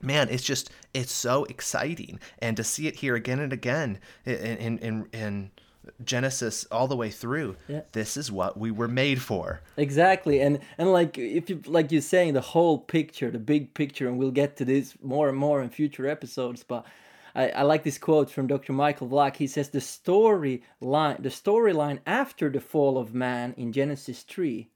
man, 0.00 0.28
it's 0.28 0.42
just 0.42 0.70
it's 0.94 1.12
so 1.12 1.44
exciting, 1.44 2.20
and 2.38 2.56
to 2.56 2.64
see 2.64 2.86
it 2.86 2.96
here 2.96 3.14
again 3.14 3.40
and 3.40 3.52
again 3.52 3.98
in 4.24 4.78
in 4.78 5.08
in, 5.12 5.50
Genesis 6.04 6.66
all 6.70 6.86
the 6.86 6.96
way 6.96 7.10
through. 7.10 7.56
Yeah. 7.66 7.80
This 7.92 8.16
is 8.16 8.30
what 8.30 8.56
we 8.56 8.70
were 8.70 8.86
made 8.86 9.20
for. 9.20 9.62
Exactly, 9.76 10.40
and 10.40 10.60
and 10.78 10.92
like 10.92 11.18
if 11.18 11.48
you 11.50 11.62
like 11.66 11.90
you're 11.90 12.02
saying 12.02 12.34
the 12.34 12.40
whole 12.40 12.78
picture, 12.78 13.30
the 13.30 13.38
big 13.38 13.74
picture, 13.74 14.06
and 14.06 14.18
we'll 14.18 14.30
get 14.30 14.56
to 14.58 14.64
this 14.64 14.94
more 15.02 15.28
and 15.28 15.38
more 15.38 15.62
in 15.62 15.70
future 15.70 16.08
episodes, 16.08 16.62
but. 16.62 16.86
I, 17.32 17.50
I 17.50 17.62
like 17.62 17.84
this 17.84 17.96
quote 17.96 18.28
from 18.28 18.48
Dr. 18.48 18.72
Michael 18.72 19.08
Vlach. 19.08 19.36
He 19.36 19.46
says 19.46 19.68
the 19.68 19.80
story 19.80 20.64
line, 20.80 21.18
the 21.20 21.28
storyline 21.28 22.00
after 22.04 22.50
the 22.50 22.60
fall 22.60 22.98
of 22.98 23.14
man 23.14 23.54
in 23.56 23.72
Genesis 23.72 24.24
3 24.24 24.68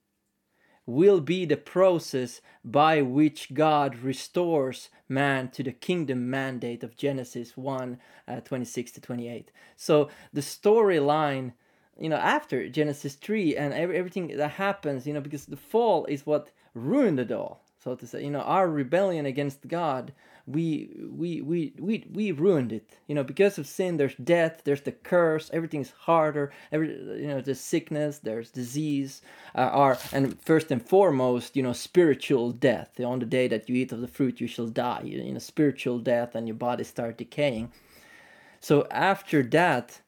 will 0.86 1.20
be 1.20 1.44
the 1.44 1.56
process 1.56 2.40
by 2.64 3.00
which 3.00 3.54
God 3.54 3.96
restores 3.98 4.90
man 5.08 5.48
to 5.50 5.62
the 5.62 5.72
kingdom 5.72 6.28
mandate 6.28 6.82
of 6.82 6.96
Genesis 6.96 7.56
1 7.56 7.98
uh, 8.28 8.40
26 8.40 8.92
to 8.92 9.00
28. 9.00 9.50
So 9.76 10.08
the 10.32 10.40
storyline, 10.40 11.52
you 11.98 12.08
know, 12.08 12.16
after 12.16 12.68
Genesis 12.68 13.14
3 13.14 13.56
and 13.56 13.72
every, 13.72 13.96
everything 13.96 14.36
that 14.36 14.52
happens, 14.52 15.06
you 15.06 15.14
know, 15.14 15.20
because 15.20 15.46
the 15.46 15.56
fall 15.56 16.04
is 16.06 16.26
what 16.26 16.50
ruined 16.74 17.20
it 17.20 17.32
all, 17.32 17.62
so 17.82 17.94
to 17.94 18.06
say, 18.06 18.24
you 18.24 18.30
know, 18.30 18.40
our 18.40 18.68
rebellion 18.68 19.26
against 19.26 19.68
God 19.68 20.12
we 20.46 20.90
we 21.10 21.40
we 21.40 21.72
we 21.78 22.04
we 22.12 22.30
ruined 22.30 22.70
it 22.70 22.98
you 23.06 23.14
know 23.14 23.24
because 23.24 23.56
of 23.56 23.66
sin 23.66 23.96
there's 23.96 24.14
death 24.16 24.60
there's 24.64 24.82
the 24.82 24.92
curse 24.92 25.48
everything's 25.54 25.90
harder 26.00 26.52
every 26.70 26.88
you 27.22 27.28
know 27.28 27.40
there's 27.40 27.60
sickness 27.60 28.18
there's 28.18 28.50
disease 28.50 29.22
uh, 29.54 29.60
are 29.60 29.98
and 30.12 30.40
first 30.40 30.70
and 30.70 30.86
foremost 30.86 31.56
you 31.56 31.62
know 31.62 31.72
spiritual 31.72 32.50
death. 32.50 33.00
On 33.00 33.18
the 33.18 33.26
day 33.26 33.48
that 33.48 33.68
you 33.68 33.76
eat 33.76 33.92
of 33.92 34.00
the 34.00 34.08
fruit 34.08 34.40
you 34.40 34.46
shall 34.46 34.66
die 34.66 35.02
you 35.04 35.32
know 35.32 35.38
spiritual 35.38 35.98
death 35.98 36.34
and 36.34 36.46
your 36.48 36.56
body 36.56 36.84
start 36.84 37.18
decaying. 37.18 37.70
So 38.60 38.86
after 38.90 39.42
that 39.42 40.00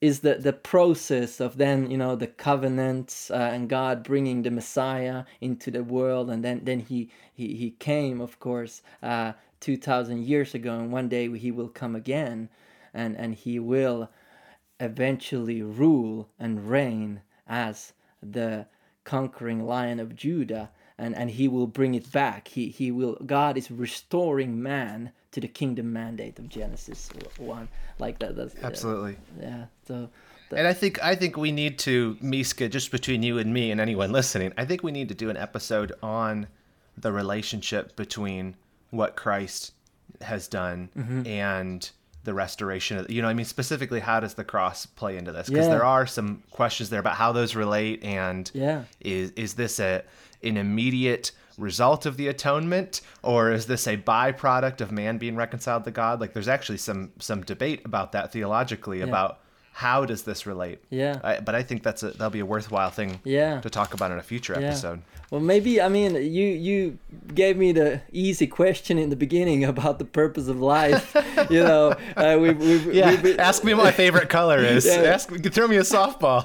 is 0.00 0.20
the 0.20 0.34
the 0.34 0.52
process 0.52 1.40
of 1.40 1.56
then 1.58 1.90
you 1.90 1.96
know 1.96 2.16
the 2.16 2.26
covenants 2.26 3.30
uh, 3.30 3.50
and 3.52 3.68
God 3.68 4.02
bringing 4.02 4.42
the 4.42 4.50
Messiah 4.50 5.24
into 5.40 5.70
the 5.70 5.84
world 5.84 6.30
and 6.30 6.44
then 6.44 6.60
then 6.64 6.80
he 6.80 7.10
he, 7.32 7.54
he 7.54 7.70
came 7.70 8.20
of 8.20 8.38
course 8.38 8.82
uh, 9.02 9.32
2000 9.62 10.24
years 10.24 10.54
ago 10.54 10.78
and 10.78 10.92
one 10.92 11.08
day 11.08 11.30
he 11.38 11.50
will 11.50 11.68
come 11.68 11.94
again 11.94 12.48
and 12.92 13.16
and 13.16 13.34
he 13.34 13.58
will 13.58 14.10
eventually 14.80 15.62
rule 15.62 16.28
and 16.38 16.68
reign 16.68 17.22
as 17.46 17.92
the 18.22 18.66
conquering 19.04 19.64
lion 19.64 20.00
of 20.00 20.16
Judah 20.16 20.70
and 20.98 21.14
and 21.14 21.30
he 21.30 21.46
will 21.48 21.68
bring 21.68 21.94
it 21.94 22.10
back 22.10 22.48
he 22.48 22.68
he 22.68 22.90
will 22.90 23.14
God 23.24 23.56
is 23.56 23.70
restoring 23.70 24.60
man 24.60 25.12
to 25.30 25.40
the 25.40 25.48
kingdom 25.48 25.92
mandate 25.92 26.38
of 26.38 26.48
Genesis 26.48 27.08
1 27.38 27.68
like 27.98 28.18
that 28.18 28.36
that's 28.36 28.56
Absolutely. 28.62 29.12
Uh, 29.12 29.42
yeah 29.42 29.64
so 29.86 30.10
and 30.50 30.66
I 30.66 30.72
think 30.72 31.02
I 31.02 31.14
think 31.14 31.36
we 31.36 31.52
need 31.52 31.78
to 31.80 32.18
Miska 32.20 32.68
just 32.68 32.90
between 32.90 33.22
you 33.22 33.38
and 33.38 33.54
me 33.54 33.70
and 33.70 33.80
anyone 33.80 34.12
listening. 34.12 34.52
I 34.58 34.66
think 34.66 34.82
we 34.82 34.92
need 34.92 35.08
to 35.08 35.14
do 35.14 35.30
an 35.30 35.36
episode 35.36 35.92
on 36.02 36.46
the 36.96 37.10
relationship 37.10 37.96
between 37.96 38.56
what 38.92 39.16
Christ 39.16 39.72
has 40.20 40.46
done 40.46 40.90
mm-hmm. 40.96 41.26
and 41.26 41.90
the 42.24 42.32
restoration 42.32 42.98
of, 42.98 43.10
you 43.10 43.20
know 43.20 43.28
i 43.28 43.34
mean 43.34 43.44
specifically 43.44 43.98
how 43.98 44.20
does 44.20 44.34
the 44.34 44.44
cross 44.44 44.86
play 44.86 45.16
into 45.16 45.32
this 45.32 45.48
because 45.48 45.66
yeah. 45.66 45.72
there 45.72 45.84
are 45.84 46.06
some 46.06 46.42
questions 46.50 46.88
there 46.88 47.00
about 47.00 47.16
how 47.16 47.32
those 47.32 47.56
relate 47.56 48.02
and 48.04 48.50
yeah 48.54 48.84
is 49.00 49.32
is 49.32 49.54
this 49.54 49.80
a 49.80 50.02
an 50.44 50.56
immediate 50.56 51.32
result 51.58 52.06
of 52.06 52.16
the 52.16 52.28
atonement 52.28 53.00
or 53.22 53.50
is 53.50 53.66
this 53.66 53.86
a 53.88 53.96
byproduct 53.96 54.80
of 54.80 54.92
man 54.92 55.18
being 55.18 55.34
reconciled 55.34 55.82
to 55.84 55.90
god 55.90 56.20
like 56.20 56.32
there's 56.32 56.48
actually 56.48 56.78
some 56.78 57.10
some 57.18 57.42
debate 57.42 57.82
about 57.84 58.12
that 58.12 58.32
theologically 58.32 59.00
yeah. 59.00 59.04
about 59.04 59.40
how 59.72 60.04
does 60.04 60.22
this 60.22 60.46
relate? 60.46 60.80
Yeah. 60.90 61.18
I, 61.24 61.40
but 61.40 61.54
I 61.54 61.62
think 61.62 61.82
that's 61.82 62.02
a 62.02 62.10
that'll 62.10 62.30
be 62.30 62.40
a 62.40 62.46
worthwhile 62.46 62.90
thing. 62.90 63.20
Yeah. 63.24 63.60
To 63.62 63.70
talk 63.70 63.94
about 63.94 64.10
in 64.10 64.18
a 64.18 64.22
future 64.22 64.54
yeah. 64.58 64.68
episode. 64.68 65.02
Well, 65.30 65.40
maybe 65.40 65.80
I 65.80 65.88
mean 65.88 66.14
you 66.14 66.46
you 66.46 66.98
gave 67.34 67.56
me 67.56 67.72
the 67.72 68.02
easy 68.12 68.46
question 68.46 68.98
in 68.98 69.08
the 69.08 69.16
beginning 69.16 69.64
about 69.74 69.98
the 69.98 70.04
purpose 70.04 70.48
of 70.48 70.60
life. 70.60 71.16
you 71.48 71.64
know, 71.64 71.96
uh, 72.16 72.38
we 72.38 72.52
we 72.52 72.92
yeah. 72.92 73.10
We, 73.22 73.32
we, 73.32 73.38
ask 73.38 73.64
me 73.64 73.72
what 73.72 73.84
my 73.84 73.92
favorite 73.92 74.28
color 74.28 74.58
is. 74.76 74.84
Yeah. 74.84 75.14
Ask 75.14 75.30
throw 75.30 75.66
me 75.66 75.76
a 75.76 75.80
softball. 75.80 76.44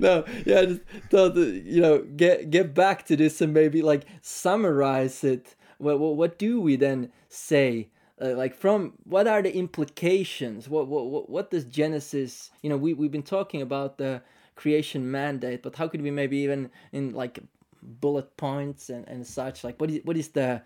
no, 0.00 0.24
yeah, 0.44 0.64
just 0.64 0.80
so 1.10 1.28
the, 1.28 1.62
you 1.64 1.80
know 1.80 2.02
get 2.16 2.50
get 2.50 2.74
back 2.74 3.06
to 3.06 3.16
this 3.16 3.40
and 3.40 3.54
maybe 3.54 3.80
like 3.80 4.06
summarize 4.22 5.22
it. 5.22 5.54
What 5.78 6.00
what, 6.00 6.16
what 6.16 6.38
do 6.38 6.60
we 6.60 6.74
then 6.74 7.12
say? 7.28 7.88
Uh, 8.20 8.34
like 8.34 8.54
from 8.54 8.92
what 9.04 9.26
are 9.26 9.42
the 9.42 9.54
implications? 9.54 10.68
What, 10.68 10.86
what 10.86 11.28
what 11.28 11.50
does 11.50 11.64
genesis 11.64 12.50
you 12.62 12.70
know 12.70 12.76
we, 12.76 12.94
we've 12.94 13.10
been 13.10 13.22
talking 13.22 13.62
about 13.62 13.98
the 13.98 14.22
creation 14.56 15.10
mandate 15.10 15.62
but 15.62 15.74
how 15.74 15.88
could 15.88 16.00
we 16.00 16.12
maybe 16.12 16.36
even 16.38 16.70
in 16.92 17.12
like 17.12 17.40
bullet 17.82 18.36
points 18.36 18.88
and, 18.88 19.06
and 19.08 19.26
such? 19.26 19.64
Like 19.64 19.80
what 19.80 19.90
is 19.90 20.00
what 20.04 20.16
is 20.16 20.28
the 20.28 20.62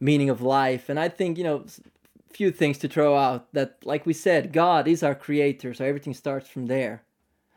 meaning 0.00 0.28
of 0.28 0.42
life? 0.42 0.88
And 0.88 0.98
i 1.00 1.08
think 1.08 1.38
you 1.38 1.44
know 1.44 1.64
few 2.30 2.50
things 2.50 2.78
to 2.78 2.88
throw 2.88 3.14
out 3.14 3.52
that 3.52 3.76
like 3.84 4.06
we 4.06 4.14
said 4.14 4.54
god 4.54 4.88
is 4.88 5.02
our 5.02 5.14
creator 5.14 5.74
so 5.74 5.84
everything 5.84 6.14
starts 6.14 6.48
from 6.48 6.66
there. 6.66 7.02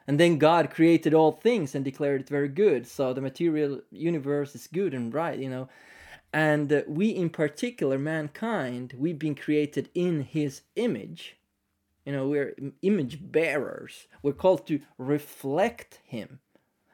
And 0.08 0.20
then 0.20 0.38
god 0.38 0.70
created 0.70 1.14
all 1.14 1.34
things 1.34 1.76
and 1.76 1.84
declared 1.84 2.22
it 2.22 2.30
very 2.30 2.48
good 2.48 2.88
so 2.88 3.12
the 3.12 3.22
material 3.22 3.82
universe 3.92 4.56
is 4.56 4.68
good 4.68 4.94
and 4.94 5.14
right 5.14 5.38
you 5.38 5.50
know 5.50 5.68
and 6.36 6.84
we, 6.86 7.12
in 7.12 7.30
particular, 7.30 7.98
mankind, 7.98 8.94
we've 8.98 9.18
been 9.18 9.36
created 9.36 9.88
in 9.96 10.24
His 10.24 10.64
image. 10.76 11.38
You 12.06 12.12
know, 12.12 12.28
we're 12.28 12.54
image 12.82 13.20
bearers. 13.32 14.08
We're 14.22 14.34
called 14.34 14.68
to 14.68 14.82
reflect 14.98 16.02
Him. 16.04 16.40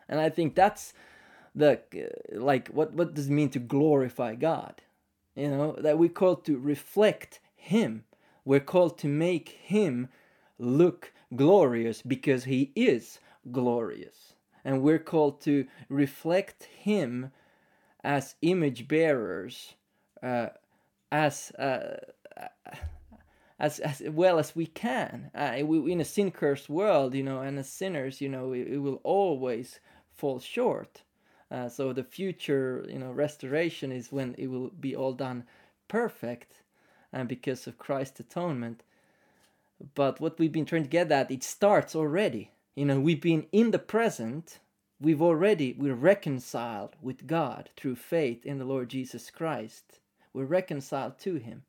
And 0.08 0.20
I 0.20 0.30
think 0.30 0.54
that's 0.54 0.94
the, 1.56 1.80
uh, 1.96 2.40
like, 2.40 2.68
what, 2.68 2.94
what 2.94 3.16
does 3.16 3.30
it 3.30 3.32
mean 3.32 3.50
to 3.50 3.58
glorify 3.60 4.36
God? 4.36 4.76
You 5.36 5.50
know, 5.50 5.76
that 5.80 5.98
we're 5.98 6.10
called 6.10 6.46
to 6.46 6.60
reflect 6.60 7.40
Him. 7.56 8.04
We're 8.46 8.60
called 8.60 9.00
to 9.00 9.08
make 9.08 9.50
Him 9.50 10.10
look 10.60 11.14
glorious 11.36 12.04
because 12.04 12.44
He 12.44 12.72
is 12.76 13.20
glorious. 13.52 14.36
And 14.64 14.84
we're 14.84 15.00
called 15.00 15.42
to 15.42 15.66
reflect 15.90 16.66
Him 16.66 17.32
as 18.04 18.36
image 18.42 18.88
bearers 18.88 19.76
uh, 20.24 20.48
as 21.12 21.52
uh, 21.52 21.98
as 23.60 23.80
as 23.80 24.02
well 24.10 24.40
as 24.40 24.56
we 24.56 24.66
can. 24.66 25.30
Uh, 25.36 25.60
we, 25.64 25.92
in 25.92 26.02
a 26.02 26.06
sin 26.06 26.32
cursed 26.32 26.70
world, 26.70 27.14
you 27.14 27.24
know, 27.24 27.40
and 27.40 27.60
as 27.60 27.70
sinners, 27.70 28.22
you 28.22 28.30
know, 28.30 28.54
it 28.54 28.78
will 28.78 29.00
always 29.04 29.80
fall 30.12 30.40
short. 30.40 31.04
Uh, 31.52 31.68
so 31.68 31.92
the 31.92 32.04
future, 32.04 32.86
you 32.88 32.98
know, 32.98 33.12
restoration 33.12 33.92
is 33.92 34.12
when 34.12 34.34
it 34.38 34.48
will 34.48 34.70
be 34.70 34.96
all 34.96 35.14
done 35.14 35.44
perfect, 35.88 36.62
and 37.12 37.28
because 37.28 37.68
of 37.68 37.78
Christ's 37.78 38.22
atonement. 38.22 38.84
But 39.96 40.22
what 40.22 40.40
we've 40.40 40.52
been 40.52 40.66
trying 40.66 40.84
to 40.84 40.90
get 40.90 41.12
at, 41.12 41.32
it 41.32 41.44
starts 41.44 41.96
already. 41.96 42.52
You 42.76 42.86
know, 42.86 43.00
we've 43.00 43.22
been 43.22 43.48
in 43.52 43.72
the 43.72 43.80
present 43.80 44.60
we've 45.02 45.22
already 45.22 45.74
we're 45.78 45.96
reconciled 45.96 46.96
with 47.02 47.28
God 47.28 47.70
through 47.76 47.96
faith 47.96 48.46
in 48.46 48.60
the 48.60 48.66
Lord 48.66 48.90
Jesus 48.90 49.30
Christ. 49.32 50.00
We're 50.34 50.46
reconciled 50.46 51.18
to 51.20 51.36
him. 51.36 51.64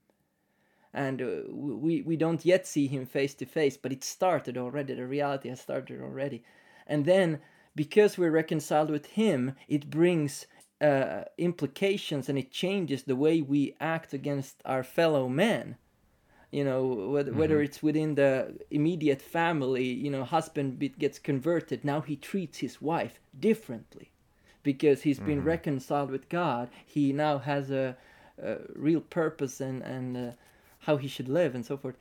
And 0.94 1.22
uh, 1.22 1.40
we 1.48 2.02
we 2.02 2.16
don't 2.16 2.44
yet 2.44 2.66
see 2.66 2.86
him 2.86 3.06
face 3.06 3.34
to 3.34 3.46
face, 3.46 3.78
but 3.78 3.92
it 3.92 4.04
started 4.04 4.58
already. 4.58 4.94
The 4.94 5.06
reality 5.06 5.48
has 5.48 5.60
started 5.60 6.00
already. 6.00 6.44
And 6.86 7.06
then 7.06 7.40
because 7.74 8.18
we're 8.18 8.30
reconciled 8.30 8.90
with 8.90 9.06
him, 9.06 9.54
it 9.66 9.88
brings 9.88 10.46
uh, 10.82 11.22
implications 11.38 12.28
and 12.28 12.38
it 12.38 12.50
changes 12.50 13.04
the 13.04 13.16
way 13.16 13.40
we 13.40 13.74
act 13.80 14.12
against 14.12 14.60
our 14.66 14.82
fellow 14.82 15.28
men 15.28 15.76
you 16.53 16.62
know 16.62 16.84
whether, 16.84 17.30
mm-hmm. 17.30 17.40
whether 17.40 17.62
it's 17.62 17.82
within 17.82 18.14
the 18.14 18.55
immediate 18.70 19.20
family 19.20 19.84
you 19.86 20.11
know 20.11 20.22
husband 20.22 20.78
gets 20.98 21.18
converted 21.18 21.84
now 21.84 22.00
he 22.00 22.14
treats 22.14 22.59
his 22.59 22.80
wife 22.80 23.18
differently 23.40 24.11
because 24.62 25.03
he's 25.03 25.18
been 25.18 25.38
mm-hmm. 25.38 25.48
reconciled 25.48 26.11
with 26.11 26.28
god 26.28 26.68
he 26.86 27.12
now 27.12 27.38
has 27.38 27.70
a, 27.70 27.96
a 28.40 28.57
real 28.76 29.00
purpose 29.00 29.61
and 29.61 29.82
and 29.82 30.16
uh, 30.16 30.30
how 30.80 30.96
he 30.96 31.09
should 31.09 31.28
live 31.28 31.55
and 31.55 31.66
so 31.66 31.76
forth 31.76 31.96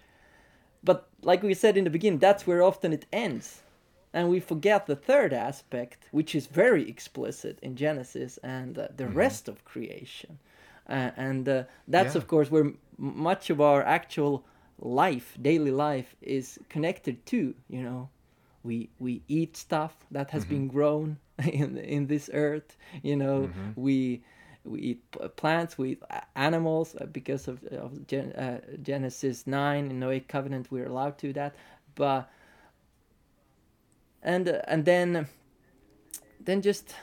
but 0.83 1.07
like 1.23 1.41
we 1.41 1.53
said 1.53 1.77
in 1.77 1.85
the 1.85 1.89
beginning 1.89 2.19
that's 2.19 2.45
where 2.45 2.61
often 2.61 2.93
it 2.93 3.05
ends 3.11 3.61
and 4.13 4.27
we 4.29 4.39
forget 4.41 4.85
the 4.85 4.95
third 4.95 5.31
aspect 5.31 6.07
which 6.11 6.35
is 6.35 6.47
very 6.47 6.89
explicit 6.89 7.57
in 7.61 7.75
genesis 7.75 8.37
and 8.43 8.77
uh, 8.77 8.87
the 8.97 9.05
mm-hmm. 9.05 9.17
rest 9.17 9.47
of 9.47 9.63
creation 9.63 10.37
and 10.91 11.47
uh, 11.47 11.63
that's 11.87 12.15
yeah. 12.15 12.19
of 12.19 12.27
course 12.27 12.51
where 12.51 12.71
much 12.97 13.49
of 13.49 13.61
our 13.61 13.83
actual 13.83 14.45
life 14.79 15.37
daily 15.41 15.71
life 15.71 16.15
is 16.21 16.59
connected 16.69 17.25
to 17.25 17.53
you 17.69 17.81
know 17.81 18.09
we 18.63 18.89
we 18.99 19.21
eat 19.27 19.55
stuff 19.57 19.95
that 20.11 20.31
has 20.31 20.43
mm-hmm. 20.43 20.53
been 20.53 20.67
grown 20.67 21.17
in 21.45 21.77
in 21.77 22.07
this 22.07 22.29
earth 22.33 22.77
you 23.01 23.15
know 23.15 23.41
mm-hmm. 23.41 23.81
we 23.81 24.23
we 24.63 24.79
eat 24.79 25.35
plants 25.35 25.77
we 25.77 25.91
eat 25.91 26.03
animals 26.35 26.95
uh, 27.01 27.05
because 27.05 27.47
of, 27.47 27.63
of 27.65 28.05
Gen, 28.07 28.31
uh, 28.33 28.59
genesis 28.83 29.47
9 29.47 29.89
in 29.89 29.99
noah 29.99 30.19
covenant 30.19 30.71
we're 30.71 30.85
allowed 30.85 31.17
to 31.19 31.33
that 31.33 31.55
but 31.95 32.29
and 34.21 34.47
and 34.67 34.85
then 34.85 35.27
then 36.39 36.61
just 36.61 36.93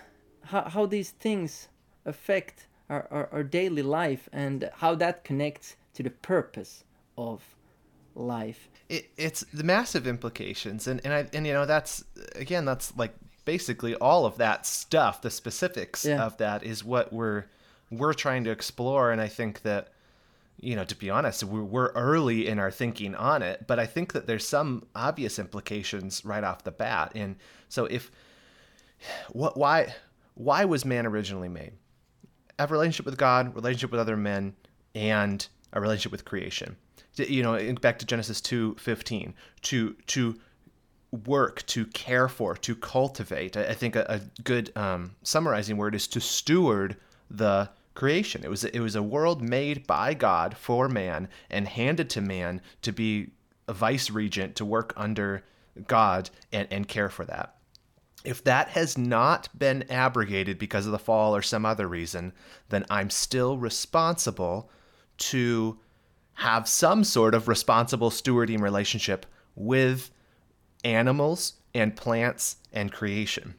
how, 0.45 0.63
how 0.69 0.87
these 0.87 1.11
things 1.11 1.69
affect 2.05 2.67
our, 2.89 3.07
our, 3.11 3.29
our 3.33 3.43
daily 3.43 3.83
life 3.83 4.29
and 4.33 4.71
how 4.77 4.95
that 4.97 5.25
connects 5.25 5.77
to 5.95 6.03
the 6.03 6.11
purpose 6.11 6.85
of 7.17 7.43
life. 8.15 8.69
It, 8.89 9.11
it's 9.17 9.45
the 9.53 9.65
massive 9.65 10.07
implications, 10.07 10.87
and 10.87 11.01
and 11.05 11.13
I 11.13 11.27
and 11.33 11.47
you 11.47 11.53
know 11.53 11.67
that's 11.67 12.05
again 12.35 12.65
that's 12.65 12.97
like 12.97 13.15
basically 13.45 13.95
all 13.97 14.27
of 14.27 14.37
that 14.39 14.67
stuff, 14.67 15.23
the 15.23 15.31
specifics 15.31 16.05
Yeah. 16.05 16.25
of 16.25 16.37
that 16.39 16.63
is 16.63 16.85
what 16.85 17.13
we're 17.13 17.45
we're 17.91 18.13
trying 18.15 18.45
to 18.45 18.51
explore 18.51 19.11
and 19.11 19.21
I 19.21 19.29
think 19.29 19.63
that 19.63 19.89
you 20.61 20.75
know, 20.75 20.85
to 20.85 20.97
be 20.97 21.09
honest, 21.09 21.45
we're, 21.45 21.63
we're 21.63 21.89
early 21.93 22.49
in 22.49 22.59
our 22.59 22.71
thinking 22.73 23.15
on 23.15 23.43
it, 23.43 23.67
but 23.69 23.79
I 23.79 23.87
think 23.87 24.13
that 24.13 24.27
there's 24.27 24.47
some 24.47 24.87
obvious 24.95 25.39
implications 25.39 26.25
right 26.25 26.43
off 26.43 26.65
the 26.65 26.73
bat. 26.73 27.13
And 27.15 27.37
so, 27.69 27.85
if 27.85 28.11
what, 29.31 29.57
why, 29.57 29.95
why 30.35 30.65
was 30.65 30.85
man 30.85 31.07
originally 31.07 31.49
made? 31.49 31.75
Have 32.59 32.71
a 32.71 32.75
relationship 32.75 33.07
with 33.07 33.17
God, 33.17 33.55
relationship 33.55 33.91
with 33.91 34.01
other 34.01 34.17
men, 34.17 34.55
and 34.95 35.47
a 35.73 35.81
relationship 35.81 36.13
with 36.13 36.25
creation. 36.25 36.77
You 37.15 37.43
know, 37.43 37.75
back 37.81 37.99
to 37.99 38.07
Genesis 38.07 38.41
two 38.41 38.77
fifteen, 38.79 39.35
to 39.63 39.95
to 40.09 40.39
work, 41.27 41.65
to 41.67 41.87
care 41.87 42.29
for, 42.29 42.55
to 42.55 42.77
cultivate. 42.77 43.57
I, 43.57 43.69
I 43.69 43.75
think 43.75 43.97
a, 43.97 44.05
a 44.09 44.43
good 44.43 44.77
um, 44.77 45.17
summarizing 45.23 45.77
word 45.77 45.95
is 45.95 46.07
to 46.09 46.21
steward 46.21 46.97
the 47.31 47.71
creation. 47.95 48.45
It 48.45 48.51
was 48.51 48.65
it 48.65 48.81
was 48.81 48.95
a 48.95 49.03
world 49.03 49.43
made 49.43 49.87
by 49.87 50.15
God 50.15 50.57
for 50.57 50.89
man 50.89 51.29
and 51.51 51.67
handed 51.67 52.11
to 52.11 52.21
man 52.21 52.61
to 52.83 52.93
be 52.93 53.31
a 53.67 53.73
vice 53.73 54.11
regent 54.11 54.55
to 54.57 54.65
work 54.65 54.93
under 54.97 55.43
God 55.87 56.31
and, 56.53 56.69
and 56.71 56.89
care 56.89 57.09
for 57.09 57.25
that. 57.25 57.57
If 58.25 58.43
that 58.45 58.69
has 58.71 58.99
not 58.99 59.49
been 59.57 59.85
abrogated 59.91 60.59
because 60.59 60.87
of 60.87 60.93
the 60.93 60.99
fall 60.99 61.35
or 61.35 61.43
some 61.43 61.65
other 61.65 61.87
reason, 61.87 62.33
then 62.69 62.85
I'm 62.91 63.11
still 63.11 63.59
responsible 63.59 64.71
to 65.19 65.79
have 66.35 66.69
some 66.69 67.05
sort 67.05 67.35
of 67.35 67.49
responsible 67.49 68.11
stewarding 68.11 68.61
relationship 68.61 69.27
with 69.55 70.11
animals 70.85 71.55
and 71.75 71.97
plants 71.97 72.57
and 72.73 72.93
creation. 72.93 73.55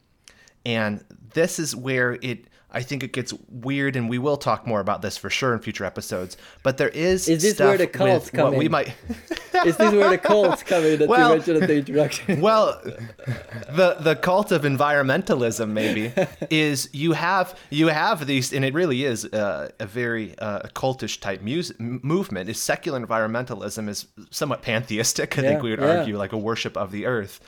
And 0.66 1.04
this 1.34 1.60
is 1.60 1.76
where 1.76 2.14
it 2.22 2.46
I 2.72 2.84
think 2.84 3.04
it 3.04 3.14
gets 3.14 3.34
weird, 3.50 3.96
and 3.96 4.10
we 4.10 4.20
will 4.20 4.38
talk 4.38 4.68
more 4.68 4.80
about 4.80 5.02
this 5.02 5.18
for 5.18 5.30
sure 5.30 5.54
in 5.54 5.60
future 5.60 5.86
episodes. 5.86 6.38
But 6.62 6.78
there 6.78 6.90
is 6.90 7.28
Is 7.28 7.42
this 7.42 7.56
stuff 7.56 7.70
where 7.70 7.78
the 7.80 7.88
cults 7.88 8.30
come 8.30 8.52
what 8.52 8.58
we 8.58 8.70
might. 8.70 8.94
Is 9.66 9.76
this 9.76 9.92
where 9.92 10.10
the 10.10 10.18
cults 10.18 10.64
come 10.64 10.84
in 10.86 11.00
that 11.00 11.10
Well- 11.10 11.30
you 11.30 11.36
mentioned 11.36 11.64
at 11.64 11.68
the 11.68 11.78
introduction? 11.78 12.42
well, 12.48 12.80
the 12.84 13.98
the 14.00 14.16
cult 14.16 14.52
of 14.52 14.62
environmentalism 14.62 15.70
maybe 15.70 16.14
is 16.50 16.90
you 16.94 17.14
have 17.14 17.58
you 17.70 17.88
have 17.88 18.28
these, 18.28 18.54
and 18.54 18.64
it 18.64 18.74
really 18.74 19.04
is 19.04 19.26
uh, 19.26 19.70
a 19.80 19.86
very 19.86 20.38
uh, 20.40 20.62
cultish 20.70 21.20
type 21.20 21.42
movement. 21.42 22.50
Is 22.50 22.62
secular 22.62 23.00
environmentalism 23.00 23.90
is 23.90 24.06
somewhat 24.30 24.62
pantheistic. 24.62 25.38
I 25.38 25.42
think 25.42 25.64
we 25.64 25.72
would 25.72 25.80
yeah. 25.80 26.00
argue 26.00 26.18
like 26.18 26.34
a 26.34 26.38
worship 26.38 26.78
of 26.78 26.92
the 26.92 27.06
earth, 27.06 27.40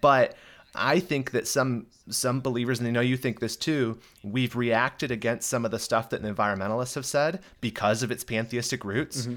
but. 0.00 0.36
I 0.74 1.00
think 1.00 1.32
that 1.32 1.48
some 1.48 1.86
some 2.10 2.40
believers, 2.40 2.78
and 2.78 2.88
I 2.88 2.90
know 2.90 3.00
you 3.00 3.16
think 3.16 3.40
this 3.40 3.56
too, 3.56 3.98
we've 4.22 4.56
reacted 4.56 5.10
against 5.10 5.48
some 5.48 5.64
of 5.64 5.70
the 5.70 5.78
stuff 5.78 6.10
that 6.10 6.22
the 6.22 6.32
environmentalists 6.32 6.94
have 6.94 7.06
said 7.06 7.40
because 7.60 8.02
of 8.02 8.10
its 8.10 8.24
pantheistic 8.24 8.84
roots. 8.84 9.26
Mm-hmm. 9.26 9.36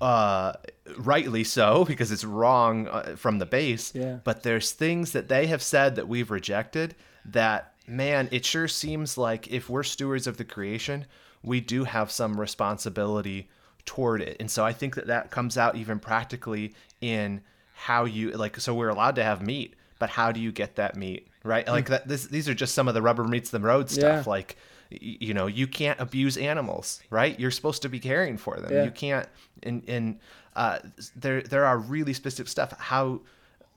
Uh, 0.00 0.52
rightly 0.98 1.42
so, 1.42 1.84
because 1.88 2.12
it's 2.12 2.24
wrong 2.24 2.86
uh, 2.88 3.16
from 3.16 3.38
the 3.38 3.46
base. 3.46 3.94
Yeah. 3.94 4.18
But 4.24 4.42
there's 4.42 4.72
things 4.72 5.12
that 5.12 5.28
they 5.28 5.46
have 5.46 5.62
said 5.62 5.96
that 5.96 6.08
we've 6.08 6.30
rejected 6.30 6.94
that, 7.26 7.74
man, 7.86 8.28
it 8.30 8.44
sure 8.44 8.68
seems 8.68 9.18
like 9.18 9.48
if 9.48 9.68
we're 9.68 9.82
stewards 9.82 10.26
of 10.26 10.36
the 10.36 10.44
creation, 10.44 11.06
we 11.42 11.60
do 11.60 11.84
have 11.84 12.10
some 12.10 12.38
responsibility 12.38 13.48
toward 13.84 14.22
it. 14.22 14.36
And 14.38 14.50
so 14.50 14.64
I 14.64 14.72
think 14.72 14.94
that 14.94 15.06
that 15.06 15.30
comes 15.30 15.56
out 15.56 15.76
even 15.76 15.98
practically 15.98 16.74
in 17.00 17.40
how 17.74 18.04
you 18.04 18.32
like 18.32 18.58
so 18.58 18.74
we're 18.74 18.88
allowed 18.88 19.14
to 19.14 19.22
have 19.22 19.40
meat 19.40 19.74
but 19.98 20.10
how 20.10 20.32
do 20.32 20.40
you 20.40 20.52
get 20.52 20.76
that 20.76 20.96
meat 20.96 21.28
right? 21.44 21.66
Like 21.66 21.88
that 21.88 22.06
this 22.08 22.26
these 22.26 22.48
are 22.48 22.54
just 22.54 22.74
some 22.74 22.88
of 22.88 22.94
the 22.94 23.02
rubber 23.02 23.24
meets 23.24 23.50
the 23.50 23.60
road 23.60 23.90
stuff 23.90 24.26
Yeah. 24.26 24.30
like 24.30 24.56
you 24.90 25.34
know 25.34 25.46
you 25.46 25.66
can't 25.66 26.00
abuse 26.00 26.36
animals 26.36 27.00
right? 27.10 27.38
You're 27.38 27.50
supposed 27.50 27.82
to 27.82 27.88
be 27.88 28.00
caring 28.00 28.36
for 28.38 28.58
them. 28.60 28.72
Yeah. 28.72 28.84
you 28.84 28.90
can't 28.90 29.28
and 29.62 29.82
and 29.88 30.18
uh 30.56 30.78
there 31.16 31.42
there 31.42 31.64
are 31.64 31.78
really 31.78 32.12
specific 32.14 32.48
stuff 32.48 32.72
how 32.78 33.20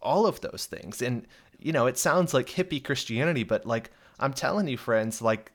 all 0.01 0.25
of 0.25 0.41
those 0.41 0.65
things. 0.65 1.01
And 1.01 1.27
you 1.59 1.71
know 1.71 1.85
it 1.87 1.97
sounds 1.97 2.33
like 2.33 2.47
hippie 2.47 2.83
christianity 2.83 3.43
but 3.43 3.67
like 3.67 3.91
i'm 4.19 4.33
telling 4.33 4.67
you 4.67 4.77
friends 4.77 5.21
like 5.21 5.51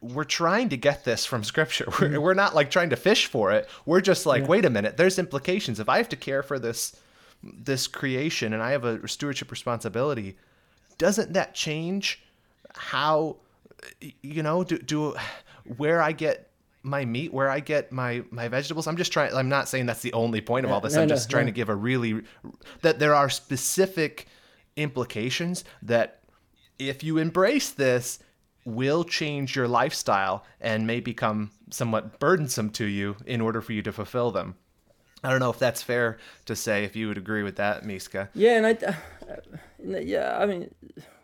we're 0.00 0.24
trying 0.24 0.70
to 0.70 0.78
get 0.78 1.04
this 1.04 1.26
from 1.26 1.44
scripture. 1.44 1.86
We're, 2.00 2.18
we're 2.18 2.32
not 2.32 2.54
like 2.54 2.70
trying 2.70 2.88
to 2.88 2.96
fish 2.96 3.26
for 3.26 3.52
it. 3.52 3.68
We're 3.84 4.00
just 4.00 4.24
like 4.24 4.48
wait 4.48 4.64
a 4.64 4.70
minute 4.70 4.96
there's 4.96 5.18
implications. 5.18 5.78
If 5.78 5.88
i 5.90 5.98
have 5.98 6.08
to 6.10 6.16
care 6.16 6.42
for 6.42 6.58
this 6.58 6.96
this 7.42 7.86
creation 7.86 8.52
and 8.52 8.62
i 8.62 8.70
have 8.70 8.84
a 8.84 9.06
stewardship 9.08 9.50
responsibility 9.50 10.36
doesn't 10.98 11.32
that 11.32 11.54
change 11.54 12.22
how 12.74 13.36
you 14.22 14.42
know 14.42 14.62
do, 14.62 14.78
do 14.78 15.14
where 15.76 16.02
i 16.02 16.12
get 16.12 16.50
my 16.82 17.04
meat 17.04 17.32
where 17.32 17.50
i 17.50 17.60
get 17.60 17.92
my 17.92 18.22
my 18.30 18.48
vegetables? 18.48 18.86
I'm 18.86 18.96
just 18.96 19.12
trying 19.12 19.34
i'm 19.34 19.48
not 19.48 19.68
saying 19.68 19.86
that's 19.86 20.02
the 20.02 20.12
only 20.12 20.40
point 20.40 20.66
of 20.66 20.72
all 20.72 20.80
this. 20.80 20.94
no, 20.94 21.02
i'm 21.02 21.08
no, 21.08 21.14
just 21.14 21.30
trying 21.30 21.46
no. 21.46 21.50
to 21.50 21.54
give 21.54 21.68
a 21.68 21.74
really 21.74 22.22
that 22.82 22.98
there 22.98 23.14
are 23.14 23.28
specific 23.28 24.26
implications 24.76 25.64
that 25.82 26.20
if 26.78 27.02
you 27.02 27.18
embrace 27.18 27.70
this 27.70 28.18
will 28.64 29.04
change 29.04 29.56
your 29.56 29.68
lifestyle 29.68 30.44
and 30.60 30.86
may 30.86 31.00
become 31.00 31.50
somewhat 31.70 32.18
burdensome 32.18 32.70
to 32.70 32.84
you 32.84 33.16
in 33.26 33.40
order 33.40 33.60
for 33.60 33.72
you 33.72 33.82
to 33.82 33.92
fulfill 33.92 34.30
them 34.30 34.54
i 35.22 35.30
don't 35.30 35.40
know 35.40 35.50
if 35.50 35.58
that's 35.58 35.82
fair 35.82 36.18
to 36.44 36.54
say 36.56 36.84
if 36.84 36.96
you 36.96 37.08
would 37.08 37.18
agree 37.18 37.42
with 37.42 37.56
that 37.56 37.84
miska 37.84 38.28
Yeah, 38.34 38.56
and 38.56 38.66
I, 38.66 38.70
uh, 38.72 39.98
yeah, 40.00 40.38
I 40.38 40.46
mean, 40.46 40.74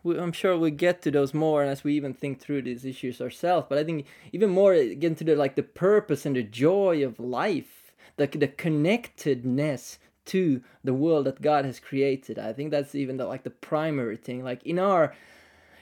we, 0.02 0.18
I'm 0.18 0.32
sure 0.32 0.56
we 0.56 0.70
get 0.70 1.02
to 1.02 1.10
those 1.10 1.34
more 1.34 1.62
as 1.62 1.84
we 1.84 1.94
even 1.94 2.14
think 2.14 2.40
through 2.40 2.62
these 2.62 2.84
issues 2.84 3.20
ourselves. 3.20 3.66
But 3.68 3.78
I 3.78 3.84
think 3.84 4.06
even 4.32 4.50
more 4.50 4.72
uh, 4.74 4.94
get 4.98 5.04
into 5.04 5.24
the 5.24 5.36
like 5.36 5.56
the 5.56 5.62
purpose 5.62 6.24
and 6.24 6.36
the 6.36 6.42
joy 6.42 7.04
of 7.04 7.18
life, 7.18 7.92
the 8.16 8.26
the 8.26 8.48
connectedness 8.48 9.98
to 10.26 10.62
the 10.82 10.94
world 10.94 11.26
that 11.26 11.42
God 11.42 11.64
has 11.64 11.80
created. 11.80 12.38
I 12.38 12.52
think 12.52 12.70
that's 12.70 12.94
even 12.94 13.16
the 13.16 13.26
like 13.26 13.44
the 13.44 13.50
primary 13.50 14.16
thing. 14.16 14.44
Like 14.44 14.62
in 14.64 14.78
our 14.78 15.14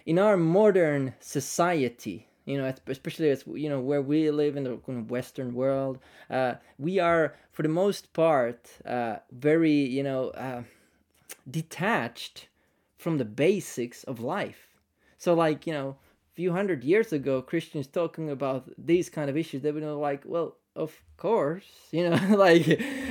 in 0.07 0.19
our 0.19 0.37
modern 0.37 1.15
society 1.21 2.29
you 2.45 2.59
know 2.59 2.73
especially 2.87 3.31
as 3.31 3.45
you 3.47 3.69
know 3.69 3.81
where 3.81 4.03
we 4.03 4.31
live 4.31 4.57
in 4.57 4.65
the 4.65 4.77
western 5.09 5.55
world 5.55 5.99
uh, 6.31 6.55
we 6.79 6.99
are 6.99 7.35
for 7.53 7.63
the 7.63 7.69
most 7.69 8.13
part 8.13 8.71
uh, 8.87 9.17
very 9.33 9.73
you 9.73 10.03
know 10.03 10.29
uh, 10.31 10.63
detached 11.51 12.49
from 12.97 13.19
the 13.19 13.25
basics 13.25 14.03
of 14.05 14.21
life. 14.21 14.69
So 15.19 15.35
like 15.35 15.67
you 15.67 15.73
know 15.73 15.97
a 16.33 16.35
few 16.35 16.53
hundred 16.53 16.83
years 16.83 17.13
ago 17.13 17.41
christians 17.41 17.87
talking 17.87 18.29
about 18.29 18.69
these 18.77 19.09
kind 19.09 19.31
of 19.31 19.37
issues 19.37 19.63
they 19.63 19.71
would 19.71 19.83
know 19.83 20.01
like 20.01 20.23
well 20.27 20.57
of 20.75 20.93
course 21.17 21.65
you 21.93 22.11
know 22.11 22.37
like 22.37 22.67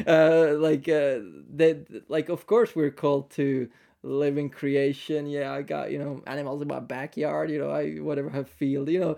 uh 0.05 0.53
like 0.57 0.89
uh 0.89 1.19
they 1.49 1.79
like 2.09 2.27
of 2.29 2.45
course 2.45 2.75
we're 2.75 2.91
called 2.91 3.31
to 3.31 3.69
live 4.03 4.37
in 4.37 4.49
creation. 4.49 5.25
Yeah 5.25 5.53
i 5.53 5.61
got 5.61 5.91
you 5.91 5.97
know 5.97 6.21
animals 6.27 6.61
in 6.61 6.67
my 6.67 6.79
backyard 6.79 7.49
you 7.49 7.57
know 7.59 7.71
i 7.71 7.95
whatever 7.95 8.29
have 8.29 8.49
field 8.49 8.89
you 8.89 8.99
know. 8.99 9.17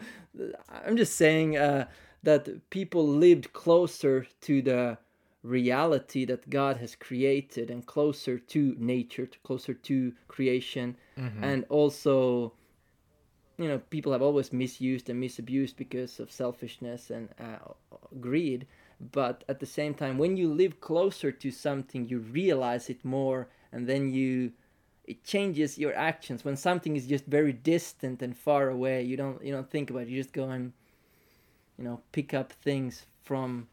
I'm 0.86 0.96
just 0.98 1.16
saying 1.16 1.58
uh 1.58 1.88
that 2.24 2.70
people 2.70 3.08
lived 3.08 3.54
closer 3.54 4.26
to 4.42 4.62
the 4.62 4.98
reality 5.44 6.26
that 6.26 6.50
god 6.50 6.78
has 6.78 6.96
created 6.96 7.70
and 7.70 7.86
closer 7.86 8.40
to 8.40 8.76
nature 8.80 9.28
closer 9.44 9.74
to 9.74 10.14
creation. 10.28 10.96
And 11.44 11.66
also 11.70 12.54
you 13.58 13.68
know 13.68 13.80
people 13.90 14.12
have 14.12 14.22
always 14.22 14.52
misused 14.52 15.10
and 15.10 15.22
misabused 15.24 15.76
because 15.78 16.20
of 16.20 16.32
selfishness 16.32 17.10
and 17.10 17.30
uh, 17.40 17.74
greed. 18.20 18.68
But 19.12 19.44
at 19.48 19.60
the 19.60 19.66
same 19.66 19.94
time 19.94 20.18
when 20.18 20.38
you 20.38 20.54
live 20.54 20.80
closer 20.82 21.32
to 21.32 21.52
something 21.52 22.08
you 22.08 22.20
realize 22.20 22.90
it 22.90 23.04
more 23.04 23.48
and 23.72 23.88
then 23.88 24.12
you 24.14 24.52
it 25.08 25.24
changes 25.24 25.78
your 25.78 25.93
actions. 25.95 26.43
When 26.45 26.58
something 26.58 26.95
is 26.95 27.06
just 27.08 27.26
very 27.26 27.53
distant 27.53 28.22
and 28.22 28.36
far 28.36 28.70
away 28.70 29.03
you 29.03 29.16
don't 29.18 29.43
you 29.45 29.51
don't 29.53 29.70
think 29.70 29.89
about 29.89 30.03
it. 30.03 30.10
You 30.10 30.20
just 30.22 30.34
go 30.34 30.49
and 30.49 30.74
you 31.78 31.84
know 31.84 32.01
pick 32.12 32.34
up 32.34 32.51
things 32.51 33.06
from 33.24 33.68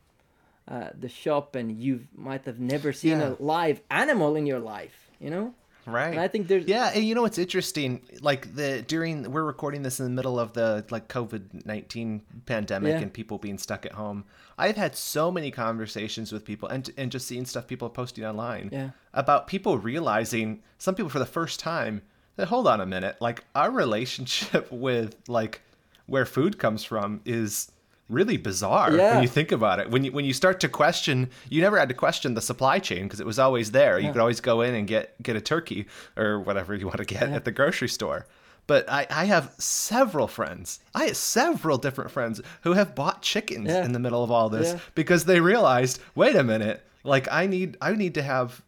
uh, 0.68 0.91
the 0.99 1.09
shop 1.09 1.55
and 1.57 1.72
you 1.80 2.07
might 2.14 2.45
have 2.45 2.59
never 2.61 2.93
seen 2.93 3.18
Yeah. 3.20 3.35
a 3.35 3.43
live 3.43 3.80
animal 3.91 4.37
in 4.37 4.47
your 4.47 4.61
life 4.61 5.11
you 5.20 5.28
know 5.30 5.55
right 5.87 6.11
and 6.12 6.20
i 6.20 6.28
think 6.28 6.47
there's 6.49 6.64
Yeah, 6.66 6.93
and 6.95 7.05
you 7.05 7.14
know 7.14 7.22
what's 7.22 7.39
interesting? 7.39 8.03
Like 8.20 8.55
the 8.55 8.83
during 8.87 9.30
we're 9.33 9.43
recording 9.43 9.83
this 9.83 9.99
in 9.99 10.05
the 10.07 10.11
middle 10.11 10.39
of 10.39 10.53
the 10.53 10.85
like 10.91 11.09
COVID 11.09 11.66
nineteen 11.66 12.22
pandemic 12.47 12.93
Yeah. 12.93 12.99
and 13.01 13.12
people 13.12 13.39
being 13.39 13.59
stuck 13.59 13.85
at 13.85 13.93
home. 13.93 14.24
I've 14.59 14.76
had 14.76 14.95
so 14.95 15.30
many 15.33 15.51
conversations 15.51 16.30
with 16.30 16.45
people 16.45 16.68
and 16.68 16.89
and 16.97 17.11
just 17.11 17.26
seeing 17.26 17.45
stuff 17.47 17.66
people 17.66 17.87
are 17.89 17.91
posting 18.03 18.24
online 18.24 18.68
Yeah. 18.72 18.91
about 19.12 19.49
people 19.49 19.76
realizing 19.78 20.62
some 20.78 20.95
people 20.95 21.11
for 21.11 21.18
the 21.18 21.26
first 21.26 21.59
time 21.59 22.03
that 22.37 22.47
hold 22.47 22.66
on 22.68 22.80
a 22.80 22.87
minute, 22.87 23.16
like 23.20 23.45
our 23.57 23.70
relationship 23.70 24.70
with 24.87 25.16
like 25.26 25.62
where 26.07 26.24
food 26.26 26.59
comes 26.59 26.85
from 26.85 27.20
is 27.24 27.72
really 28.13 28.37
bizarre 28.37 28.93
Yeah. 28.95 29.15
when 29.15 29.23
you 29.23 29.29
think 29.29 29.51
about 29.53 29.81
it. 29.81 29.91
When 29.91 30.05
you 30.05 30.13
when 30.13 30.25
you 30.25 30.33
start 30.33 30.61
to 30.61 30.69
question, 30.69 31.31
you 31.49 31.61
never 31.63 31.79
had 31.79 31.89
to 31.89 31.95
question 31.95 32.35
the 32.35 32.41
supply 32.43 32.79
chain 32.79 33.05
because 33.05 33.21
it 33.21 33.27
was 33.27 33.39
always 33.39 33.71
there. 33.73 33.99
You 33.99 34.13
could 34.13 34.21
always 34.21 34.41
go 34.41 34.61
in 34.61 34.75
and 34.75 34.87
get 34.87 35.21
get 35.23 35.37
a 35.37 35.41
turkey 35.41 35.87
or 36.17 36.39
whatever 36.41 36.75
you 36.75 36.87
want 36.87 36.99
to 36.99 37.05
get 37.05 37.25
at 37.31 37.45
the 37.45 37.53
grocery 37.53 37.89
store. 37.89 38.27
but 38.69 38.89
I, 38.89 39.07
I 39.11 39.25
have 39.25 39.51
several 39.59 40.29
friends. 40.29 40.79
I 40.95 41.07
have 41.07 41.17
several 41.17 41.79
different 41.79 42.11
friends 42.13 42.41
who 42.63 42.75
have 42.75 42.95
bought 42.95 43.21
chickens 43.21 43.69
Yeah. 43.69 43.85
in 43.85 43.91
the 43.93 43.99
middle 43.99 44.23
of 44.23 44.31
all 44.31 44.49
this 44.49 44.69
Yeah. 44.75 44.79
because 44.95 45.25
they 45.25 45.41
realized, 45.41 45.99
wait 46.15 46.37
a 46.37 46.45
minute, 46.45 46.79
like 47.03 47.27
I 47.33 47.47
need 47.47 47.77
I 47.81 47.93
need 48.03 48.15
to 48.15 48.23
have 48.23 48.63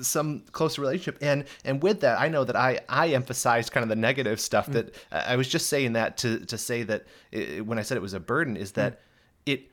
some 0.00 0.42
close 0.52 0.78
relationship. 0.78 1.18
And 1.20 1.44
and 1.64 1.82
with 1.82 2.00
that 2.00 2.20
i 2.20 2.28
know 2.28 2.44
that 2.44 2.56
i 2.56 2.78
i 2.88 3.08
emphasized 3.08 3.72
kind 3.72 3.82
of 3.82 3.88
the 3.88 3.96
negative 3.96 4.40
stuff 4.40 4.68
mm. 4.68 4.74
that 4.74 4.94
i 5.10 5.32
I 5.32 5.36
was 5.36 5.48
just 5.48 5.68
saying 5.68 5.94
that 5.94 6.16
to 6.18 6.40
to 6.46 6.56
say 6.56 6.84
that 6.84 7.04
it, 7.32 7.66
when 7.66 7.78
i 7.78 7.82
said 7.82 7.96
it 7.96 8.02
was 8.02 8.14
a 8.14 8.20
burden 8.20 8.56
is 8.56 8.72
that 8.72 8.92
mm. 8.92 8.98
it 9.46 9.70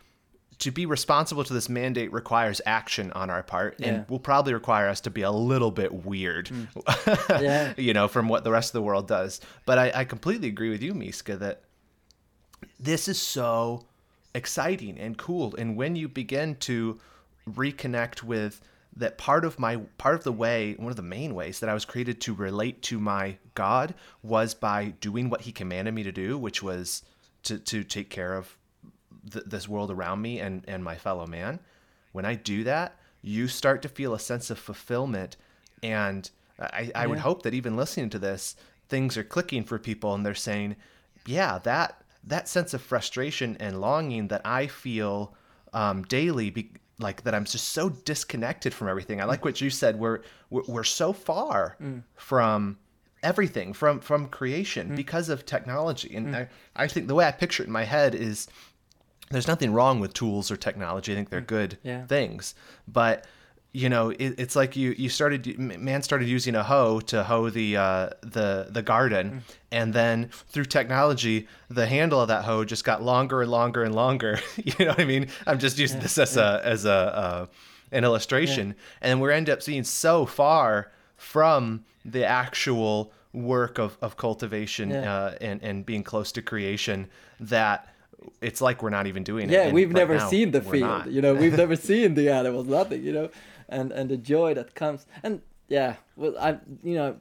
to 0.59 0.71
be 0.71 0.85
responsible 0.85 1.43
to 1.43 1.53
this 1.53 1.69
mandate 1.69 2.11
requires 2.13 2.61
action 2.65 3.11
on 3.13 3.29
our 3.29 3.43
part 3.43 3.75
Yeah. 3.77 3.87
and 3.87 4.09
will 4.09 4.19
probably 4.19 4.53
require 4.53 4.87
us 4.87 5.01
to 5.01 5.09
be 5.09 5.21
a 5.21 5.31
little 5.31 5.71
bit 5.71 6.05
weird 6.05 6.47
mm. 6.47 6.67
Yeah. 7.41 7.73
you 7.77 7.93
know 7.93 8.07
from 8.07 8.27
what 8.29 8.43
the 8.43 8.51
rest 8.51 8.69
of 8.69 8.73
the 8.73 8.81
world 8.81 9.07
does. 9.07 9.41
But 9.65 9.77
i, 9.77 9.91
I 9.93 10.03
completely 10.05 10.47
agree 10.47 10.69
with 10.69 10.81
you 10.81 10.93
miska 10.93 11.37
that 11.37 11.61
this 12.79 13.07
is 13.07 13.21
so 13.21 13.85
exciting 14.33 14.97
and 14.97 15.17
cool. 15.17 15.55
And 15.55 15.77
when 15.77 15.95
you 15.95 16.07
begin 16.07 16.55
to 16.57 16.99
reconnect 17.49 18.23
with 18.23 18.61
that 18.95 19.17
part 19.17 19.43
of 19.43 19.57
my 19.59 19.77
part 19.97 20.15
of 20.15 20.23
the 20.23 20.31
way 20.31 20.75
one 20.77 20.91
of 20.91 20.95
the 20.95 21.01
main 21.01 21.33
ways 21.33 21.59
that 21.59 21.69
i 21.69 21.73
was 21.73 21.85
created 21.85 22.21
to 22.21 22.33
relate 22.33 22.81
to 22.81 22.99
my 22.99 23.37
god 23.55 23.93
was 24.21 24.53
by 24.53 24.93
doing 25.01 25.29
what 25.29 25.41
he 25.41 25.51
commanded 25.51 25.93
me 25.93 26.03
to 26.03 26.11
do 26.11 26.37
which 26.37 26.61
was 26.61 27.03
to 27.43 27.57
to 27.59 27.83
take 27.83 28.09
care 28.09 28.35
of 28.35 28.57
th- 29.31 29.45
this 29.45 29.67
world 29.67 29.91
around 29.91 30.21
me 30.21 30.39
and 30.39 30.63
and 30.67 30.83
my 30.83 30.95
fellow 30.95 31.27
man. 31.27 31.59
When 32.11 32.25
i 32.25 32.35
do 32.35 32.63
that 32.65 32.95
you 33.21 33.47
start 33.47 33.81
to 33.81 33.89
feel 33.89 34.13
a 34.13 34.19
sense 34.19 34.49
of 34.49 34.59
fulfillment 34.59 35.37
and 35.81 36.29
i 36.59 36.91
i 36.93 37.07
would 37.07 37.19
hope 37.19 37.43
that 37.43 37.53
even 37.53 37.75
listening 37.75 38.09
to 38.11 38.19
this 38.19 38.55
things 38.89 39.17
are 39.17 39.23
clicking 39.23 39.63
for 39.63 39.79
people 39.79 40.13
and 40.13 40.25
they're 40.25 40.35
saying 40.35 40.75
yeah 41.25 41.57
that 41.59 42.03
that 42.23 42.47
sense 42.47 42.73
of 42.73 42.81
frustration 42.81 43.57
and 43.59 43.81
longing 43.81 44.27
that 44.27 44.41
i 44.45 44.67
feel 44.67 45.33
um, 45.73 46.03
daily 46.03 46.51
be, 46.51 46.71
like 47.03 47.23
that 47.23 47.35
i'm 47.35 47.45
just 47.45 47.69
so 47.69 47.89
disconnected 47.89 48.73
from 48.73 48.87
everything. 48.87 49.21
I 49.21 49.25
like 49.25 49.45
what 49.45 49.61
you 49.61 49.69
said 49.69 49.99
we're 49.99 50.21
we're, 50.49 50.63
we're 50.67 50.83
so 50.83 51.13
far 51.13 51.77
mm. 51.81 52.03
from 52.15 52.77
everything 53.21 53.73
from 53.73 53.99
from 53.99 54.27
creation 54.27 54.89
mm. 54.89 54.95
because 54.95 55.29
of 55.29 55.45
technology. 55.45 56.15
And 56.15 56.27
mm. 56.33 56.47
I, 56.75 56.83
I 56.83 56.87
think 56.87 57.07
the 57.07 57.15
way 57.15 57.25
i 57.25 57.31
picture 57.31 57.63
it 57.63 57.67
in 57.67 57.71
my 57.73 57.83
head 57.83 58.15
is 58.15 58.47
there's 59.29 59.47
nothing 59.47 59.73
wrong 59.73 59.99
with 59.99 60.13
tools 60.13 60.51
or 60.51 60.57
technology. 60.57 61.11
I 61.11 61.15
think 61.15 61.29
they're 61.29 61.41
good 61.41 61.77
Yeah. 61.83 62.05
things. 62.05 62.55
But 62.87 63.25
you 63.75 63.89
know 63.89 64.11
it, 64.11 64.35
it's 64.37 64.55
like 64.55 64.75
you 64.75 64.93
you 64.97 65.09
started 65.09 65.57
man 65.57 66.01
started 66.03 66.27
using 66.29 66.53
a 66.55 66.63
hoe 66.63 66.99
to 66.99 67.23
hoe 67.23 67.49
the 67.49 67.75
uh, 67.75 68.09
the 68.21 68.67
the 68.69 68.81
garden. 68.81 69.43
And 69.71 69.91
then 69.91 70.29
through 70.49 70.65
technology 70.65 71.47
the 71.69 71.87
handle 71.87 72.21
of 72.21 72.27
that 72.27 72.43
hoe 72.45 72.63
just 72.63 72.83
got 72.85 73.01
longer 73.01 73.41
and 73.41 73.49
longer 73.49 73.83
and 73.83 73.95
longer. 73.95 74.39
You 74.63 74.73
know 74.85 74.91
what 74.91 74.99
i 74.99 75.05
mean? 75.05 75.27
I'm 75.47 75.57
just 75.59 75.77
using 75.79 75.99
this 75.99 76.17
as 76.19 76.37
a 76.37 76.61
as 76.63 76.85
a 76.85 76.91
uh, 76.91 77.45
an 77.91 78.03
illustration. 78.03 78.75
And 79.01 79.19
we 79.21 79.33
end 79.33 79.49
up 79.49 79.61
seeing 79.63 79.83
so 79.83 80.25
far 80.27 80.91
from 81.17 81.83
the 82.05 82.25
actual 82.25 83.11
work 83.33 83.79
of, 83.79 83.97
of 84.01 84.15
cultivation 84.17 84.91
Yeah. 84.91 85.11
uh, 85.13 85.35
and 85.41 85.63
and 85.63 85.83
being 85.85 86.03
close 86.03 86.31
to 86.33 86.41
creation 86.43 87.07
that 87.39 87.87
it's 88.41 88.61
like 88.61 88.83
we're 88.83 88.89
not 88.91 89.07
even 89.07 89.23
doing 89.23 89.49
it 89.49 89.53
yeah 89.53 89.63
and 89.63 89.73
we've 89.73 89.89
right 89.89 89.97
never 89.97 90.17
now, 90.17 90.29
seen 90.29 90.51
the 90.51 90.61
field 90.61 90.81
not. 90.81 91.11
you 91.11 91.21
know 91.21 91.33
we've 91.33 91.57
never 91.63 91.75
seen 91.75 92.13
the 92.13 92.29
animals 92.29 92.67
nothing 92.67 93.03
you 93.03 93.11
know 93.11 93.29
and 93.69 93.91
and 93.91 94.09
the 94.09 94.17
joy 94.17 94.53
that 94.53 94.75
comes. 94.75 95.05
And 95.23 95.41
yeah 95.69 95.95
well 96.17 96.35
i 96.39 96.57
you 96.83 96.93
know 96.95 97.15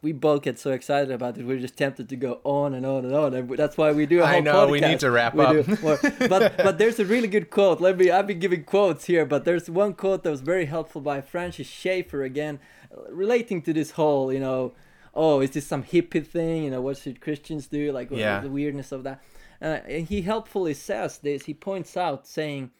we 0.00 0.12
both 0.12 0.42
get 0.42 0.58
so 0.58 0.70
excited 0.70 1.10
about 1.10 1.38
it. 1.38 1.46
We're 1.46 1.58
just 1.58 1.78
tempted 1.78 2.10
to 2.10 2.16
go 2.16 2.40
on 2.44 2.74
and 2.74 2.84
on 2.86 3.06
and 3.06 3.14
on 3.14 3.32
and 3.34 3.48
that's 3.56 3.76
why 3.78 3.90
we 3.92 4.04
do 4.06 4.20
a 4.20 4.24
I 4.24 4.32
whole 4.34 4.42
know, 4.42 4.68
we 4.68 4.80
need 4.80 5.00
to 5.00 5.10
wrap 5.10 5.34
We 5.34 5.44
up. 5.44 5.66
more. 5.82 5.98
but 6.28 6.56
but 6.58 6.76
there's 6.78 7.00
a 7.00 7.06
really 7.06 7.26
good 7.26 7.48
quote. 7.50 7.80
Let 7.80 7.96
me 7.98 8.10
i've 8.10 8.26
been 8.26 8.38
giving 8.38 8.64
quotes 8.64 9.06
here 9.06 9.24
but 9.26 9.44
there's 9.46 9.68
one 9.70 9.94
quote 9.94 10.22
that 10.22 10.30
was 10.30 10.42
very 10.42 10.66
helpful 10.66 11.00
by 11.00 11.20
francis 11.22 11.66
schaeffer 11.66 12.22
again 12.22 12.60
relating 13.08 13.62
to 13.62 13.72
this 13.72 13.92
whole 13.92 14.32
you 14.32 14.40
know 14.40 14.72
oh 15.14 15.40
is 15.40 15.50
this 15.52 15.66
some 15.66 15.82
hippie 15.82 16.24
thing? 16.26 16.64
You 16.64 16.70
know 16.70 16.82
what 16.82 16.98
should 16.98 17.20
christians 17.20 17.66
do? 17.66 17.90
Like 17.92 18.10
what- 18.10 18.20
Yeah. 18.20 18.40
the 18.40 18.50
weirdness 18.50 18.92
of 18.92 19.02
that? 19.04 19.20
Uh, 19.62 19.78
and 19.88 20.06
he 20.08 20.22
helpfully 20.22 20.74
says 20.74 21.18
this. 21.18 21.46
He 21.46 21.54
points 21.54 21.96
out 21.96 22.26
saying 22.26 22.70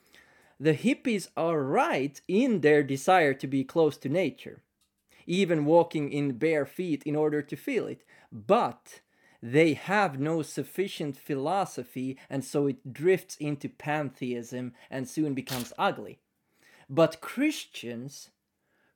the 0.59 0.75
hippies 0.75 1.29
are 1.37 1.63
right 1.63 2.21
in 2.29 2.61
their 2.61 2.83
desire 2.83 3.35
to 3.35 3.47
be 3.47 3.65
close 3.65 3.97
to 3.97 4.09
nature 4.09 4.63
even 5.27 5.65
walking 5.65 6.13
in 6.13 6.33
bare 6.33 6.67
feet 6.67 7.03
in 7.05 7.17
order 7.17 7.41
to 7.41 7.57
feel 7.57 7.87
it 7.87 8.05
but 8.31 9.01
they 9.43 9.75
have 9.75 10.19
no 10.19 10.43
sufficient 10.43 11.17
philosophy 11.17 12.17
and 12.31 12.45
so 12.45 12.67
it 12.67 12.93
drifts 12.93 13.37
into 13.37 13.69
pantheism 13.69 14.73
and 14.91 15.09
soon 15.09 15.35
becomes 15.35 15.73
ugly 15.79 16.19
but 16.89 17.21
christians 17.21 18.31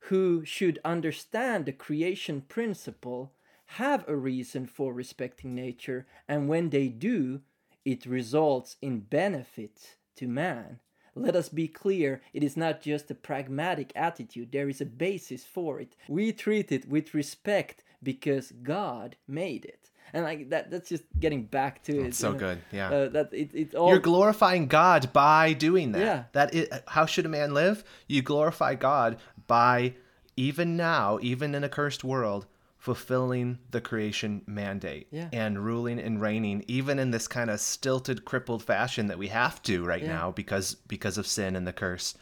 who 0.03 0.45
should 0.45 0.79
understand 0.85 1.65
the 1.65 1.71
creation 1.71 2.41
principle 2.41 3.33
have 3.73 4.03
a 4.07 4.15
reason 4.15 4.65
for 4.65 4.91
respecting 4.91 5.53
nature, 5.53 6.07
and 6.27 6.49
when 6.49 6.71
they 6.71 6.87
do, 6.87 7.41
it 7.85 8.05
results 8.05 8.77
in 8.81 8.99
benefit 8.99 9.97
to 10.15 10.27
man. 10.27 10.79
Let 11.21 11.35
us 11.35 11.49
be 11.49 11.67
clear, 11.67 12.21
it 12.33 12.43
is 12.43 12.55
not 12.55 12.81
just 12.81 13.11
a 13.11 13.15
pragmatic 13.15 13.91
attitude, 13.95 14.51
there 14.51 14.69
is 14.69 14.81
a 14.81 14.85
basis 14.85 15.43
for 15.43 15.79
it. 15.79 15.95
We 16.07 16.31
treat 16.31 16.71
it 16.71 16.87
with 16.87 17.13
respect 17.13 17.83
because 18.01 18.51
God 18.63 19.15
made 19.27 19.65
it. 19.65 19.89
And 20.13 20.23
like 20.23 20.49
that 20.49 20.71
that's 20.71 20.89
just 20.89 21.03
getting 21.19 21.43
back 21.43 21.83
to 21.83 21.99
it. 21.99 22.07
It's 22.07 22.17
so 22.17 22.29
you 22.29 22.33
know, 22.33 22.39
good, 22.39 22.61
yeah. 22.71 22.89
Uh, 22.89 23.09
that 23.09 23.33
it, 23.33 23.51
it 23.53 23.75
all 23.75 23.89
You're 23.89 23.99
glorifying 23.99 24.67
God 24.67 25.13
by 25.13 25.53
doing 25.53 25.91
that. 25.91 26.01
Yeah. 26.01 26.23
That 26.31 26.53
is, 26.55 26.67
how 26.87 27.05
should 27.05 27.25
a 27.25 27.29
man 27.29 27.53
live? 27.53 27.83
You 28.07 28.21
glorify 28.23 28.73
God 28.75 29.17
by 29.45 29.93
even 30.35 30.75
now, 30.75 31.19
even 31.21 31.53
in 31.53 31.63
a 31.63 31.69
cursed 31.69 32.03
world, 32.03 32.47
fulfilling 32.79 33.59
the 33.71 33.81
creation 33.81 34.41
mandate 34.47 35.07
Yeah. 35.11 35.27
and 35.33 35.63
ruling 35.63 35.99
and 35.99 36.19
reigning, 36.21 36.63
even 36.67 36.97
in 36.97 37.11
this 37.11 37.27
kind 37.27 37.49
of 37.49 37.59
stilted, 37.59 38.23
crippled 38.25 38.63
fashion 38.63 39.07
that 39.07 39.17
we 39.19 39.27
have 39.27 39.61
to 39.63 39.85
right 39.85 40.01
Yeah. 40.01 40.13
now 40.15 40.31
because 40.31 40.75
because 40.87 41.17
of 41.17 41.27
sin 41.27 41.55
and 41.57 41.67
the 41.67 41.73
curse. 41.73 42.15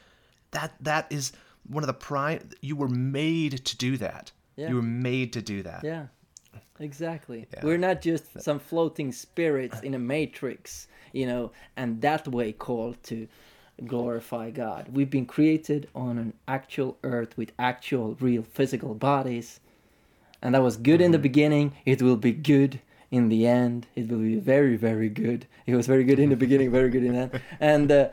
That 0.51 0.73
that 0.81 1.05
is 1.11 1.31
one 1.67 1.83
of 1.83 1.87
the 1.87 1.93
prime. 1.93 2.49
You 2.59 2.75
were 2.75 2.89
made 2.89 3.63
to 3.65 3.77
do 3.77 3.97
that. 3.97 4.31
Yeah. 4.55 4.69
You 4.69 4.75
were 4.77 4.81
made 4.81 5.31
to 5.33 5.41
do 5.43 5.61
that. 5.61 5.83
Yeah, 5.83 6.07
exactly. 6.79 7.47
We're 7.61 7.77
not 7.77 8.01
just 8.01 8.41
some 8.41 8.57
floating 8.59 9.11
spirits 9.11 9.79
in 9.81 9.93
a 9.93 9.99
matrix, 9.99 10.87
you 11.13 11.27
know, 11.27 11.51
and 11.75 12.01
that 12.01 12.27
way 12.27 12.51
called 12.51 13.01
to 13.03 13.27
glorify 13.85 14.49
God. 14.49 14.89
We've 14.91 15.09
been 15.09 15.27
created 15.27 15.87
on 15.93 16.17
an 16.17 16.33
actual 16.47 16.97
earth 17.03 17.37
with 17.37 17.51
actual, 17.59 18.15
real 18.19 18.41
physical 18.41 18.95
bodies. 18.95 19.59
And 20.41 20.53
that 20.53 20.61
was 20.61 20.77
good 20.77 21.01
in 21.01 21.11
the 21.11 21.19
beginning. 21.19 21.73
It 21.85 22.01
will 22.01 22.17
be 22.17 22.31
good 22.31 22.79
in 23.11 23.29
the 23.29 23.47
end. 23.47 23.87
It 23.95 24.09
will 24.09 24.19
be 24.19 24.35
very, 24.35 24.75
very 24.75 25.09
good. 25.09 25.47
It 25.65 25.75
was 25.75 25.87
very 25.87 26.03
good 26.03 26.19
in 26.19 26.29
the 26.29 26.35
beginning, 26.35 26.71
very 26.71 26.89
good 26.89 27.03
in 27.03 27.13
the 27.13 27.19
end. 27.19 27.41
And 27.59 27.91
uh, 27.91 28.09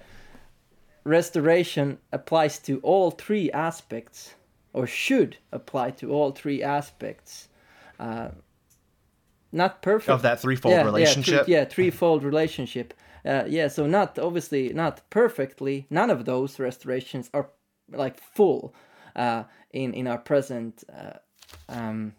restoration 1.05 1.99
applies 2.13 2.59
to 2.61 2.81
all 2.81 3.11
three 3.11 3.51
aspects, 3.53 4.35
or 4.73 4.87
should 4.87 5.37
apply 5.53 5.91
to 5.93 6.13
all 6.13 6.31
three 6.33 6.63
aspects. 6.63 7.49
Uh, 7.99 8.31
not 9.53 9.83
perfect 9.83 10.11
Of 10.11 10.23
that 10.23 10.41
threefold 10.41 10.75
yeah, 10.75 10.83
relationship. 10.83 11.35
Yeah, 11.35 11.45
three, 11.45 11.55
yeah, 11.55 11.65
threefold 11.65 12.25
relationship. 12.25 12.95
Uh, 13.25 13.45
yeah, 13.47 13.69
so 13.69 13.87
not 13.87 14.19
obviously 14.19 14.73
not 14.73 15.09
perfectly. 15.11 15.87
None 15.91 16.11
of 16.11 16.25
those 16.25 16.59
restorations 16.59 17.31
are 17.33 17.49
like 17.91 18.19
full 18.19 18.75
uh, 19.17 19.45
in 19.73 19.95
in 19.95 20.07
our 20.07 20.19
present 20.19 20.85
uh, 20.93 21.19
um, 21.69 22.15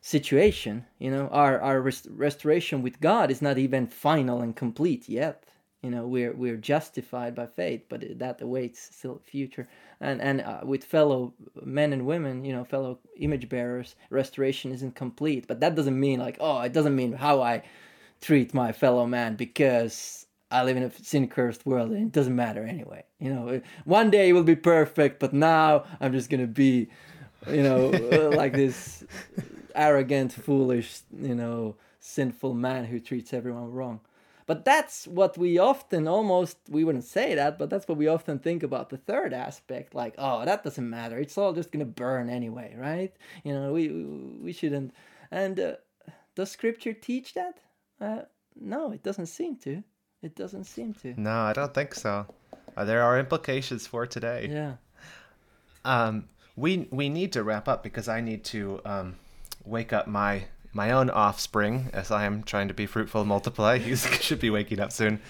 situation. 0.00 0.84
You 0.98 1.10
know, 1.10 1.28
our 1.28 1.60
our 1.60 1.80
rest- 1.80 2.08
restoration 2.10 2.82
with 2.82 3.00
God 3.00 3.30
is 3.30 3.42
not 3.42 3.58
even 3.58 3.86
final 3.86 4.40
and 4.40 4.54
complete 4.54 5.08
yet. 5.08 5.44
You 5.82 5.90
know, 5.90 6.06
we're 6.08 6.32
we're 6.32 6.56
justified 6.56 7.34
by 7.34 7.46
faith, 7.46 7.82
but 7.88 8.18
that 8.18 8.40
awaits 8.40 8.94
still 8.96 9.20
future. 9.24 9.68
And 10.00 10.20
and 10.20 10.40
uh, 10.40 10.60
with 10.64 10.84
fellow 10.84 11.34
men 11.62 11.92
and 11.92 12.06
women, 12.06 12.44
you 12.44 12.52
know, 12.52 12.64
fellow 12.64 12.98
image 13.16 13.48
bearers, 13.48 13.94
restoration 14.10 14.72
isn't 14.72 14.94
complete. 14.94 15.46
But 15.46 15.60
that 15.60 15.74
doesn't 15.74 15.98
mean 15.98 16.18
like, 16.18 16.36
oh, 16.40 16.60
it 16.60 16.72
doesn't 16.72 16.96
mean 16.96 17.12
how 17.12 17.42
I 17.42 17.62
treat 18.20 18.52
my 18.52 18.72
fellow 18.72 19.06
man 19.06 19.36
because 19.36 20.26
I 20.50 20.64
live 20.64 20.76
in 20.76 20.82
a 20.82 20.90
sin 20.90 21.28
cursed 21.28 21.66
world 21.66 21.90
and 21.90 22.06
it 22.06 22.12
doesn't 22.12 22.34
matter 22.34 22.64
anyway. 22.64 23.04
You 23.20 23.34
know, 23.34 23.60
one 23.84 24.10
day 24.10 24.30
it 24.30 24.32
will 24.32 24.44
be 24.44 24.56
perfect, 24.56 25.20
but 25.20 25.32
now 25.32 25.84
I'm 26.00 26.12
just 26.12 26.30
gonna 26.30 26.46
be, 26.46 26.88
you 27.46 27.62
know, 27.62 27.92
uh, 28.12 28.36
like 28.36 28.52
this 28.52 29.04
arrogant, 29.74 30.32
foolish, 30.32 31.00
you 31.16 31.34
know, 31.34 31.76
sinful 32.00 32.54
man 32.54 32.84
who 32.84 33.00
treats 33.00 33.32
everyone 33.32 33.72
wrong. 33.72 34.00
But 34.46 34.64
that's 34.64 35.06
what 35.06 35.36
we 35.36 35.58
often 35.58 36.08
almost, 36.08 36.56
we 36.70 36.82
wouldn't 36.82 37.04
say 37.04 37.34
that, 37.34 37.58
but 37.58 37.68
that's 37.68 37.86
what 37.86 37.98
we 37.98 38.08
often 38.08 38.38
think 38.38 38.62
about 38.62 38.88
the 38.88 38.96
third 38.96 39.34
aspect. 39.34 39.94
Like, 39.94 40.14
oh, 40.16 40.42
that 40.46 40.64
doesn't 40.64 40.88
matter. 40.88 41.18
It's 41.18 41.36
all 41.36 41.52
just 41.52 41.70
going 41.70 41.84
to 41.84 41.92
burn 41.92 42.30
anyway, 42.30 42.74
right? 42.74 43.14
You 43.44 43.52
know, 43.52 43.72
we, 43.74 43.88
we 43.88 44.54
shouldn't. 44.54 44.94
And 45.30 45.60
uh, 45.60 45.72
does 46.34 46.50
Scripture 46.50 46.94
teach 46.94 47.34
that? 47.34 47.60
Uh, 48.00 48.22
no, 48.58 48.90
it 48.90 49.02
doesn't 49.02 49.26
seem 49.26 49.56
to. 49.56 49.82
It 50.22 50.34
doesn't 50.34 50.64
seem 50.64 50.94
to. 51.02 51.20
No, 51.20 51.30
I 51.30 51.52
don't 51.52 51.74
think 51.74 51.94
so. 51.94 52.26
Uh, 52.74 52.84
there 52.86 53.02
are 53.02 53.18
implications 53.18 53.86
for 53.86 54.06
today. 54.06 54.48
Yeah. 54.50 54.76
Um, 55.84 56.24
we 56.58 56.88
we 56.90 57.08
need 57.08 57.32
to 57.32 57.42
wrap 57.42 57.68
up 57.68 57.82
because 57.82 58.08
I 58.08 58.20
need 58.20 58.42
to 58.44 58.80
um, 58.84 59.16
wake 59.64 59.92
up 59.92 60.06
my 60.06 60.44
my 60.72 60.90
own 60.90 61.08
offspring 61.10 61.88
as 61.92 62.10
I 62.10 62.24
am 62.24 62.42
trying 62.42 62.68
to 62.68 62.74
be 62.74 62.86
fruitful 62.86 63.20
and 63.22 63.28
multiply. 63.28 63.78
He 63.88 63.96
should 63.96 64.40
be 64.40 64.50
waking 64.50 64.80
up 64.80 64.92
soon. 64.92 65.20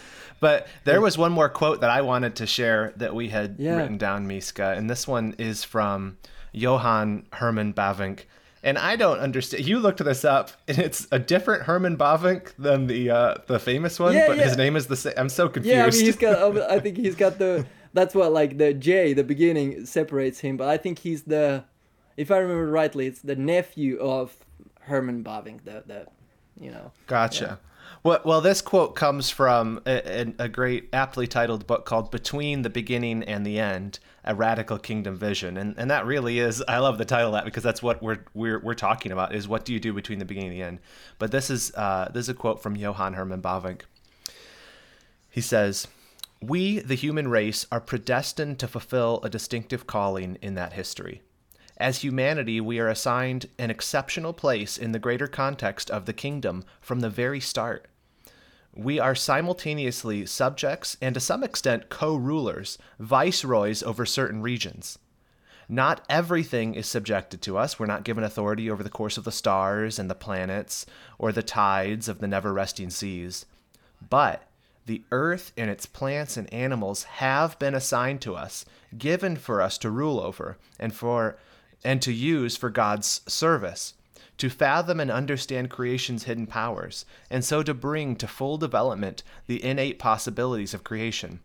But 0.41 0.66
there 0.85 1.01
was 1.01 1.18
one 1.18 1.33
more 1.33 1.49
quote 1.49 1.81
that 1.81 1.91
I 1.91 2.01
wanted 2.03 2.37
to 2.37 2.47
share 2.47 2.93
that 2.97 3.14
we 3.14 3.29
had 3.29 3.57
Yeah. 3.59 3.76
written 3.76 3.99
down, 3.99 4.26
Miska, 4.26 4.72
and 4.76 4.89
this 4.89 5.07
one 5.09 5.35
is 5.39 5.64
from 5.64 6.16
Johan 6.53 7.26
Herman 7.33 7.72
Bavinck. 7.74 8.20
And 8.62 8.76
I 8.76 8.97
don't 8.97 9.18
understand. 9.20 9.66
You 9.66 9.79
looked 9.79 10.03
this 10.05 10.24
up, 10.24 10.51
and 10.66 10.79
it's 10.79 11.07
a 11.12 11.18
different 11.18 11.62
Herman 11.62 11.97
Bavinck 11.97 12.53
than 12.59 12.89
the 12.89 13.11
uh, 13.11 13.35
the 13.47 13.59
famous 13.61 14.01
one, 14.01 14.14
Yeah, 14.14 14.26
but 14.29 14.39
his 14.39 14.57
name 14.57 14.74
is 14.76 14.87
the 14.89 14.97
same. 14.97 15.14
I'm 15.16 15.29
so 15.29 15.49
confused. 15.49 15.76
Yeah, 15.76 15.85
I 15.87 15.91
mean, 15.91 16.05
he's 16.05 16.16
got. 16.16 16.70
I 16.70 16.81
think 16.85 16.97
he's 16.97 17.14
got 17.14 17.39
the. 17.39 17.64
That's 17.99 18.14
what 18.14 18.32
like 18.32 18.59
the 18.59 18.72
J, 18.72 19.12
the 19.12 19.24
beginning 19.24 19.84
separates 19.84 20.38
him, 20.38 20.57
but 20.57 20.68
I 20.68 20.76
think 20.76 21.01
he's 21.01 21.24
the. 21.24 21.64
If 22.16 22.30
I 22.30 22.38
remember 22.38 22.70
rightly, 22.70 23.09
it's 23.09 23.22
the 23.22 23.34
nephew 23.34 23.99
of 23.99 24.36
Herman 24.82 25.24
Bavinck, 25.24 25.64
the 25.64 25.82
the, 25.84 26.07
you 26.61 26.70
know. 26.70 26.92
Gotcha. 27.09 27.59
Well, 28.05 28.20
well, 28.24 28.40
this 28.40 28.62
quote 28.62 28.94
comes 28.94 29.30
from 29.30 29.80
a, 29.84 30.32
a, 30.38 30.49
great, 30.49 30.88
aptly 30.92 31.26
titled 31.26 31.66
book 31.66 31.86
called 31.86 32.12
"Between 32.12 32.62
the 32.62 32.70
Beginning 32.70 33.24
and 33.24 33.44
the 33.44 33.59
End: 33.59 33.99
A 34.24 34.32
Radical 34.32 34.78
Kingdom 34.78 35.16
Vision," 35.16 35.57
and 35.57 35.74
and 35.76 35.90
that 35.90 36.07
really 36.07 36.38
is. 36.38 36.62
I 36.68 36.78
love 36.78 36.99
the 36.99 37.05
title 37.05 37.30
of 37.30 37.32
that 37.32 37.46
because 37.46 37.64
that's 37.64 37.82
what 37.82 38.01
we're 38.01 38.20
we're 38.32 38.61
we're 38.61 38.74
talking 38.74 39.11
about 39.11 39.34
is 39.34 39.49
what 39.49 39.64
do 39.64 39.72
you 39.72 39.80
do 39.80 39.92
between 39.92 40.20
the 40.20 40.24
beginning 40.24 40.51
and 40.51 40.57
the 40.57 40.62
end. 40.62 40.78
But 41.18 41.32
this 41.32 41.51
is 41.51 41.74
uh, 41.74 42.11
this 42.14 42.26
is 42.26 42.28
a 42.28 42.34
quote 42.34 42.62
from 42.62 42.76
Johan 42.76 43.14
Herman 43.14 43.42
Bavinck. 43.42 43.80
He 45.28 45.40
says, 45.40 45.88
We, 46.41 46.78
the 46.78 46.95
human 46.95 47.28
race, 47.28 47.66
are 47.72 47.80
predestined 47.80 48.59
to 48.61 48.68
fulfill 48.68 49.20
a 49.22 49.30
distinctive 49.30 49.86
calling 49.86 50.39
in 50.41 50.55
that 50.55 50.74
history. 50.74 51.22
As 51.76 51.99
humanity, 51.99 52.61
we 52.61 52.78
are 52.80 52.89
assigned 52.89 53.47
an 53.59 53.70
exceptional 53.70 54.32
place 54.32 54.76
in 54.76 54.93
the 54.93 54.99
greater 54.99 55.28
context 55.28 55.91
of 55.91 56.07
the 56.07 56.12
kingdom 56.12 56.64
from 56.80 57.01
the 57.01 57.11
very 57.11 57.41
start. 57.41 57.86
We 58.74 58.99
are 58.99 59.14
simultaneously 59.14 60.26
subjects 60.26 60.97
and 61.01 61.14
to 61.14 61.20
some 61.20 61.43
extent 61.43 61.89
co 61.89 62.14
rulers, 62.16 62.78
viceroys 62.99 63.82
over 63.82 64.05
certain 64.05 64.43
regions. 64.43 64.99
Not 65.68 66.05
everything 66.09 66.74
is 66.74 66.86
subjected 66.86 67.43
to 67.43 67.59
us. 67.59 67.78
We're 67.78 67.86
not 67.86 68.05
given 68.05 68.24
authority 68.24 68.70
over 68.70 68.82
the 68.82 68.89
course 68.89 69.18
of 69.18 69.24
the 69.24 69.32
stars 69.32 69.99
and 69.99 70.09
the 70.09 70.14
planets 70.14 70.86
or 71.18 71.30
the 71.30 71.43
tides 71.43 72.09
of 72.09 72.20
the 72.20 72.28
never 72.28 72.53
resting 72.53 72.91
seas. 72.91 73.47
But 74.09 74.47
the 74.89 75.03
earth 75.12 75.53
and 75.57 75.70
its 75.70 75.86
plants 75.86 76.36
and 76.36 76.53
animals 76.53 77.05
have 77.05 77.59
been 77.59 77.74
assigned 77.74 78.20
to 78.22 78.34
us, 78.34 78.64
given 78.97 79.36
for 79.36 79.61
us 79.62 79.78
to 79.78 79.91
rule 79.91 80.18
over 80.18 80.57
and 80.80 80.93
for 80.95 81.36
and 81.84 82.03
to 82.03 82.12
use 82.12 82.57
for 82.57 82.70
God's 82.70 83.20
service, 83.28 83.95
to 84.39 84.49
fathom 84.51 84.99
and 84.99 85.11
understand 85.11 85.70
creation's 85.70 86.24
hidden 86.24 86.47
powers, 86.47 87.05
and 87.30 87.45
so 87.45 87.62
to 87.62 87.72
bring 87.74 88.16
to 88.16 88.26
full 88.26 88.57
development 88.59 89.22
the 89.47 89.62
innate 89.62 89.99
possibilities 89.99 90.74
of 90.74 90.82
creation. 90.82 91.41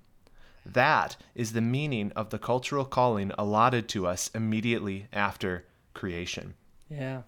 That 0.65 1.17
is 1.35 1.51
the 1.51 1.61
meaning 1.61 2.11
of 2.15 2.29
the 2.29 2.39
cultural 2.39 2.85
calling 2.85 3.31
allotted 3.37 3.87
to 3.89 4.07
us 4.07 4.31
immediately 4.33 5.07
after 5.11 5.65
creation 5.93 6.55
Yeah. 6.89 7.23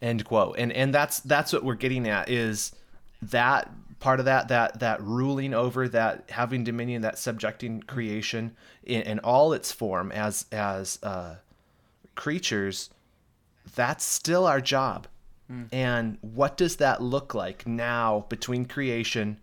end 0.00 0.24
quote 0.24 0.56
and 0.58 0.72
and 0.72 0.94
that's 0.94 1.20
that's 1.20 1.52
what 1.52 1.62
we're 1.62 1.74
getting 1.74 2.08
at 2.08 2.28
is 2.30 2.72
that 3.20 3.70
part 4.00 4.20
of 4.20 4.26
that 4.26 4.48
that 4.48 4.80
that 4.80 5.02
ruling 5.02 5.54
over 5.54 5.88
that 5.88 6.30
having 6.30 6.64
dominion 6.64 7.02
that 7.02 7.18
subjecting 7.18 7.80
creation 7.82 8.54
in, 8.84 9.02
in 9.02 9.18
all 9.20 9.52
its 9.52 9.72
form 9.72 10.12
as 10.12 10.46
as 10.52 10.98
uh, 11.02 11.36
creatures 12.14 12.90
that's 13.74 14.04
still 14.04 14.46
our 14.46 14.60
job. 14.60 15.06
Hmm. 15.48 15.64
And 15.72 16.18
what 16.20 16.56
does 16.56 16.76
that 16.76 17.02
look 17.02 17.34
like 17.34 17.66
now 17.66 18.26
between 18.28 18.66
creation 18.66 19.38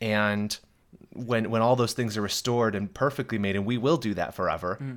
and 0.00 0.56
when 1.12 1.50
when 1.50 1.62
all 1.62 1.76
those 1.76 1.92
things 1.92 2.16
are 2.16 2.22
restored 2.22 2.74
and 2.74 2.92
perfectly 2.92 3.38
made 3.38 3.56
and 3.56 3.66
we 3.66 3.78
will 3.78 3.96
do 3.96 4.14
that 4.14 4.34
forever? 4.34 4.76
Hmm. 4.76 4.94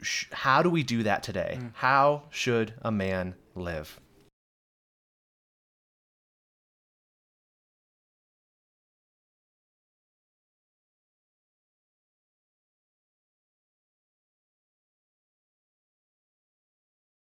Sh- 0.00 0.26
how 0.32 0.62
do 0.62 0.70
we 0.70 0.82
do 0.82 1.02
that 1.04 1.22
today? 1.22 1.58
Hmm. 1.60 1.66
How 1.74 2.22
should 2.30 2.74
a 2.82 2.90
man 2.90 3.34
live 3.54 4.00